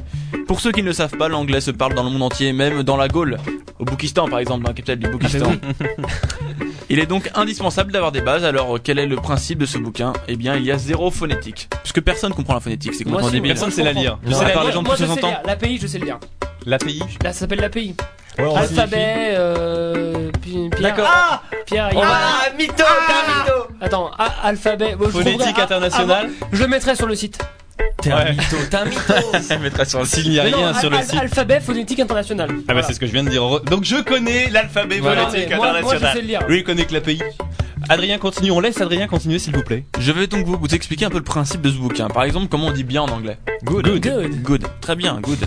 Pour 0.46 0.58
ceux 0.60 0.72
qui 0.72 0.82
ne 0.82 0.86
le 0.86 0.92
savent 0.92 1.16
pas, 1.16 1.28
l'anglais 1.28 1.60
se 1.60 1.70
parle 1.70 1.94
dans 1.94 2.02
le 2.02 2.10
monde 2.10 2.22
entier, 2.22 2.52
même 2.52 2.82
dans 2.82 2.96
la 2.96 3.08
Gaule. 3.08 3.36
Au 3.78 3.84
Boukistan, 3.84 4.28
par 4.28 4.39
exemple, 4.40 4.62
dans 4.62 4.68
la 4.70 4.74
capitale 4.74 4.98
du 4.98 5.08
Boukistan. 5.08 5.52
Il 6.88 6.98
est 6.98 7.06
donc 7.06 7.30
indispensable 7.36 7.92
d'avoir 7.92 8.10
des 8.10 8.20
bases. 8.20 8.44
Alors, 8.44 8.78
quel 8.82 8.98
est 8.98 9.06
le 9.06 9.16
principe 9.16 9.58
de 9.58 9.66
ce 9.66 9.78
bouquin? 9.78 10.12
Eh 10.26 10.34
bien, 10.36 10.56
il 10.56 10.64
y 10.64 10.72
a 10.72 10.78
zéro 10.78 11.10
phonétique. 11.12 11.68
Puisque 11.84 12.00
personne 12.00 12.34
comprend 12.34 12.54
la 12.54 12.60
phonétique, 12.60 12.94
c'est 12.94 13.04
complètement 13.04 13.30
débile. 13.30 13.52
moi, 13.52 13.54
je 13.54 13.60
comprends. 13.60 13.70
Tu 13.70 13.76
sais 13.76 13.84
la 13.84 13.92
lire, 13.92 14.18
les 14.24 14.32
gens 14.72 14.82
de 14.82 14.86
Moi, 14.88 14.96
plus 14.96 15.04
je 15.04 15.08
de 15.08 15.14
sais 15.14 15.20
60 15.20 15.24
ans. 15.24 15.28
lire. 15.28 15.40
L'API, 15.46 15.78
je 15.80 15.86
sais 15.86 15.98
le 15.98 16.06
lire. 16.06 16.18
L'API 16.66 16.98
Là, 17.22 17.32
ça 17.32 17.40
s'appelle 17.40 17.60
l'API. 17.60 17.94
Ouais, 18.38 18.56
Alphabet, 18.56 19.34
euh, 19.34 20.30
Pi- 20.42 20.68
Pierre. 20.70 20.80
D'accord. 20.96 21.08
Ah 21.12 21.42
Pierre, 21.66 21.88
il 21.92 21.98
y 21.98 22.02
a- 22.02 22.06
Ah, 22.08 22.50
mytho, 22.58 22.84
un 22.84 23.44
mytho 23.44 23.66
Attends, 23.80 24.10
ah, 24.18 24.34
alphabet. 24.44 24.94
bon, 24.96 25.06
je 25.06 25.10
Phonétique 25.10 25.56
ah, 25.58 25.62
internationale. 25.62 26.28
ah, 26.30 26.36
bon, 26.40 26.46
Je 26.52 26.62
le 26.62 26.68
mettrai 26.68 26.94
sur 26.96 27.06
le 27.06 27.14
site. 27.14 27.38
T'es 28.02 28.10
un 28.12 28.30
mytho, 28.32 28.56
t'es 28.70 28.76
un 28.76 28.84
mytho 28.86 29.14
Elle 29.50 29.58
mettra 29.60 29.84
sur 29.84 29.98
le 30.00 30.04
site. 30.06 30.20
S'il 30.22 30.30
n'y 30.30 30.38
a 30.38 30.44
Mais 30.44 30.50
non, 30.50 30.58
rien 30.58 30.68
al- 30.68 30.76
sur 30.76 30.90
le 30.90 30.96
al- 30.96 31.04
site. 31.04 31.18
Alphabet 31.20 31.60
phonétique 31.60 32.00
international. 32.00 32.48
Ah 32.50 32.54
bah 32.56 32.62
Voilà. 32.68 32.82
c'est 32.86 32.94
ce 32.94 33.00
que 33.00 33.06
je 33.06 33.12
viens 33.12 33.24
de 33.24 33.28
dire. 33.30 33.60
Donc 33.62 33.84
je 33.84 33.96
connais 34.02 34.48
l'alphabet 34.50 35.00
Voilà. 35.00 35.26
phonétique 35.26 35.50
Mais 35.50 35.56
moi- 35.56 35.66
moi, 35.66 35.76
international. 35.78 36.10
je 36.12 36.16
sais 36.16 36.22
le 36.22 36.28
lire. 36.28 36.40
Lui 36.48 36.58
il 36.58 36.64
connaît 36.64 36.84
que 36.84 36.92
l'API. 36.94 37.20
Adrien 37.88 38.18
continue, 38.18 38.50
on 38.52 38.60
laisse 38.60 38.80
Adrien 38.80 39.06
continuer 39.08 39.38
s'il 39.38 39.54
vous 39.56 39.62
plaît. 39.62 39.84
Je 39.98 40.12
vais 40.12 40.26
donc 40.26 40.44
vous, 40.46 40.56
vous 40.60 40.74
expliquer 40.74 41.06
un 41.06 41.10
peu 41.10 41.16
le 41.18 41.24
principe 41.24 41.60
de 41.62 41.70
ce 41.70 41.76
bouquin. 41.76 42.08
Par 42.08 42.24
exemple, 42.24 42.46
comment 42.48 42.66
on 42.68 42.72
dit 42.72 42.84
bien 42.84 43.02
en 43.02 43.08
anglais. 43.08 43.38
Good. 43.64 44.00
Good. 44.00 44.42
Good. 44.42 44.66
Très 44.80 44.96
bien, 44.96 45.18
good. 45.20 45.38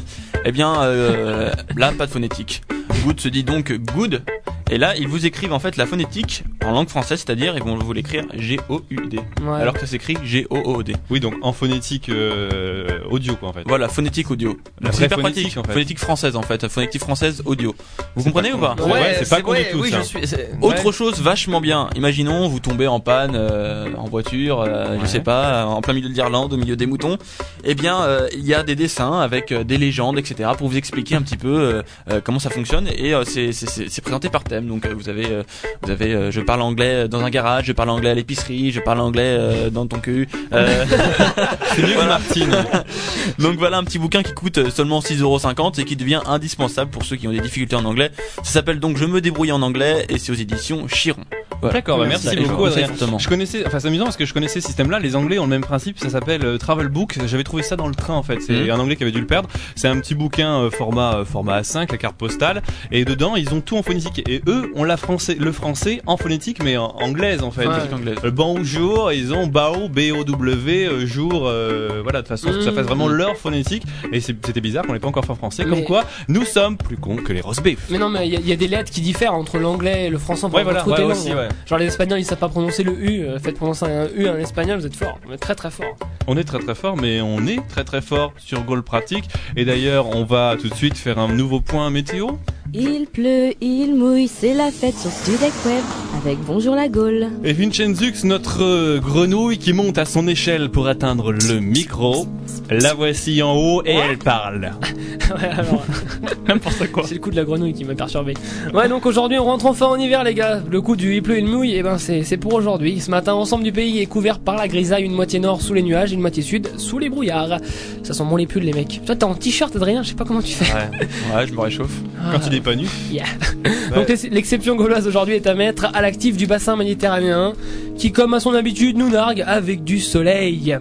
Eh 0.45 0.51
bien, 0.51 0.81
euh, 0.83 1.51
là, 1.77 1.91
pas 1.97 2.05
de 2.05 2.11
phonétique. 2.11 2.61
Good 3.03 3.19
se 3.19 3.27
dit 3.27 3.43
donc 3.43 3.71
good. 3.95 4.23
Et 4.71 4.77
là, 4.77 4.95
ils 4.95 5.07
vous 5.07 5.25
écrivent 5.25 5.53
en 5.53 5.59
fait 5.59 5.75
la 5.77 5.85
phonétique 5.85 6.43
en 6.65 6.71
langue 6.71 6.87
française, 6.89 7.19
c'est-à-dire 7.23 7.53
ils 7.55 7.61
vont 7.63 7.75
vous 7.75 7.93
l'écrire 7.93 8.23
G-O-U-D. 8.33 9.17
Ouais. 9.43 9.61
Alors 9.61 9.73
que 9.73 9.81
ça 9.81 9.87
s'écrit 9.87 10.17
G-O-O-D. 10.23 10.95
Oui 11.09 11.19
donc 11.19 11.35
en 11.41 11.51
phonétique 11.53 12.09
euh, 12.09 12.87
audio 13.11 13.35
quoi 13.35 13.49
en 13.49 13.53
fait. 13.53 13.63
Voilà, 13.67 13.87
phonétique 13.89 14.31
audio. 14.31 14.57
La 14.81 14.91
C'est 14.91 15.05
hyper 15.05 15.19
phonétique, 15.19 15.43
pratique. 15.43 15.57
en 15.59 15.63
fait. 15.63 15.73
Phonétique 15.73 15.99
française 15.99 16.35
en 16.35 16.41
fait, 16.41 16.67
phonétique 16.69 17.01
française 17.01 17.43
audio. 17.45 17.75
Vous 18.15 18.23
comprenez 18.23 18.53
ou 18.53 18.57
pas 18.57 18.75
Ouais, 18.79 19.17
c'est 19.19 19.29
pas 19.29 19.41
con 19.41 19.51
ouais, 19.51 19.65
du 19.65 19.71
tout 19.71 19.79
oui, 19.81 19.91
ça. 19.91 19.99
je 19.99 20.03
suis. 20.05 20.25
c'est- 20.27 20.51
Autre 20.61 20.85
ouais. 20.85 20.91
chose 20.91 21.21
vachement 21.21 21.59
bien. 21.61 21.89
Imaginons 21.95 22.47
vous 22.47 22.59
tombez 22.61 22.87
en 22.87 22.99
panne 23.01 23.33
euh, 23.35 23.89
en 23.97 24.05
voiture, 24.05 24.61
euh, 24.61 24.97
je 25.01 25.05
sais 25.05 25.19
pas, 25.19 25.65
en 25.65 25.81
plein 25.81 25.93
milieu 25.93 26.09
de 26.09 26.13
l'Irlande, 26.13 26.53
au 26.53 26.57
milieu 26.57 26.77
des 26.77 26.85
moutons. 26.87 27.17
Eh 27.65 27.75
bien, 27.75 28.01
euh, 28.01 28.27
il 28.33 28.45
y 28.45 28.53
a 28.55 28.63
des 28.63 28.75
dessins 28.75 29.19
avec 29.19 29.51
euh, 29.51 29.63
des 29.63 29.77
légendes, 29.77 30.17
etc. 30.17 30.49
pour 30.57 30.69
vous 30.69 30.77
expliquer 30.77 31.15
un 31.15 31.21
petit 31.21 31.37
peu 31.37 31.49
euh, 31.49 31.81
euh, 32.09 32.21
comment 32.23 32.39
ça 32.39 32.49
fonctionne. 32.49 32.87
Et 32.97 33.13
euh, 33.13 33.23
c'est 33.25 33.51
c'est- 33.51 33.69
c'est 33.69 33.89
c'est 33.89 34.01
présenté 34.01 34.29
par 34.29 34.43
thème. 34.43 34.67
Donc 34.67 34.85
euh, 34.85 34.93
vous 34.95 35.09
avez 35.09 35.25
euh, 35.27 35.43
vous 35.81 35.91
avez 35.91 36.13
euh, 36.13 36.31
je 36.31 36.41
parle 36.41 36.61
anglais 36.61 37.07
dans 37.07 37.21
un 37.23 37.29
garage, 37.29 37.65
je 37.65 37.71
parle 37.73 37.89
anglais 37.89 38.09
à 38.09 38.13
l'épicerie, 38.15 38.71
je 38.71 38.79
parle 38.79 38.99
anglais 38.99 39.23
euh, 39.37 39.69
dans 39.69 39.87
ton 39.87 39.99
cul. 39.99 40.27
Euh, 40.53 40.85
C'est 41.75 41.81
mieux 41.83 41.95
Martine. 42.05 42.51
donc 43.39 43.55
voilà 43.57 43.77
un 43.77 43.83
petit 43.83 43.99
bouquin 43.99 44.23
qui 44.23 44.33
coûte 44.33 44.69
seulement 44.69 44.99
6,50€ 44.99 45.79
et 45.79 45.85
qui 45.85 45.95
devient 45.95 46.21
indispensable 46.25 46.91
pour 46.91 47.03
ceux 47.05 47.15
qui 47.15 47.27
ont 47.27 47.31
des 47.31 47.39
difficultés 47.39 47.75
en 47.75 47.85
anglais. 47.85 48.11
Ça 48.43 48.51
s'appelle 48.53 48.79
donc 48.79 48.97
Je 48.97 49.05
me 49.05 49.21
débrouille 49.21 49.51
en 49.51 49.61
anglais 49.61 50.05
et 50.09 50.17
c'est 50.19 50.31
aux 50.31 50.35
éditions 50.35 50.87
Chiron. 50.87 51.21
Voilà. 51.61 51.75
D'accord, 51.75 51.97
bah 51.97 52.05
merci 52.07 52.35
vous 52.35 52.49
beaucoup 52.49 52.65
Adrien. 52.65 52.87
Je 53.17 53.27
connaissais, 53.29 53.63
enfin 53.65 53.79
c'est 53.79 53.87
amusant 53.87 54.03
parce 54.03 54.17
que 54.17 54.25
je 54.25 54.33
connaissais 54.33 54.59
ce 54.59 54.67
système-là. 54.67 54.99
Les 54.99 55.15
Anglais 55.15 55.39
ont 55.39 55.43
le 55.43 55.49
même 55.49 55.61
principe, 55.61 55.97
ça 55.97 56.09
s'appelle 56.09 56.43
euh, 56.43 56.57
Travel 56.57 56.89
Book. 56.89 57.17
J'avais 57.25 57.45
trouvé 57.45 57.63
ça 57.63 57.77
dans 57.77 57.87
le 57.87 57.95
train 57.95 58.15
en 58.15 58.23
fait. 58.23 58.39
C'est 58.41 58.53
Mhm. 58.53 58.71
un 58.71 58.79
Anglais 58.79 58.95
qui 58.97 59.03
avait 59.03 59.13
dû 59.13 59.21
le 59.21 59.25
perdre. 59.27 59.47
C'est 59.75 59.87
un 59.87 59.97
petit 59.99 60.13
bouquin 60.13 60.59
euh, 60.63 60.69
format 60.69 61.19
euh, 61.19 61.25
format 61.25 61.61
A5, 61.61 61.89
la 61.89 61.97
carte 61.97 62.17
postale, 62.17 62.61
et 62.91 63.05
dedans 63.05 63.35
ils 63.35 63.53
ont 63.53 63.61
tout 63.61 63.77
en 63.77 63.83
phonétique. 63.83 64.21
Et 64.29 64.41
eux 64.47 64.71
ont 64.75 64.83
la 64.83 64.97
français, 64.97 65.35
le 65.39 65.51
français 65.51 66.01
en 66.05 66.17
phonétique 66.17 66.61
mais 66.63 66.77
en 66.77 66.87
anglaise 67.01 67.41
en 67.43 67.51
fait. 67.51 67.67
Ouais. 67.67 67.73
Anglaise. 67.93 68.17
Euh, 68.23 68.31
bonjour, 68.31 69.11
ils 69.11 69.33
ont 69.33 69.47
bao, 69.47 69.87
B-O-W, 69.89 70.85
euh, 70.87 71.05
jour, 71.05 71.47
euh, 71.47 72.01
voilà, 72.03 72.21
de 72.21 72.27
façon 72.27 72.47
à 72.49 72.51
ce 72.53 72.57
que 72.57 72.63
ça 72.63 72.71
fasse 72.71 72.85
vraiment 72.85 73.07
leur 73.07 73.35
phonétique. 73.37 73.83
Et 74.11 74.19
c'est- 74.19 74.35
c'était 74.45 74.61
bizarre 74.61 74.83
qu'on 74.85 74.93
l'ait 74.93 74.99
pas 74.99 75.07
encore 75.07 75.25
fait 75.25 75.31
en 75.31 75.35
français. 75.35 75.63
Comme 75.63 75.79
Mais- 75.79 75.83
quoi, 75.83 76.03
nous 76.27 76.45
sommes 76.45 76.77
plus 76.77 76.97
cons 76.97 77.17
que 77.17 77.33
les 77.33 77.41
roast 77.41 77.61
beef. 77.63 77.79
Mais 77.89 77.97
non, 77.97 78.09
mais 78.09 78.27
il 78.27 78.33
y, 78.33 78.37
a- 78.37 78.39
il 78.39 78.47
y 78.47 78.51
a 78.51 78.55
des 78.55 78.67
lettres 78.67 78.91
qui 78.91 79.01
diffèrent 79.01 79.33
entre 79.33 79.57
l'anglais 79.59 80.05
et 80.05 80.09
le 80.09 80.17
français. 80.17 80.45
Ouais, 80.47 80.63
voilà, 80.63 80.81
toutes 80.81 80.93
ouais, 80.93 80.99
les 80.99 81.03
aussi, 81.05 81.29
langues, 81.29 81.37
hein. 81.37 81.41
ouais. 81.43 81.67
Genre 81.67 81.79
les 81.79 81.85
Espagnols, 81.87 82.19
ils 82.19 82.25
savent 82.25 82.37
pas 82.39 82.49
prononcer 82.49 82.83
le 82.83 82.91
U. 82.93 83.21
euh, 83.23 83.39
Faites 83.39 83.55
prononcer 83.55 83.85
un 83.85 84.07
U 84.15 84.27
en 84.27 84.35
espagnol, 84.37 84.79
vous 84.79 84.85
êtes 84.85 84.95
fort. 84.95 85.19
Très 85.39 85.55
très 85.55 85.71
fort. 85.71 85.95
On 86.27 86.37
est 86.37 86.43
très 86.43 86.59
très 86.59 86.75
fort, 86.75 86.95
mais 86.97 87.21
on 87.21 87.45
est 87.47 87.59
très 87.69 87.83
très 87.83 88.01
fort 88.01 88.33
sur 88.37 88.61
Goal 88.63 88.83
Pratique. 88.83 89.25
Et 89.55 89.65
d'ailleurs, 89.65 90.15
on 90.15 90.23
va 90.23 90.55
tout 90.59 90.69
de 90.69 90.73
suite 90.75 90.97
faire 90.97 91.19
un 91.19 91.27
nouveau 91.33 91.59
point 91.61 91.89
météo. 91.89 92.27
Il 92.75 93.05
pleut, 93.05 93.53
il 93.61 93.93
mouille, 93.93 94.27
c'est 94.27 94.55
la 94.55 94.71
fête 94.71 94.97
sur 94.97 95.11
Studek 95.11 95.53
Web 95.63 95.83
avec 96.17 96.39
Bonjour 96.39 96.75
la 96.75 96.87
Gaule. 96.87 97.27
Et 97.43 97.53
Vincenzux, 97.53 98.23
notre 98.23 98.63
euh, 98.63 98.99
grenouille 98.99 99.59
qui 99.59 99.73
monte 99.73 99.99
à 99.99 100.05
son 100.05 100.27
échelle 100.27 100.69
pour 100.69 100.87
atteindre 100.87 101.31
le 101.31 101.59
micro. 101.59 102.25
La 102.71 102.95
voici 102.95 103.43
en 103.43 103.53
haut 103.55 103.83
et 103.85 103.93
elle 103.93 104.17
parle. 104.17 104.71
ouais, 105.35 105.49
alors. 105.49 105.85
N'importe 106.47 106.91
quoi. 106.91 107.03
C'est 107.05 107.13
le 107.13 107.19
coup 107.19 107.29
de 107.29 107.35
la 107.35 107.43
grenouille 107.43 107.73
qui 107.73 107.85
m'a 107.85 107.93
perturbé. 107.93 108.33
Ouais, 108.73 108.89
donc 108.89 109.05
aujourd'hui, 109.05 109.37
on 109.37 109.45
rentre 109.45 109.67
enfin 109.67 109.85
en 109.85 109.95
hiver, 109.95 110.23
les 110.23 110.33
gars. 110.33 110.61
Le 110.69 110.81
coup 110.81 110.95
du 110.95 111.15
il 111.15 111.21
pleut, 111.21 111.37
il 111.37 111.45
mouille, 111.45 111.75
et 111.75 111.83
ben 111.83 111.97
c'est 111.97 112.23
c'est 112.23 112.37
pour 112.37 112.53
aujourd'hui. 112.53 112.99
Ce 112.99 113.11
matin, 113.11 113.33
l'ensemble 113.33 113.63
du 113.63 113.71
pays 113.71 113.99
est 113.99 114.07
couvert 114.07 114.39
par 114.39 114.55
la 114.55 114.67
grisaille, 114.67 115.03
une 115.03 115.13
moitié 115.13 115.39
nord 115.39 115.61
sous 115.61 115.73
les 115.73 115.83
nuages, 115.83 116.11
et 116.11 116.15
une 116.15 116.21
moitié 116.21 116.41
sud 116.41 116.69
sous 116.77 116.97
les 116.97 117.09
brouillards. 117.09 117.59
Ça 118.01 118.13
sent 118.13 118.23
bon 118.23 118.35
les 118.35 118.47
pulls, 118.47 118.63
les 118.63 118.73
mecs. 118.73 119.01
Toi, 119.05 119.15
t'es 119.15 119.25
en 119.25 119.35
t-shirt, 119.35 119.75
Adrien, 119.75 120.01
je 120.01 120.09
sais 120.09 120.15
pas 120.15 120.25
comment 120.25 120.41
tu 120.41 120.53
fais. 120.53 120.73
Ouais, 120.73 121.07
ouais, 121.35 121.47
je 121.47 121.53
me 121.53 121.59
réchauffe. 121.59 122.01
Quand 122.31 122.39
il 122.47 122.55
est 122.55 122.61
pas 122.63 122.75
nu. 122.75 122.85
Yeah. 123.11 123.25
Donc 123.95 124.07
l'ex- 124.09 124.27
l'exception 124.29 124.75
gauloise 124.75 125.07
aujourd'hui 125.07 125.35
est 125.35 125.47
à 125.47 125.53
mettre 125.55 125.85
à 125.93 126.01
l'actif 126.01 126.37
du 126.37 126.47
bassin 126.47 126.75
méditerranéen, 126.75 127.53
qui 127.97 128.11
comme 128.11 128.33
à 128.33 128.39
son 128.39 128.53
habitude 128.53 128.97
nous 128.97 129.09
nargue 129.09 129.43
avec 129.45 129.83
du 129.83 129.99
soleil. 129.99 130.77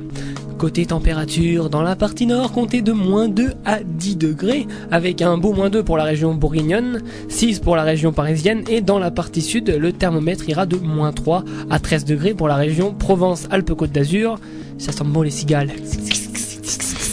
Côté 0.59 0.87
température, 0.87 1.71
dans 1.71 1.83
la 1.83 1.97
partie 1.97 2.25
nord, 2.25 2.53
comptez 2.53 2.83
de 2.83 2.93
moins 2.93 3.27
2 3.29 3.51
à 3.65 3.81
10 3.83 4.15
degrés, 4.17 4.69
avec 4.93 5.21
un 5.21 5.37
beau 5.37 5.53
moins 5.53 5.71
2 5.71 5.83
pour 5.83 5.97
la 5.97 6.05
région 6.05 6.35
bourguignonne, 6.35 7.03
6 7.29 7.59
pour 7.59 7.75
la 7.75 7.83
région 7.83 8.13
parisienne, 8.13 8.63
et 8.69 8.81
dans 8.81 9.01
la 9.01 9.11
partie 9.11 9.43
sud, 9.43 9.69
le 9.77 9.93
thermomètre 9.93 10.49
ira 10.49 10.65
de 10.65 10.77
moins 10.77 11.11
3 11.13 11.43
à 11.69 11.81
13 11.81 12.05
degrés 12.05 12.33
pour 12.35 12.47
la 12.47 12.55
région 12.55 12.95
Provence-Alpes-Côte 12.95 13.91
d'Azur. 13.91 14.39
Ça 14.79 14.93
sent 14.93 15.05
bon 15.05 15.23
les 15.23 15.31
cigales. 15.31 15.71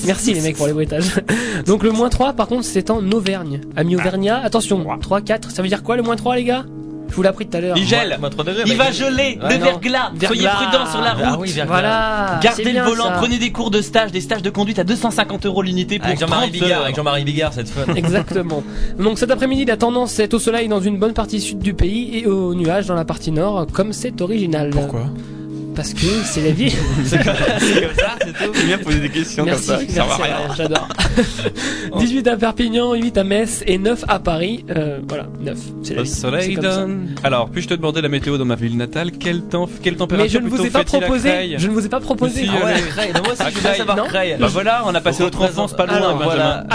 Merci 0.10 0.34
les 0.34 0.42
mecs 0.42 0.58
pour 0.58 0.66
les 0.66 0.74
bruitages. 0.74 1.22
Donc 1.68 1.84
le 1.84 1.92
moins 1.92 2.10
3 2.10 2.34
par 2.34 2.48
contre 2.48 2.64
c'est 2.66 2.90
en 2.90 3.00
Auvergne. 3.12 3.62
Amis 3.76 3.96
Auvergnat, 3.96 4.42
attention, 4.44 4.84
3, 5.00 5.22
4, 5.22 5.52
ça 5.52 5.62
veut 5.62 5.68
dire 5.68 5.84
quoi 5.84 5.98
le 5.98 6.02
moins 6.02 6.16
3 6.16 6.36
les 6.36 6.44
gars? 6.46 6.66
Je 7.10 7.16
vous 7.16 7.22
l'ai 7.24 7.28
appris 7.30 7.48
tout 7.48 7.58
à 7.58 7.62
l'heure. 7.62 7.76
Il 7.78 7.88
gèle. 7.88 8.18
Moins 8.20 8.30
3 8.30 8.44
degrés, 8.44 8.64
Il 8.68 8.76
va 8.76 8.92
geler. 8.92 9.40
Ouais, 9.42 9.58
le 9.58 9.64
verglas. 9.64 10.12
Soyez 10.26 10.48
prudents 10.48 10.86
sur 10.92 11.02
la 11.02 11.14
route. 11.14 11.24
Ah 11.26 11.38
oui, 11.40 11.52
verglas. 11.52 11.74
Voilà. 11.74 12.40
Gardez 12.42 12.72
le 12.72 12.82
volant. 12.82 13.06
ça. 13.06 13.16
Prenez 13.20 13.38
des 13.40 13.52
cours 13.52 13.72
de 13.72 13.82
stage, 13.82 14.12
des 14.12 14.22
stages 14.22 14.42
de 14.44 14.50
conduite 14.52 14.78
à 14.80 14.84
250 14.84 15.46
euros 15.48 15.62
l'unité 15.64 15.98
pour 15.98 16.08
Avec 16.08 16.20
Jean-Marie 16.20 16.50
30 16.50 16.52
Bigard, 16.52 16.70
heures. 16.78 16.84
avec 16.86 16.96
Jean-Marie 16.96 17.24
Bigard, 17.24 17.54
cette 17.54 17.70
fun. 17.70 17.94
Exactement. 17.96 18.64
Donc 19.00 19.18
cet 19.20 19.30
après-midi, 19.32 19.66
la 19.66 19.78
tendance 19.78 20.18
est 20.20 20.34
au 20.36 20.40
soleil 20.40 20.68
dans 20.68 20.82
une 20.82 20.98
bonne 21.00 21.14
partie 21.14 21.40
sud 21.40 21.60
du 21.60 21.74
pays 21.74 22.18
et 22.20 22.26
aux 22.28 22.54
nuages 22.54 22.86
dans 22.88 22.96
la 22.96 23.06
partie 23.06 23.32
nord, 23.32 23.66
comme 23.74 23.92
c'est 23.94 24.22
original. 24.22 24.70
Pourquoi? 24.72 25.06
Parce 25.80 25.94
que 25.94 26.08
c'est 26.26 26.42
la 26.42 26.52
vie. 26.52 26.76
C'est 27.06 27.24
comme 27.24 27.36
ça, 27.36 28.18
c'est 28.20 28.34
tout. 28.34 28.54
J'aime 28.54 28.66
bien 28.68 28.78
poser 28.80 29.00
des 29.00 29.08
questions 29.08 29.46
Merci, 29.46 29.68
comme 29.70 29.78
ça. 29.88 30.06
merci, 30.06 30.22
rien. 30.22 30.36
Alain, 30.36 30.54
j'adore. 30.58 30.88
18 32.00 32.28
à 32.28 32.36
Perpignan, 32.36 32.94
8 32.96 33.18
à 33.18 33.24
Metz 33.24 33.64
et 33.66 33.78
9 33.78 34.04
à 34.10 34.20
Paris. 34.20 34.66
Euh, 34.76 35.00
voilà, 35.08 35.28
9. 35.40 35.58
C'est 35.84 35.94
la 35.94 36.00
Le 36.02 36.04
vie. 36.04 36.10
soleil 36.10 36.56
ça. 36.56 36.62
donne. 36.62 37.16
Alors, 37.24 37.50
puis-je 37.50 37.70
te 37.70 37.74
demander 37.76 38.02
la 38.02 38.10
météo 38.10 38.38
dans 38.38 38.44
ma 38.44 38.56
ville 38.56 38.76
natale? 38.76 39.12
Quelle, 39.14 39.42
temps, 39.44 39.70
quelle 39.82 39.96
température 39.96 40.42
Mais 40.42 40.50
je 40.50 40.54
ne 40.54 40.58
vous 40.58 40.66
ai 40.66 40.70
pas 40.70 40.84
proposé. 40.84 41.56
Je 41.58 41.68
ne 41.70 41.72
vous 41.72 41.86
ai 41.86 41.90
pas 41.90 42.02
proposé. 42.02 42.44
Si, 42.44 42.50
Ah 42.52 42.66
ouais. 42.66 42.74
Creil. 42.90 43.12
Non, 43.16 43.22
moi 43.24 43.32
aussi, 43.32 43.44
je 43.56 43.68
veux 43.70 43.74
savoir. 43.76 44.04
Creil. 44.08 44.36
Bah 44.38 44.48
voilà, 44.52 44.84
on 44.86 44.94
a 44.94 45.00
passé 45.00 45.24
notre 45.24 45.42
enfance 45.42 45.74
pas 45.78 45.86
loin, 45.86 46.14
Benjamin. 46.16 46.66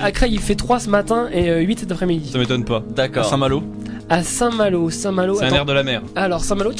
À 0.00 0.12
Creil, 0.12 0.34
il 0.34 0.40
fait 0.40 0.54
3 0.54 0.78
ce 0.78 0.88
matin 0.88 1.28
et 1.32 1.50
euh, 1.50 1.58
8 1.62 1.80
cet 1.80 1.90
après-midi. 1.90 2.30
Ça 2.30 2.38
m'étonne 2.38 2.64
pas. 2.64 2.84
D'accord. 2.94 3.24
Saint-Malo. 3.24 3.64
À 4.12 4.22
Saint-Malo, 4.22 4.90
Saint-Malo. 4.90 5.36
C'est 5.38 5.46
un 5.46 5.54
air 5.54 5.64
de 5.64 5.72
la 5.72 5.82
mer. 5.82 6.02
Alors 6.16 6.44
Saint-Malo. 6.44 6.72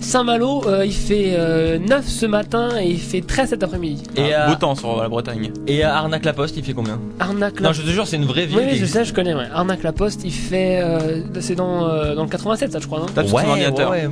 Saint-Malo, 0.00 0.62
euh, 0.66 0.86
il 0.86 0.92
fait 0.94 1.34
euh, 1.36 1.78
9 1.78 2.06
ce 2.08 2.24
matin 2.24 2.70
et 2.80 2.88
il 2.88 2.98
fait 2.98 3.20
13 3.20 3.50
cet 3.50 3.62
après-midi. 3.62 4.04
Et 4.16 4.32
Ah, 4.32 4.44
à- 4.44 4.48
Beau 4.48 4.54
temps 4.54 4.74
sur 4.74 5.02
la 5.02 5.08
Bretagne. 5.10 5.52
Et 5.66 5.82
à 5.82 5.96
Arnaque-la-Poste, 5.96 6.56
il 6.56 6.64
fait 6.64 6.72
combien? 6.72 6.98
Arnaque 7.20 7.60
Non, 7.60 7.74
je 7.74 7.82
te 7.82 7.88
jure, 7.88 8.06
c'est 8.06 8.16
une 8.16 8.24
vraie 8.24 8.46
ville. 8.46 8.56
Oui, 8.58 8.78
je 8.78 8.86
sais, 8.86 9.04
je 9.04 9.12
connais. 9.12 9.34
Ouais. 9.34 9.48
Arnaque 9.52 9.82
la 9.82 9.92
Poste, 9.92 10.22
il 10.24 10.32
fait. 10.32 10.80
euh, 10.82 11.20
c'est 11.40 11.56
dans, 11.56 11.86
euh, 11.86 12.14
dans 12.14 12.22
le 12.22 12.30
87, 12.30 12.72
ça, 12.72 12.78
je 12.80 12.86
crois, 12.86 13.00
non? 13.00 13.06
Sur 13.26 13.42
ton 13.42 13.48
ordinateur. 13.50 13.90
ouais. 13.90 14.08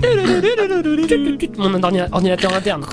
Mon 1.56 1.72
ordina- 1.80 2.08
ordinateur 2.12 2.52
interne. 2.54 2.84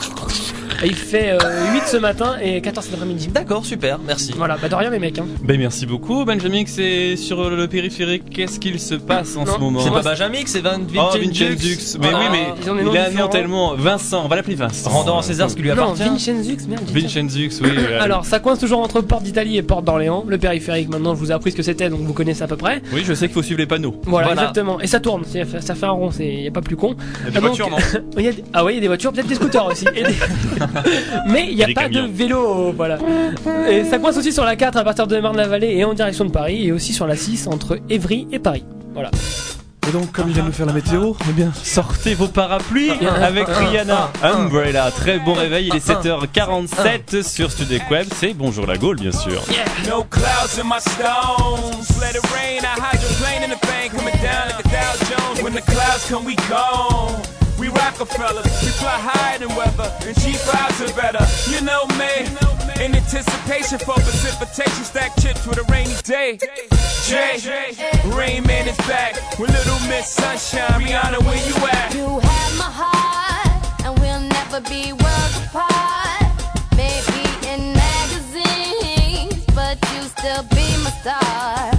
Et 0.84 0.88
il 0.88 0.95
fait 0.95 1.31
euh, 1.31 1.73
8 1.73 1.84
ce 1.88 1.97
matin 1.97 2.36
et 2.41 2.61
14 2.61 2.86
cet 2.86 2.95
après-midi. 2.95 3.27
D'accord, 3.29 3.65
super, 3.65 3.99
merci. 4.05 4.34
Voilà, 4.36 4.57
bah 4.61 4.67
de 4.69 4.75
rien, 4.75 4.89
les 4.89 4.99
mecs. 4.99 5.17
Hein. 5.17 5.25
Ben 5.43 5.57
merci 5.57 5.86
beaucoup 5.86 6.25
Benjamin, 6.25 6.63
c'est 6.67 7.15
sur 7.15 7.49
le 7.49 7.67
périphérique, 7.67 8.29
qu'est-ce 8.29 8.59
qu'il 8.59 8.79
se 8.79 8.95
passe 8.95 9.38
en 9.38 9.45
Non, 9.45 9.53
ce 9.55 9.59
moment 9.59 9.79
C'est 9.81 9.91
pas 9.91 10.01
Benjamin, 10.01 10.39
c'est 10.45 10.59
Oh, 10.65 10.69
Vincent 10.69 11.17
Vincenzux. 11.19 11.97
Mais 12.01 12.07
Ah, 12.13 12.17
oui, 12.19 12.25
mais 12.31 12.47
ils 12.61 12.69
ont 12.69 12.75
des 12.75 12.84
noms 12.84 12.91
il 12.93 12.97
a 12.97 13.05
un 13.07 13.11
nom 13.11 13.27
tellement. 13.27 13.75
Vincent, 13.75 14.23
on 14.25 14.27
va 14.27 14.36
l'appeler 14.36 14.55
Vincent. 14.55 14.89
Rendant 14.89 15.19
à 15.19 15.21
César 15.21 15.49
ce 15.49 15.55
qui 15.55 15.61
lui 15.61 15.69
Non, 15.69 15.75
appartient. 15.93 16.03
Vincenzux, 16.03 16.67
merde. 16.67 16.84
Vincenzux, 16.93 17.49
oui. 17.61 17.69
euh, 17.77 17.99
Alors, 18.01 18.25
ça 18.25 18.39
coince 18.39 18.59
toujours 18.59 18.79
entre 18.81 19.01
Porte 19.01 19.23
d'Italie 19.23 19.57
et 19.57 19.61
Porte 19.63 19.86
d'Orléans. 19.86 20.25
Le 20.27 20.38
périphérique, 20.38 20.89
maintenant, 20.89 21.15
je 21.15 21.19
vous 21.19 21.31
ai 21.31 21.34
appris 21.34 21.51
ce 21.51 21.55
que 21.57 21.63
c'était, 21.63 21.89
donc 21.89 22.01
vous 22.01 22.13
connaissez 22.13 22.43
à 22.43 22.47
peu 22.47 22.57
près. 22.57 22.81
Oui, 22.93 23.03
je 23.05 23.13
sais 23.13 23.27
qu'il 23.27 23.34
faut 23.34 23.41
suivre 23.43 23.59
les 23.59 23.67
panneaux. 23.67 23.95
Voilà, 24.05 24.27
Voilà. 24.27 24.41
exactement. 24.41 24.81
Et 24.81 24.88
ça 24.88 24.99
tourne, 24.99 25.23
ça 25.25 25.75
fait 25.75 25.86
un 25.86 25.89
rond, 25.91 26.09
il 26.19 26.41
n'y 26.41 26.47
a 26.47 26.51
pas 26.51 26.61
plus 26.61 26.75
con. 26.75 26.95
Il 27.21 27.25
y 27.25 27.27
a 27.27 27.31
des 27.31 27.38
Ah, 27.38 27.41
donc- 27.41 27.57
voitures, 27.57 27.69
non 27.69 27.77
Ah 28.53 28.63
ouais, 28.65 28.73
il 28.73 28.75
y 28.75 28.77
a 28.79 28.81
des 28.81 28.88
voitures, 28.88 29.11
peut-être 29.13 29.27
des 29.27 29.36
scooters 29.36 29.65
aussi. 29.65 29.86
Et 29.95 30.03
des- 30.03 30.09
Mais 31.28 31.47
il 31.49 31.55
n'y 31.55 31.63
a 31.63 31.67
pas 31.67 31.84
camions. 31.84 32.07
de 32.07 32.11
vélo, 32.13 32.74
voilà. 32.76 32.97
Et 33.69 33.84
ça 33.86 33.99
coince 33.99 34.17
aussi 34.17 34.32
sur 34.34 34.43
la 34.45 34.55
4 34.55 34.78
à 34.78 34.84
partir 34.84 35.07
de 35.07 35.19
Marne-la-Vallée 35.19 35.76
et 35.78 35.84
en 35.86 35.93
direction 35.93 36.26
de 36.26 36.32
Paris, 36.32 36.67
et 36.67 36.71
aussi 36.71 36.93
sur 36.93 37.07
la 37.07 37.15
6 37.15 37.47
entre 37.47 37.80
Évry 37.89 38.28
et 38.32 38.39
Paris. 38.39 38.65
Voilà. 38.93 39.11
Et 39.86 39.91
donc, 39.91 40.13
comme 40.13 40.30
il 40.30 40.34
vient 40.34 40.43
de 40.43 40.47
nous 40.47 40.53
faire 40.53 40.65
la 40.65 40.71
météo, 40.71 41.11
eh 41.30 41.34
bien, 41.34 41.51
sortez 41.61 42.13
vos 42.13 42.30
parapluies 42.30 42.91
Ah, 43.05 43.26
avec 43.26 43.47
ah, 43.49 43.59
Rihanna. 43.59 43.95
ah, 44.13 44.19
ah. 44.24 44.32
Umbrella, 44.38 44.89
très 44.91 45.19
bon 45.19 45.34
réveil, 45.34 45.67
il 45.67 45.76
est 45.76 45.86
7h47 45.86 47.21
sur 47.28 47.51
Studio 47.51 47.80
Web. 47.91 48.07
C'est 48.15 48.34
Bonjour 48.34 48.65
la 48.65 48.78
Gaule, 48.78 48.95
bien 48.95 49.11
sûr. 49.11 49.43
No 49.89 50.03
clouds 50.09 50.57
in 50.57 50.63
my 50.63 50.80
stones. 50.80 51.89
Let 51.99 52.17
it 52.17 52.24
rain. 52.32 52.61
I 52.63 52.80
hydroplane 52.80 53.43
in 53.43 53.49
the 53.49 53.59
bank, 53.67 53.91
coming 53.93 54.13
down 54.24 54.47
like 54.55 54.65
a 54.65 54.69
Dow 54.69 55.05
Jones. 55.09 55.43
When 55.43 55.53
the 55.53 55.61
clouds 55.61 56.07
come, 56.09 56.24
we 56.26 56.36
gone. 56.49 57.21
We 57.74 57.80
Rockefellers, 57.80 58.45
we 58.61 58.69
fly 58.69 58.99
higher 58.99 59.39
than 59.39 59.49
weather, 59.55 59.91
and 60.05 60.15
cheap 60.21 60.36
vibes 60.45 60.82
are 60.82 60.93
better. 60.95 61.26
You 61.49 61.61
know 61.61 61.86
me, 61.97 62.26
in 62.84 62.95
anticipation 62.95 63.80
for 63.80 63.95
precipitation, 63.95 64.84
stack 64.84 65.15
chips 65.19 65.45
with 65.47 65.57
a 65.57 65.63
rainy 65.71 65.95
day. 66.03 66.38
Jay, 67.05 67.39
Rain 68.13 68.43
Man 68.43 68.67
is 68.67 68.78
back 68.88 69.15
with 69.39 69.49
Little 69.51 69.80
Miss 69.88 70.09
Sunshine. 70.09 70.82
Rihanna, 70.82 71.24
where 71.24 71.47
you 71.47 71.55
at? 71.67 71.93
You 71.95 72.19
have 72.19 72.57
my 72.57 72.69
heart, 72.69 73.86
and 73.86 73.97
we'll 73.99 74.21
never 74.21 74.61
be 74.61 74.93
worlds 74.93 75.38
apart. 75.47 76.30
Maybe 76.76 77.24
in 77.47 77.74
magazines, 77.74 79.45
but 79.55 79.78
you 79.93 80.01
still 80.03 80.43
be 80.43 80.65
my 80.84 80.91
star. 81.01 81.72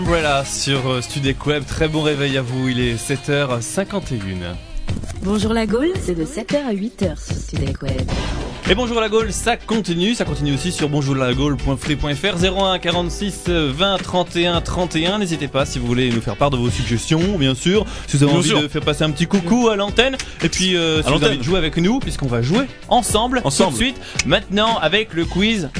Umbrella 0.00 0.44
sur 0.44 0.90
euh, 0.90 1.00
Studio 1.00 1.32
Web. 1.46 1.64
Très 1.66 1.88
bon 1.88 2.02
réveil 2.02 2.36
à 2.36 2.42
vous, 2.42 2.68
il 2.68 2.80
est 2.80 2.96
7h51. 2.96 4.18
Bonjour 5.22 5.54
la 5.54 5.64
Gaule, 5.64 5.92
c'est 6.02 6.14
de 6.14 6.24
7h 6.26 6.66
à 6.68 6.74
8h 6.74 7.16
sur 7.16 7.34
Studek 7.34 7.82
Web. 7.82 8.02
Et 8.68 8.74
bonjour 8.74 9.00
la 9.00 9.08
Gaule, 9.08 9.32
ça 9.32 9.56
continue, 9.56 10.14
ça 10.14 10.26
continue 10.26 10.52
aussi 10.52 10.70
sur 10.70 10.90
bonjourlagaule.free.fr 10.90 12.44
01 12.44 12.78
46 12.78 13.44
20 13.48 13.96
31 13.96 14.60
31. 14.60 15.18
N'hésitez 15.18 15.48
pas 15.48 15.64
si 15.64 15.78
vous 15.78 15.86
voulez 15.86 16.10
nous 16.10 16.20
faire 16.20 16.36
part 16.36 16.50
de 16.50 16.58
vos 16.58 16.68
suggestions, 16.68 17.38
bien 17.38 17.54
sûr. 17.54 17.86
Si 18.06 18.18
vous 18.18 18.24
avez 18.24 18.32
Bien 18.32 18.40
envie 18.40 18.48
sûr. 18.50 18.60
de 18.60 18.68
faire 18.68 18.82
passer 18.82 19.02
un 19.04 19.10
petit 19.10 19.26
coucou 19.26 19.68
à 19.70 19.76
l'antenne, 19.76 20.18
et 20.42 20.50
puis 20.50 20.76
euh, 20.76 21.02
si 21.02 21.08
vous 21.08 21.14
avez 21.16 21.26
envie 21.28 21.38
de 21.38 21.42
jouer 21.42 21.56
avec 21.58 21.78
nous, 21.78 22.00
puisqu'on 22.00 22.26
va 22.28 22.42
jouer 22.42 22.66
ensemble, 22.88 23.40
Ensemble. 23.44 23.70
tout 23.70 23.78
de 23.78 23.82
suite. 23.84 23.96
Maintenant 24.26 24.76
avec 24.76 25.14
le 25.14 25.24
quiz. 25.24 25.70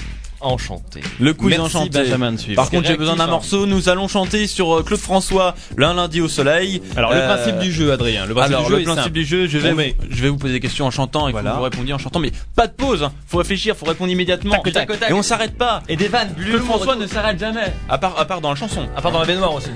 Enchanté. 0.47 1.01
Le 1.21 1.35
quiz 1.35 1.51
Merci, 1.59 1.77
enchanté. 1.77 1.99
Benjamin, 2.05 2.33
de 2.33 2.37
suivre. 2.39 2.57
Par 2.63 2.71
contre, 2.71 2.87
j'ai 2.87 2.97
besoin 2.97 3.17
d'un 3.17 3.25
hein. 3.25 3.29
morceau. 3.29 3.67
Nous 3.67 3.89
allons 3.89 4.07
chanter 4.09 4.47
sur 4.47 4.77
euh, 4.79 4.83
Claude 4.83 5.01
François, 5.01 5.55
l'un 5.77 5.95
lundi 5.95 6.21
au 6.21 6.29
soleil. 6.29 6.81
Alors 6.97 7.13
le 7.13 7.19
Euh, 7.19 7.35
principe 7.35 7.59
du 7.59 7.73
jeu, 7.73 7.93
Adrien. 7.93 8.27
Le 8.27 8.35
principe 8.35 8.55
Alors 8.55 8.67
du 8.67 8.73
jeu 8.73 8.79
le 8.79 8.85
principe 8.85 9.13
du 9.13 9.25
jeu, 9.25 9.47
je 9.49 9.59
vais, 9.59 9.75
met- 9.75 9.97
je 10.09 10.23
vais 10.23 10.29
vous 10.29 10.37
poser 10.37 10.53
des 10.55 10.61
questions 10.61 10.87
en 10.87 10.91
chantant 10.91 11.29
et 11.29 11.33
Voilà. 11.33 11.51
que 11.53 11.57
vous 11.57 11.63
répondiez 11.63 11.93
en 11.95 11.99
chantant, 11.99 12.21
mais 12.21 12.33
pas 12.55 12.67
de 12.67 12.73
pause. 12.73 13.03
hein. 13.03 13.13
Faut 13.27 13.39
réfléchir, 13.39 13.77
faut 13.77 13.87
répondre 13.87 14.11
immédiatement. 14.11 14.61
Tac, 14.63 14.73
tac, 14.73 14.99
tac. 15.01 15.11
Et 15.11 15.13
on 15.13 15.23
s'arrête 15.23 15.57
pas. 15.59 15.83
Et 15.89 15.97
des 15.97 16.09
vannes, 16.09 16.35
Claude 16.35 16.63
François 16.63 16.97
ne 16.97 17.07
s'arrête 17.07 17.39
jamais. 17.39 17.73
À 17.89 17.99
part, 17.99 18.19
à 18.19 18.25
part 18.25 18.41
dans 18.41 18.51
la 18.51 18.57
chanson. 18.57 18.87
À 18.97 19.03
part 19.03 19.13
dans 19.13 19.21
la 19.21 19.27
baignoire 19.27 19.53
aussi. 19.55 19.71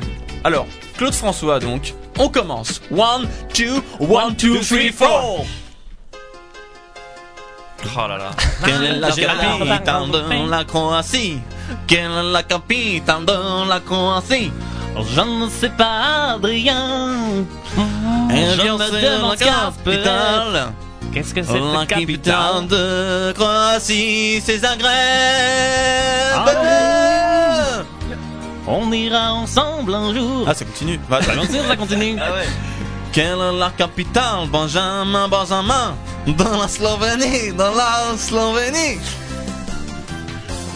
Alors, 0.45 0.67
Claude 0.97 1.15
François 1.15 1.59
donc. 1.59 1.95
On 2.19 2.29
commence. 2.29 2.81
One, 2.91 3.27
two, 3.55 3.83
one, 3.99 4.37
two, 4.37 4.59
three, 4.59 4.91
four. 4.93 5.47
Oh 7.97 8.07
là 8.09 8.19
là. 8.19 8.31
Quelle 8.65 8.85
est 8.85 8.99
la 8.99 9.11
capitale 9.11 10.11
de 10.11 10.51
la 10.51 10.65
Croatie? 10.65 11.41
Quelle 11.87 12.11
est 12.11 12.33
la 12.33 12.43
capitale 12.43 13.25
de 13.25 13.69
la 13.69 13.81
Croatie? 13.81 14.53
Je 14.97 15.21
ne 15.21 15.49
sais 15.49 15.71
pas, 15.71 16.35
Adrien. 16.35 17.19
Et 18.33 18.45
Je 18.45 18.51
je 18.63 18.69
me 18.73 18.79
sais 18.79 19.01
demande 19.17 19.31
la 19.31 19.37
capitale 19.37 20.73
Qu'est-ce 21.13 21.35
que 21.35 21.43
c'est 21.43 21.59
La 21.59 21.87
capitale? 21.87 22.67
de 22.69 23.33
Croatie, 23.33 24.41
c'est 24.45 24.59
Zagreb 24.59 24.91
On 28.67 28.93
ira 28.93 29.33
ensemble 29.33 29.95
un 29.95 30.15
jour. 30.15 30.45
Ah, 30.47 30.55
ça 30.55 30.65
continue. 30.65 31.01
Va, 31.09 31.21
Bien 31.21 31.43
sûr, 31.47 31.65
ça 31.67 31.77
continue. 31.77 32.17
Ah 32.21 32.33
ouais. 32.33 32.47
Quelle 33.13 33.41
est 33.41 33.59
la 33.59 33.71
capitale, 33.71 34.47
Benjamin 34.53 35.27
Benjamin. 35.27 35.95
Dans 36.29 36.61
la 36.61 36.69
Slovénie, 36.69 37.53
dans 37.53 37.75
la 37.75 38.17
Slovénie. 38.17 39.01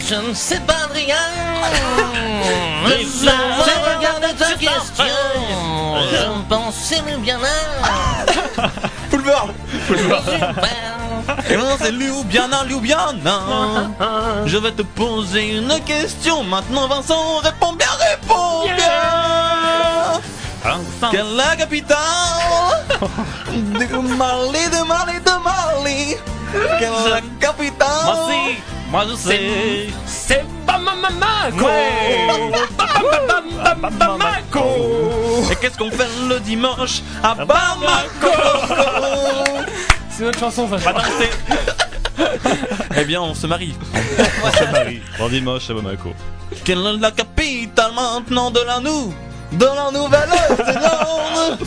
Je 0.07 0.15
ne 0.15 0.33
sais 0.33 0.59
pas, 0.59 0.83
Adrien. 0.83 1.15
Mais 2.83 2.97
Mais 2.97 3.05
ça, 3.05 3.31
ça, 3.31 3.65
c'est 3.65 3.95
regarde 3.95 4.37
ta 4.37 4.53
question. 4.53 5.05
Je 6.11 6.49
pensais 6.49 7.01
le 7.09 7.17
bien 7.19 7.39
là. 7.39 8.69
Full 9.09 9.21
world 9.25 9.53
Et 11.49 11.57
non, 11.57 11.77
c'est 11.79 11.91
Ljubljana, 11.91 12.65
Ljubljana 12.65 13.39
Je 14.45 14.57
vais 14.57 14.71
te 14.71 14.81
poser 14.81 15.57
une 15.57 15.79
question. 15.85 16.43
Maintenant 16.43 16.87
Vincent, 16.87 17.37
réponds 17.37 17.73
bien, 17.73 17.87
réponds 17.99 18.63
bien 18.65 19.24
Quelle 21.11 21.19
est 21.19 21.35
la 21.35 21.55
capitale 21.55 21.97
De 23.51 23.85
Mali, 24.15 24.69
de 24.69 24.87
Mali, 24.87 25.19
de 25.19 25.35
Mali. 25.43 26.15
Quelle 26.79 26.89
est 26.89 27.09
la 27.09 27.21
capitale 27.39 28.05
Moi 28.05 28.15
aussi, 28.25 28.57
moi 28.89 29.05
je 29.09 29.15
sais. 29.15 29.87
C'est 30.05 30.45
Bamamamako. 30.65 31.67
Bamamamako 33.81 35.51
Et 35.51 35.55
qu'est-ce 35.57 35.77
qu'on 35.77 35.91
fait 35.91 36.07
le 36.27 36.39
dimanche 36.39 37.01
à 37.23 37.35
Bamako? 37.35 38.31
C'est 40.09 40.23
notre 40.23 40.39
chanson, 40.39 40.67
ça. 40.69 40.77
Eh 42.97 43.03
bien, 43.03 43.21
on 43.21 43.35
se 43.35 43.45
marie. 43.45 43.75
On 44.43 44.51
se 44.51 44.71
marie. 44.71 45.01
Bon 45.19 45.29
dimanche 45.29 45.69
à 45.69 45.73
Bamako. 45.73 46.13
Quelle 46.63 46.85
est 46.85 46.97
la 46.97 47.11
capitale 47.11 47.91
maintenant 47.93 48.49
de 48.49 48.61
la 48.61 48.79
nous? 48.79 49.13
De 49.57 49.65
la 49.65 49.91
Nouvelle-Zélande 49.91 51.59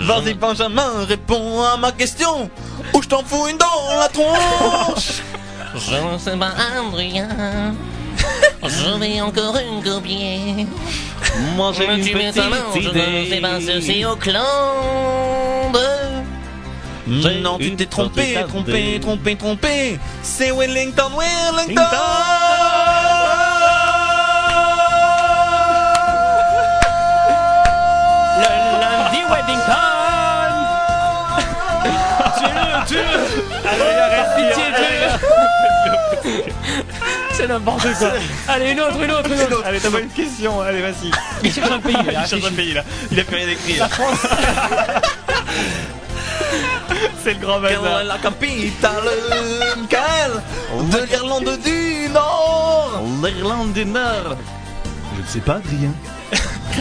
Vas-y 0.00 0.34
Benjamin, 0.34 1.04
réponds 1.06 1.62
à 1.62 1.76
ma 1.76 1.92
question 1.92 2.50
Ou 2.94 3.02
je 3.02 3.08
t'en 3.08 3.22
fous 3.22 3.48
une 3.48 3.58
dans 3.58 3.98
la 3.98 4.08
tronche? 4.08 5.22
Je 5.74 6.12
ne 6.12 6.18
sais 6.18 6.36
pas, 6.36 6.52
Adrien. 6.78 7.74
Je 8.64 8.98
vais 8.98 9.20
encore 9.20 9.56
une 9.56 9.82
copier. 9.82 10.66
Moi 11.56 11.72
j'ai 11.76 11.84
une 11.84 12.00
petite 12.00 12.34
je 12.74 12.88
ne 12.88 13.26
sais 13.26 13.40
pas 13.40 13.58
idée. 13.58 13.80
si 13.80 13.86
c'est 13.86 14.04
Auckland. 14.04 14.42
Non, 17.06 17.58
tu 17.58 17.74
t'es 17.74 17.86
trompé, 17.86 18.38
trompé, 18.48 18.90
idée. 18.90 19.00
trompé, 19.00 19.36
trompé 19.36 19.98
C'est 20.22 20.52
Wellington, 20.52 21.10
Wellington 21.16 21.82
Pitié, 34.36 34.64
C'est 37.32 37.46
n'importe 37.48 37.82
quoi 37.98 38.12
Allez, 38.48 38.70
une 38.72 38.80
autre, 38.80 39.02
une 39.02 39.10
autre, 39.10 39.30
une 39.32 39.40
autre 39.54 39.62
Allez, 39.66 39.80
t'as 39.80 39.90
pas 39.90 40.00
une 40.00 40.08
question, 40.10 40.60
allez, 40.60 40.82
vas-y. 40.82 41.10
Il 41.42 41.52
cherche 41.52 41.70
un 41.70 41.78
pays, 41.80 41.96
il 42.04 42.12
Il 42.12 42.26
cherche 42.28 42.44
un 42.44 42.52
pays 42.52 42.74
là. 42.74 42.84
Il 43.10 43.18
a 43.20 43.24
plus 43.24 43.36
rien 43.36 43.48
écrit. 43.48 43.76
La 43.78 43.88
France 43.88 44.18
C'est 47.24 47.34
le 47.34 47.40
grand 47.40 47.60
bazar. 47.60 48.04
la 48.04 48.18
capitale, 48.18 49.04
Michael 49.76 50.42
De 50.90 51.04
l'Irlande 51.08 51.58
du 51.64 52.08
Nord? 52.12 53.02
L'Irlande 53.24 53.72
du 53.72 53.84
Nord. 53.86 54.36
Je 55.16 55.22
ne 55.22 55.26
sais 55.26 55.40
pas, 55.40 55.54
Adrien. 55.56 55.92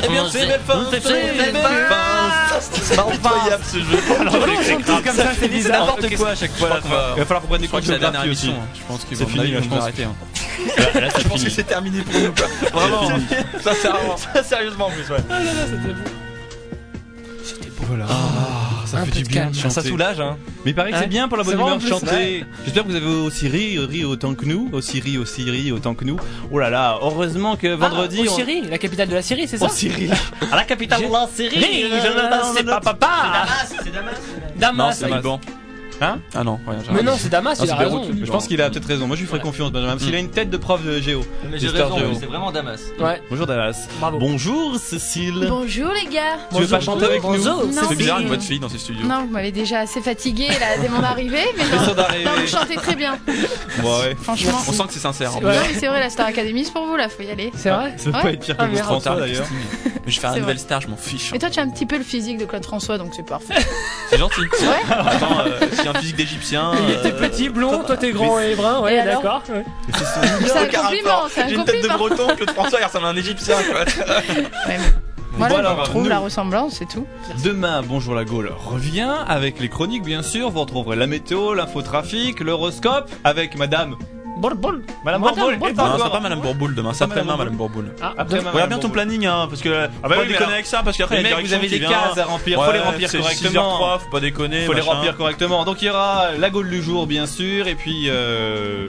Eh 0.04 0.08
bien, 0.08 0.26
c'est 0.30 0.46
Belfast, 0.48 0.90
c'est 0.92 1.52
Belfast 1.52 2.80
C'est 2.84 2.98
incroyable 3.00 3.64
ce 3.70 3.78
jeu 3.80 3.98
Pourquoi 4.08 4.26
on 4.30 4.64
chante 4.64 4.86
tous 4.86 5.02
comme 5.04 5.16
ça, 5.16 5.32
c'est 5.40 5.48
bizarre 5.50 5.82
N'importe 5.86 6.16
quoi 6.16 6.30
à 6.30 6.36
chaque 6.36 6.56
fois. 6.56 6.70
là, 6.70 6.80
Il 7.16 7.20
va 7.20 7.26
falloir 7.26 7.42
qu'on 7.42 7.48
prenne 7.48 7.62
des 7.62 7.68
cours 7.68 7.80
que 7.80 7.84
de 7.86 7.88
c'est 7.88 7.94
la 8.00 8.00
dernière 8.12 8.24
géographie 8.24 8.32
aussi. 8.32 8.48
émission. 8.48 8.64
hein. 8.64 8.76
Je 8.76 8.82
pense 8.88 9.04
qu'ils 9.06 9.18
C'est 9.18 9.24
vont 9.26 9.82
arrêter. 9.82 10.08
Je 11.22 11.28
pense 11.28 11.44
que 11.44 11.50
c'est 11.50 11.64
terminé 11.64 12.02
pour 12.02 12.20
nous. 12.20 12.32
quoi. 12.34 12.48
Vraiment. 12.82 13.10
Sincèrement. 13.62 14.16
Sérieusement 14.44 14.88
en 14.88 14.92
plus, 14.92 15.10
ouais. 15.14 15.20
Ah 15.30 15.40
là 15.40 15.44
là, 15.46 15.52
c'était 15.66 15.94
bon 15.94 16.04
Voilà. 17.88 18.06
Ça 18.92 18.98
Un 19.00 19.06
fait 19.06 19.12
peu 19.12 19.18
du 19.18 19.24
de 19.24 19.28
bien 19.30 19.42
calme. 19.44 19.52
de 19.54 19.70
Ça 19.70 19.82
soulage, 19.84 20.20
hein. 20.20 20.38
Mais 20.66 20.72
il 20.72 20.76
paraît 20.76 20.92
que 20.92 20.98
c'est 21.00 21.08
bien 21.08 21.28
pour 21.28 21.38
la 21.38 21.44
bonne 21.44 21.54
C'est 21.56 21.60
humeur 21.62 21.76
de 21.78 21.82
plus, 21.82 21.90
chanter. 21.90 22.46
J'espère 22.64 22.84
que 22.84 22.90
vous 22.90 22.96
avez 22.96 23.06
aussi 23.06 23.48
ri, 23.48 23.80
ri 23.80 24.04
autant 24.06 24.34
que 24.36 24.46
nous. 24.46 24.70
Aussi 24.74 25.00
ri, 25.00 25.18
aussi 25.18 25.44
ri 25.50 25.72
autant 25.72 25.94
que 25.96 26.06
nous. 26.06 26.18
Oh 26.52 26.60
là 26.60 26.70
là, 26.70 26.98
heureusement 27.02 27.56
que 27.56 27.68
vendredi. 27.74 28.22
Ah, 28.26 28.30
on- 28.32 28.36
Syrie, 28.36 28.62
la 28.70 28.78
capitale 28.78 29.08
de 29.10 29.16
la 29.16 29.22
Syrie, 29.22 29.48
c'est 29.48 29.58
ça 29.58 29.66
Au 29.66 29.70
Syrie. 29.70 30.10
À 30.52 30.56
la 30.56 30.64
capitale 30.64 31.02
de 31.02 31.12
la 31.12 31.28
Syrie. 31.34 31.60
Je 31.92 32.52
ne 32.52 32.56
sais 32.58 32.64
pas 32.64 32.80
papa 32.82 33.08
C'est 33.84 33.92
Damas. 33.92 34.12
Non, 34.14 34.60
Damas 34.60 34.98
c'est. 35.00 35.08
Liban. 35.08 35.40
Hein 36.04 36.20
Ah 36.34 36.44
non, 36.44 36.60
rien. 36.68 36.80
j'ai 36.84 36.92
Mais 36.94 37.04
non, 37.04 37.14
c'est 37.18 37.30
Damas, 37.30 37.58
Ah, 37.62 37.64
il 37.66 37.72
a 37.72 37.78
c'est 37.78 37.84
raison. 37.84 38.04
Je 38.24 38.32
pense 38.32 38.48
qu'il 38.48 38.60
a 38.62 38.70
peut-être 38.72 38.88
raison. 38.88 39.06
Moi, 39.06 39.16
je 39.16 39.22
lui 39.22 39.28
ferai 39.28 39.40
confiance, 39.40 39.72
Benjamin, 39.72 39.98
qu'il 39.98 40.16
a 40.16 40.18
une 40.18 40.32
tête 40.32 40.50
de 40.50 40.58
prof 40.58 40.84
de 40.84 41.00
géo. 41.00 41.22
Mais 41.50 41.60
j'ai 41.60 41.68
raison, 41.70 41.96
mais 41.98 42.16
c'est 42.20 42.26
vraiment 42.26 42.52
Damas. 42.52 42.80
Ouais, 43.00 43.22
Bonjour 43.30 43.46
Damas. 43.46 43.88
bravo 44.00 44.18
Bonjour 44.18 44.78
Cécile. 44.78 45.46
Bonjour 45.48 45.92
les 45.92 46.10
gars 46.12 46.38
Tu 46.56 46.62
veux 46.62 46.68
pas 46.68 46.80
chanter 46.80 47.06
avec 47.06 47.24
nous 47.24 47.30
Bonjour. 47.30 47.64
C'est 47.72 47.82
Non, 47.82 47.90
bizarre 47.96 48.18
mais- 48.18 48.22
une 48.24 48.28
voix 48.30 48.38
de 48.38 48.42
fille 48.44 48.60
dans 48.60 48.70
ces 48.70 48.80
studios. 48.80 49.06
Non, 49.06 49.22
vous 49.26 49.32
m'avez 49.32 49.52
déjà 49.52 49.80
assez 49.82 50.02
fatigué 50.02 50.48
là 50.48 50.78
dès 50.82 50.90
mon 50.90 51.04
arrivée, 51.04 51.46
mais 51.56 51.64
non, 51.66 52.32
vous 52.42 52.48
chantez 52.48 52.76
très 52.76 52.96
bien. 52.96 53.20
Ouais. 53.84 54.16
Franchement. 54.22 54.58
On 54.68 54.72
sent 54.72 54.84
que 54.88 54.94
c'est 54.94 55.00
sincère. 55.00 55.32
C'est 55.34 55.40
vrai. 55.42 55.58
Ouais, 55.58 55.66
c'est 55.80 55.88
vrai, 55.88 56.00
la 56.00 56.10
Star 56.10 56.26
Academy 56.28 56.66
c'est 56.66 56.74
pour 56.74 56.86
vous 56.86 56.96
là, 56.96 57.10
faut 57.10 57.22
y 57.24 57.30
aller. 57.30 57.52
C'est 57.56 57.70
vrai 57.70 57.94
Ça 57.98 58.06
peut 58.06 58.18
Ouais. 58.18 58.24
pas 58.24 58.32
être 58.32 58.40
pire 58.40 58.58
que 58.58 58.62
Ah, 58.62 58.66
Claude 58.66 58.76
merde. 58.76 58.88
François 58.88 59.16
d'ailleurs. 59.16 59.46
Mais 59.52 60.12
je 60.12 60.16
vais 60.16 60.22
faire 60.22 60.32
C'est 60.32 60.38
une 60.38 60.42
nouvelle 60.42 60.60
star, 60.60 60.82
je 60.82 60.88
m'en 60.88 60.98
fiche. 60.98 61.32
Et 61.34 61.38
toi, 61.40 61.50
tu 61.52 61.60
as 61.60 61.64
un 61.64 61.70
petit 61.70 61.86
peu 61.86 61.98
le 61.98 62.04
physique 62.04 62.38
de 62.40 62.46
Claude 62.46 62.66
François, 62.66 62.98
donc 62.98 63.12
c'est 63.16 63.26
parfait. 63.26 63.54
C'est 64.10 64.18
gentil. 64.18 64.42
Ouais. 64.42 64.82
Attends, 64.90 65.40
euh, 65.46 65.60
s'il 65.74 65.88
un 65.96 66.00
physique 66.00 66.16
d'égyptien. 66.16 66.72
Il 66.88 66.94
était 66.96 67.14
euh, 67.14 67.28
petit, 67.30 67.50
blond, 67.50 67.84
toi 67.84 67.98
t'es 67.98 68.12
grand 68.12 68.40
et 68.40 68.56
brun, 68.56 68.82
ouais, 68.82 69.04
d'accord. 69.04 69.44
ouais. 69.50 69.64
C'est 69.94 70.58
un 70.58 70.66
compliment, 70.82 71.10
c'est 71.30 71.42
un 71.44 71.48
J'ai 71.48 71.56
une 71.56 71.66
tête 71.66 71.84
de 71.84 71.88
breton, 71.90 72.28
Claude 72.36 72.52
François, 72.52 72.80
il 72.80 72.86
ressemble 72.86 73.06
à 73.06 73.10
un 73.10 73.16
égyptien, 73.16 73.56
quoi. 73.72 73.82
Ouais, 73.82 73.86
mais 74.68 74.78
Voilà, 75.38 75.54
Voilà, 75.56 75.76
on 75.80 75.84
trouve 75.84 76.04
nous- 76.04 76.10
la 76.10 76.20
ressemblance, 76.20 76.76
c'est 76.80 76.88
tout. 76.88 77.06
Demain, 77.44 77.82
Bonjour 77.84 78.14
la 78.16 78.26
Gaule 78.26 78.52
revient 78.66 79.14
avec 79.28 79.60
les 79.60 79.70
chroniques, 79.70 80.04
bien 80.04 80.24
sûr. 80.24 80.50
Vous 80.50 80.60
retrouverez 80.62 80.96
la 80.98 81.08
météo, 81.08 81.54
l'infotrafic, 81.54 82.40
l'horoscope 82.42 83.10
avec 83.24 83.58
Madame. 83.58 83.96
Bol. 84.42 84.82
Madame 85.06 85.22
Madame 85.22 85.22
Bourboul. 85.22 85.54
Bourboul. 85.54 85.70
est 85.70 85.74
pas 85.74 85.84
Non, 85.84 85.90
c'est 85.96 86.02
encore- 86.02 86.12
pas 86.12 86.20
Madame 86.20 86.40
Bourboul 86.42 86.76
demain, 86.76 86.94
c'est 86.94 87.04
après-demain 87.04 87.38
Madame 87.38 87.56
Bourboul. 87.56 87.92
Ah, 88.02 88.14
Après. 88.18 88.40
Regarde 88.40 88.70
bien 88.70 88.80
ton 88.80 88.90
planning, 88.90 89.26
hein, 89.26 89.48
parce 89.50 89.62
que 89.62 89.70
bah 89.70 89.90
faut 90.04 90.10
oui, 90.10 90.16
pas 90.18 90.26
déconner 90.26 90.54
avec 90.54 90.66
ça, 90.66 90.82
parce 90.84 90.98
qu'après 90.98 91.22
mecs, 91.22 91.34
vous 91.40 91.54
avez 91.54 91.70
des 91.70 91.80
vient- 91.80 91.90
cases 91.90 92.18
à 92.18 92.26
remplir, 92.26 92.64
faut 92.64 92.72
les 92.72 92.80
remplir 92.80 93.10
c'est 93.10 93.20
correctement. 93.20 93.80
6h03, 93.80 94.00
faut 94.00 94.10
pas 94.10 94.20
déconner. 94.20 94.66
Faut 94.66 94.74
les 94.74 94.82
remplir 94.82 95.16
correctement. 95.16 95.64
Donc 95.66 95.82
il 95.82 95.86
y 95.86 95.90
aura 95.90 96.32
la 96.38 96.50
Gaule 96.50 96.70
du 96.70 96.82
jour, 96.82 97.08
bien 97.08 97.26
sûr, 97.26 97.68
et 97.68 97.76
puis 97.76 98.06
euh, 98.10 98.88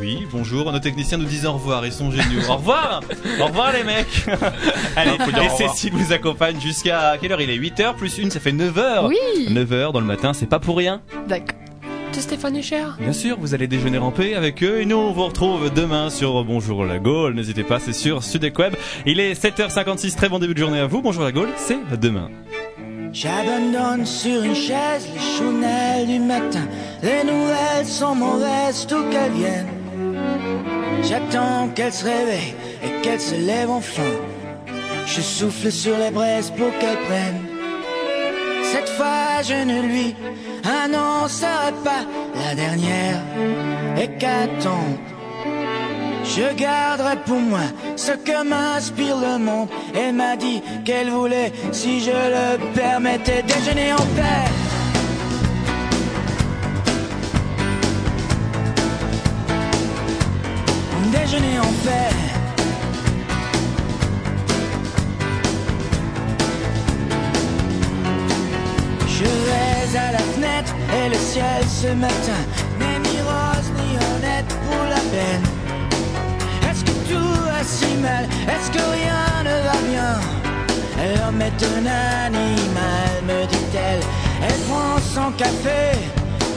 Oui, 0.00 0.26
bonjour. 0.32 0.70
Nos 0.72 0.78
techniciens 0.78 1.18
nous 1.18 1.24
disent 1.26 1.46
au 1.46 1.52
revoir. 1.52 1.84
Ils 1.84 1.92
sont 1.92 2.10
géniaux. 2.10 2.40
au 2.48 2.54
revoir 2.56 3.00
Au 3.40 3.46
revoir 3.46 3.72
les 3.72 3.84
mecs 3.84 4.24
Allez, 4.96 5.18
et. 5.18 5.48
Cécile 5.68 5.92
vous 5.92 6.12
accompagne 6.12 6.58
jusqu'à 6.60 7.16
quelle 7.20 7.32
heure? 7.32 7.40
Il 7.40 7.50
est 7.50 7.58
8h 7.58 7.94
plus 7.96 8.18
1, 8.18 8.30
ça 8.30 8.40
fait 8.40 8.52
9h 8.52 9.06
Oui. 9.08 9.16
9h 9.50 9.92
dans 9.92 10.00
le 10.00 10.06
matin, 10.06 10.32
c'est 10.32 10.46
pas 10.48 10.58
pour 10.58 10.76
rien. 10.78 11.02
D'accord. 11.28 11.54
C'est 12.12 12.22
Stéphane 12.22 12.56
Echer. 12.56 12.86
Bien 12.98 13.12
sûr, 13.12 13.36
vous 13.38 13.54
allez 13.54 13.68
déjeuner 13.68 13.98
en 13.98 14.10
paix 14.10 14.34
avec 14.34 14.62
eux 14.62 14.80
et 14.80 14.84
nous 14.84 14.96
on 14.96 15.12
vous 15.12 15.24
retrouve 15.26 15.72
demain 15.72 16.10
sur 16.10 16.44
Bonjour 16.44 16.84
la 16.84 16.98
Gaule. 16.98 17.34
N'hésitez 17.34 17.62
pas, 17.62 17.78
c'est 17.78 17.92
sur 17.92 18.24
Sudec 18.24 18.58
Web. 18.58 18.74
Il 19.06 19.20
est 19.20 19.40
7h56, 19.40 20.16
très 20.16 20.28
bon 20.28 20.38
début 20.38 20.54
de 20.54 20.58
journée 20.58 20.80
à 20.80 20.86
vous. 20.86 21.02
Bonjour 21.02 21.22
la 21.22 21.30
Gaule, 21.32 21.50
c'est 21.56 21.78
demain. 22.00 22.28
J'abandonne 23.12 24.04
sur 24.06 24.42
une 24.42 24.54
chaise 24.54 25.08
les 25.14 25.38
chounelles 25.38 26.06
du 26.06 26.18
matin. 26.18 26.66
Les 27.02 27.24
nouvelles 27.24 27.86
sont 27.86 28.14
mauvaises, 28.14 28.86
tout 28.88 29.04
qu'elles 29.10 29.32
viennent. 29.32 29.66
J'attends 31.02 31.68
qu'elles 31.74 31.92
se 31.92 32.04
réveillent 32.04 32.54
et 32.84 33.02
qu'elles 33.02 33.20
se 33.20 33.34
lèvent 33.36 33.70
enfin. 33.70 34.02
Je 35.06 35.20
souffle 35.20 35.70
sur 35.70 35.96
les 35.96 36.10
braises 36.10 36.50
pour 36.50 36.70
qu'elles 36.78 36.98
prennent. 37.06 37.49
Cette 38.72 38.88
fois, 38.90 39.42
je 39.42 39.64
ne 39.64 39.82
lui 39.82 40.14
annoncerai 40.64 41.72
pas 41.84 42.04
la 42.42 42.54
dernière 42.54 43.20
hécatombe. 43.96 44.98
Je 46.24 46.54
garderai 46.54 47.16
pour 47.26 47.40
moi 47.40 47.66
ce 47.96 48.12
que 48.12 48.44
m'inspire 48.44 49.16
le 49.16 49.38
monde. 49.38 49.68
Elle 49.94 50.14
m'a 50.14 50.36
dit 50.36 50.62
qu'elle 50.84 51.10
voulait, 51.10 51.52
si 51.72 52.00
je 52.00 52.10
le 52.10 52.58
permettais, 52.72 53.42
déjeuner 53.42 53.92
en 53.92 54.06
paix. 54.16 54.48
Déjeuner 61.10 61.58
en 61.58 61.72
paix. 61.84 62.29
Le 71.10 71.18
ciel 71.18 71.62
ce 71.66 71.88
matin 71.88 72.40
n'est 72.78 73.00
ni 73.08 73.18
rose 73.28 73.70
ni 73.78 73.96
honnête 73.96 74.50
pour 74.66 74.84
la 74.94 75.02
peine. 75.14 75.44
Est-ce 76.68 76.84
que 76.84 76.94
tout 77.10 77.34
va 77.46 77.62
si 77.64 77.94
mal? 77.96 78.24
Est-ce 78.52 78.70
que 78.70 78.84
rien 78.98 79.24
ne 79.48 79.56
va 79.68 79.78
bien? 79.90 80.12
L'homme 81.14 81.42
est 81.42 81.60
un 81.74 81.86
animal, 82.26 83.10
me 83.26 83.46
dit-elle. 83.46 84.02
Elle 84.46 84.60
prend 84.68 84.98
son 85.14 85.32
café 85.32 85.98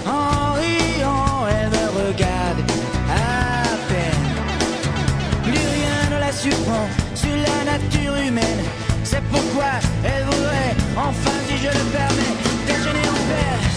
en 0.05 0.53
riant, 0.53 1.47
elle 1.49 1.69
me 1.69 1.85
regarde 1.99 2.61
à 3.09 3.65
peine. 3.89 4.25
Plus 5.43 5.67
rien 5.77 5.99
ne 6.13 6.19
la 6.19 6.31
surprend 6.31 6.85
sur 7.15 7.35
la 7.47 7.71
nature 7.71 8.15
humaine. 8.17 8.63
C'est 9.03 9.23
pourquoi 9.31 9.71
elle 10.03 10.25
voudrait, 10.25 10.75
enfin 10.95 11.37
si 11.47 11.57
je 11.57 11.69
le 11.79 11.85
permets, 11.97 12.35
déjeuner 12.67 13.07
en 13.09 13.21
paix. 13.29 13.72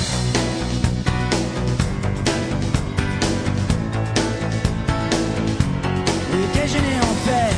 Déjeuner 6.66 6.98
en 7.00 7.14
paix. 7.24 7.54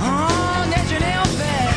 Oh, 0.00 0.62
déjeuner 0.70 1.16
en 1.18 1.28
paix. 1.38 1.68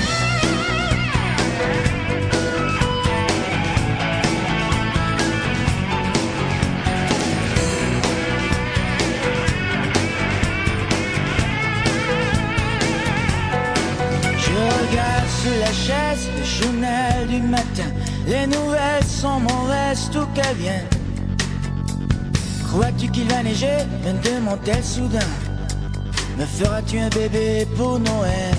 Je 14.38 14.52
regarde 14.52 15.30
sur 15.42 15.56
la 15.60 15.74
chaise 15.74 16.30
le 16.38 16.44
journal 16.44 17.28
du 17.28 17.42
matin. 17.42 17.90
Les 18.28 18.46
nouvelles 18.46 19.04
sont 19.08 19.40
mauvaises, 19.40 20.12
tout 20.12 20.28
qu'elles 20.36 20.56
viennent. 20.56 20.99
Crois-tu 22.70 23.10
qu'il 23.10 23.28
va 23.28 23.42
neiger? 23.42 23.80
Me 24.06 24.14
demande-t-elle 24.24 24.84
soudain. 24.84 25.20
Me 26.38 26.46
feras-tu 26.46 27.00
un 27.00 27.10
bébé 27.10 27.68
pour 27.76 28.00
Noël? 28.00 28.59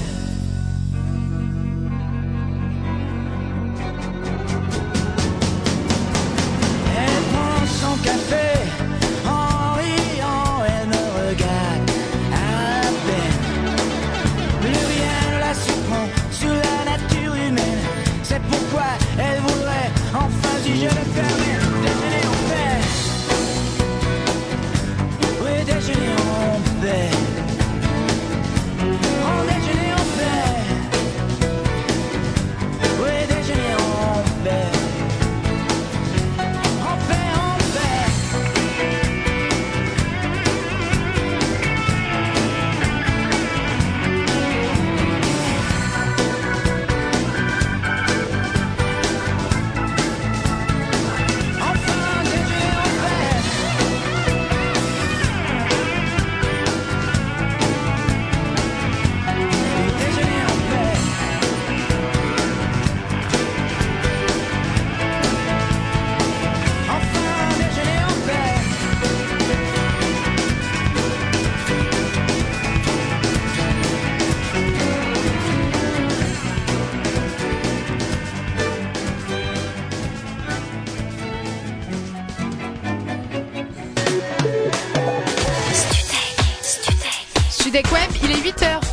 8h. 88.51 88.90